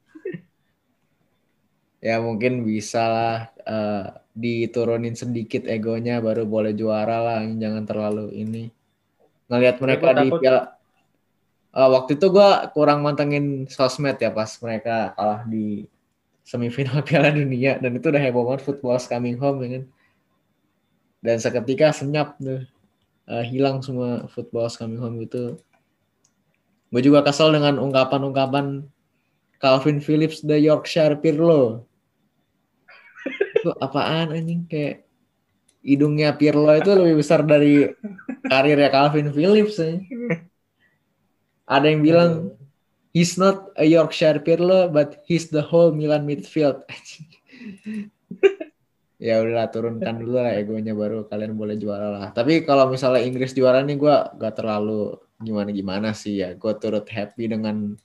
ya 2.07 2.23
mungkin 2.23 2.63
bisa 2.63 3.03
lah 3.11 3.37
uh, 3.67 4.15
diturunin 4.31 5.19
sedikit 5.19 5.67
egonya 5.67 6.23
baru 6.23 6.47
boleh 6.47 6.71
juara 6.71 7.19
lah 7.19 7.43
jangan 7.59 7.83
terlalu 7.83 8.31
ini 8.31 8.71
ngelihat 9.51 9.83
mereka 9.83 10.15
di 10.15 10.31
piala 10.31 10.79
uh, 11.75 11.89
waktu 11.91 12.15
itu 12.15 12.27
gue 12.31 12.51
kurang 12.71 13.03
mantengin 13.03 13.67
sosmed 13.67 14.15
ya 14.23 14.31
pas 14.31 14.55
mereka 14.63 15.19
kalah 15.19 15.43
di 15.51 15.91
semifinal 16.45 17.01
Piala 17.09 17.33
Dunia 17.33 17.81
dan 17.81 17.97
itu 17.97 18.07
udah 18.13 18.21
heboh 18.21 18.45
banget 18.47 18.63
football 18.63 19.01
coming 19.01 19.41
home 19.41 19.59
ya 19.65 19.69
kan? 19.81 19.85
Dan 21.25 21.37
seketika 21.41 21.91
senyap 21.91 22.37
tuh. 22.39 22.69
Uh, 23.25 23.41
hilang 23.41 23.81
semua 23.81 24.29
football 24.29 24.69
coming 24.69 25.01
home 25.01 25.17
itu 25.25 25.57
gue 26.93 27.01
juga 27.01 27.25
kesel 27.25 27.57
dengan 27.57 27.81
ungkapan-ungkapan 27.81 28.85
Calvin 29.57 29.97
Phillips 30.05 30.45
the 30.45 30.61
Yorkshire 30.61 31.17
Pirlo. 31.17 31.89
Itu 33.57 33.73
apaan 33.81 34.37
anjing? 34.37 34.69
Kayak 34.69 35.09
hidungnya 35.81 36.37
Pirlo 36.37 36.69
itu 36.77 36.93
lebih 36.93 37.25
besar 37.25 37.41
dari 37.49 37.89
karirnya 38.45 38.93
Calvin 38.93 39.33
Phillips 39.33 39.81
ya. 39.81 39.97
ada 41.65 41.89
yang 41.89 42.05
bilang 42.05 42.53
he's 43.15 43.39
not 43.39 43.71
a 43.79 43.87
Yorkshire 43.87 44.43
Pirlo 44.43 44.91
but 44.91 45.23
he's 45.25 45.49
the 45.49 45.63
whole 45.63 45.95
Milan 45.95 46.27
midfield. 46.27 46.83
Ya 49.25 49.41
udahlah 49.41 49.73
turunkan 49.73 50.21
dulu 50.21 50.37
lah 50.37 50.53
egonya 50.53 50.93
baru 50.93 51.25
kalian 51.25 51.57
boleh 51.57 51.81
juara 51.81 52.13
lah. 52.13 52.29
Tapi 52.35 52.61
kalau 52.67 52.93
misalnya 52.93 53.25
Inggris 53.25 53.57
juara 53.57 53.81
nih 53.81 53.97
gue 53.97 54.17
gak 54.37 54.59
terlalu 54.59 55.17
gimana 55.41 55.71
gimana 55.73 56.09
sih 56.13 56.45
ya. 56.45 56.53
Gue 56.53 56.77
turut 56.77 57.09
happy 57.09 57.49
dengan 57.49 57.97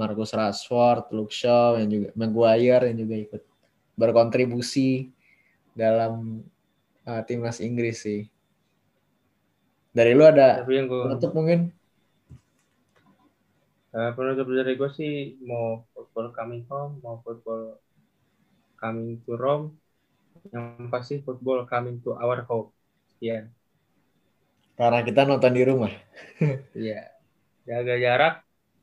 Marcus 0.00 0.32
Rashford, 0.32 1.12
Luke 1.12 1.34
Shaw 1.34 1.76
yang 1.76 1.92
juga 1.92 2.08
Maguire 2.16 2.88
yang 2.88 3.04
juga 3.04 3.14
ikut 3.20 3.42
berkontribusi 4.00 5.12
dalam 5.76 6.40
uh, 7.04 7.22
timnas 7.28 7.60
Inggris 7.60 8.08
sih. 8.08 8.24
Dari 9.92 10.16
lu 10.16 10.24
ada 10.24 10.64
penutup 10.64 11.36
mungkin 11.36 11.68
Uh, 13.92 14.10
penutup 14.16 14.48
dari 14.48 14.72
gue 14.72 14.90
sih 14.96 15.36
mau 15.44 15.84
football 15.92 16.32
coming 16.32 16.64
home, 16.64 16.96
mau 17.04 17.20
football 17.20 17.76
coming 18.80 19.20
to 19.28 19.36
Rome, 19.36 19.76
yang 20.48 20.88
pasti 20.88 21.20
football 21.20 21.68
coming 21.68 22.00
to 22.00 22.16
our 22.16 22.40
home. 22.48 22.72
Iya. 23.20 23.52
Karena 24.80 25.04
kita 25.04 25.28
nonton 25.28 25.52
di 25.52 25.62
rumah. 25.62 25.92
Iya. 26.72 27.12
Jaga 27.68 27.94
jarak, 28.00 28.34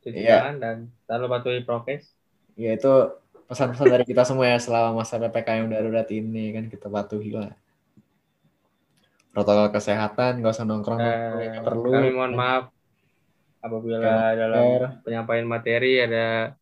cuci 0.06 0.24
yeah. 0.24 0.46
tangan 0.46 0.56
dan 0.62 0.78
selalu 1.04 1.26
patuhi 1.28 1.62
prokes. 1.66 2.16
Iya 2.56 2.78
itu 2.78 2.94
pesan-pesan 3.50 3.90
dari 3.90 4.06
kita 4.06 4.22
semua 4.30 4.46
ya 4.46 4.62
selama 4.62 5.02
masa 5.02 5.18
ppkm 5.18 5.74
darurat 5.74 6.06
ini 6.14 6.54
kan 6.54 6.70
kita 6.70 6.86
patuhi 6.86 7.34
lah 7.34 7.50
protokol 9.34 9.74
kesehatan 9.74 10.46
gak 10.46 10.54
usah 10.54 10.70
nongkrong 10.70 11.02
uh, 11.02 11.66
perlu 11.66 11.90
kami 11.90 12.14
mohon 12.14 12.34
maaf 12.38 12.70
apabila 13.60 13.98
dalam 14.36 14.66
penyampaian 15.04 15.48
materi 15.48 16.00
ada 16.06 16.56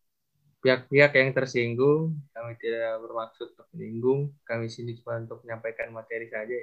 pihak-pihak 0.61 1.11
yang 1.13 1.29
tersinggung, 1.37 2.17
kami 2.33 2.57
tidak 2.57 2.97
bermaksud 3.05 3.47
untuk 3.53 3.67
menyinggung. 3.73 4.21
Kami 4.43 4.65
sini 4.67 4.97
cuma 4.99 5.21
untuk 5.21 5.39
menyampaikan 5.45 5.93
materi 5.93 6.27
saja. 6.27 6.57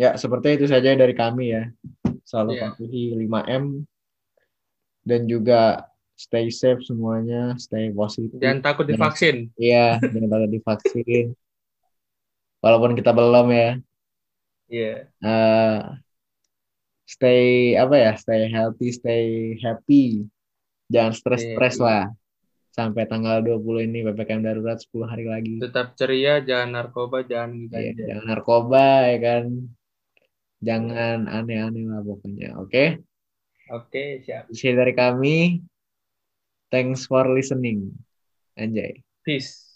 Ya, 0.00 0.16
seperti 0.16 0.56
itu 0.56 0.64
saja 0.64 0.96
dari 0.96 1.12
kami 1.12 1.52
ya. 1.52 1.68
Selalu 2.24 2.52
Iya. 2.56 2.62
patuhi 2.72 3.04
5M 3.20 3.64
dan 5.04 5.28
juga 5.28 5.88
stay 6.16 6.48
safe 6.52 6.80
semuanya, 6.84 7.56
stay 7.56 7.92
positif. 7.92 8.36
Jangan 8.40 8.60
takut 8.60 8.84
divaksin. 8.88 9.36
Iya, 9.56 10.00
jangan 10.00 10.28
takut 10.28 10.50
divaksin. 10.52 11.26
Walaupun 12.60 12.92
kita 12.92 13.10
belum 13.16 13.46
ya. 13.52 13.68
Iya. 14.68 15.10
Eh, 15.20 15.80
stay 17.10 17.74
apa 17.74 17.94
ya? 17.98 18.12
Stay 18.14 18.46
healthy, 18.46 18.94
stay 18.94 19.24
happy. 19.58 20.30
Jangan 20.86 21.10
stres-stres 21.10 21.76
Iya. 21.78 21.82
lah. 21.82 22.04
Sampai 22.70 23.02
tanggal 23.10 23.42
20 23.42 23.82
ini 23.82 24.06
PPKM 24.06 24.46
darurat 24.46 24.78
10 24.78 25.10
hari 25.10 25.26
lagi. 25.26 25.58
Tetap 25.58 25.98
ceria, 25.98 26.38
jangan 26.38 26.78
narkoba, 26.78 27.26
jangan 27.26 27.66
ganja. 27.66 28.06
jangan 28.06 28.26
narkoba 28.30 29.10
ya 29.10 29.18
kan. 29.18 29.44
Jangan 30.60 31.26
aneh-aneh 31.26 31.88
lah 31.88 32.04
pokoknya. 32.04 32.54
Oke? 32.62 33.02
Oke, 33.70 34.22
siap. 34.22 34.46
Isi 34.50 34.70
dari 34.70 34.92
kami. 34.94 35.62
Thanks 36.70 37.06
for 37.10 37.26
listening. 37.26 37.90
Anjay. 38.54 39.02
Peace. 39.26 39.69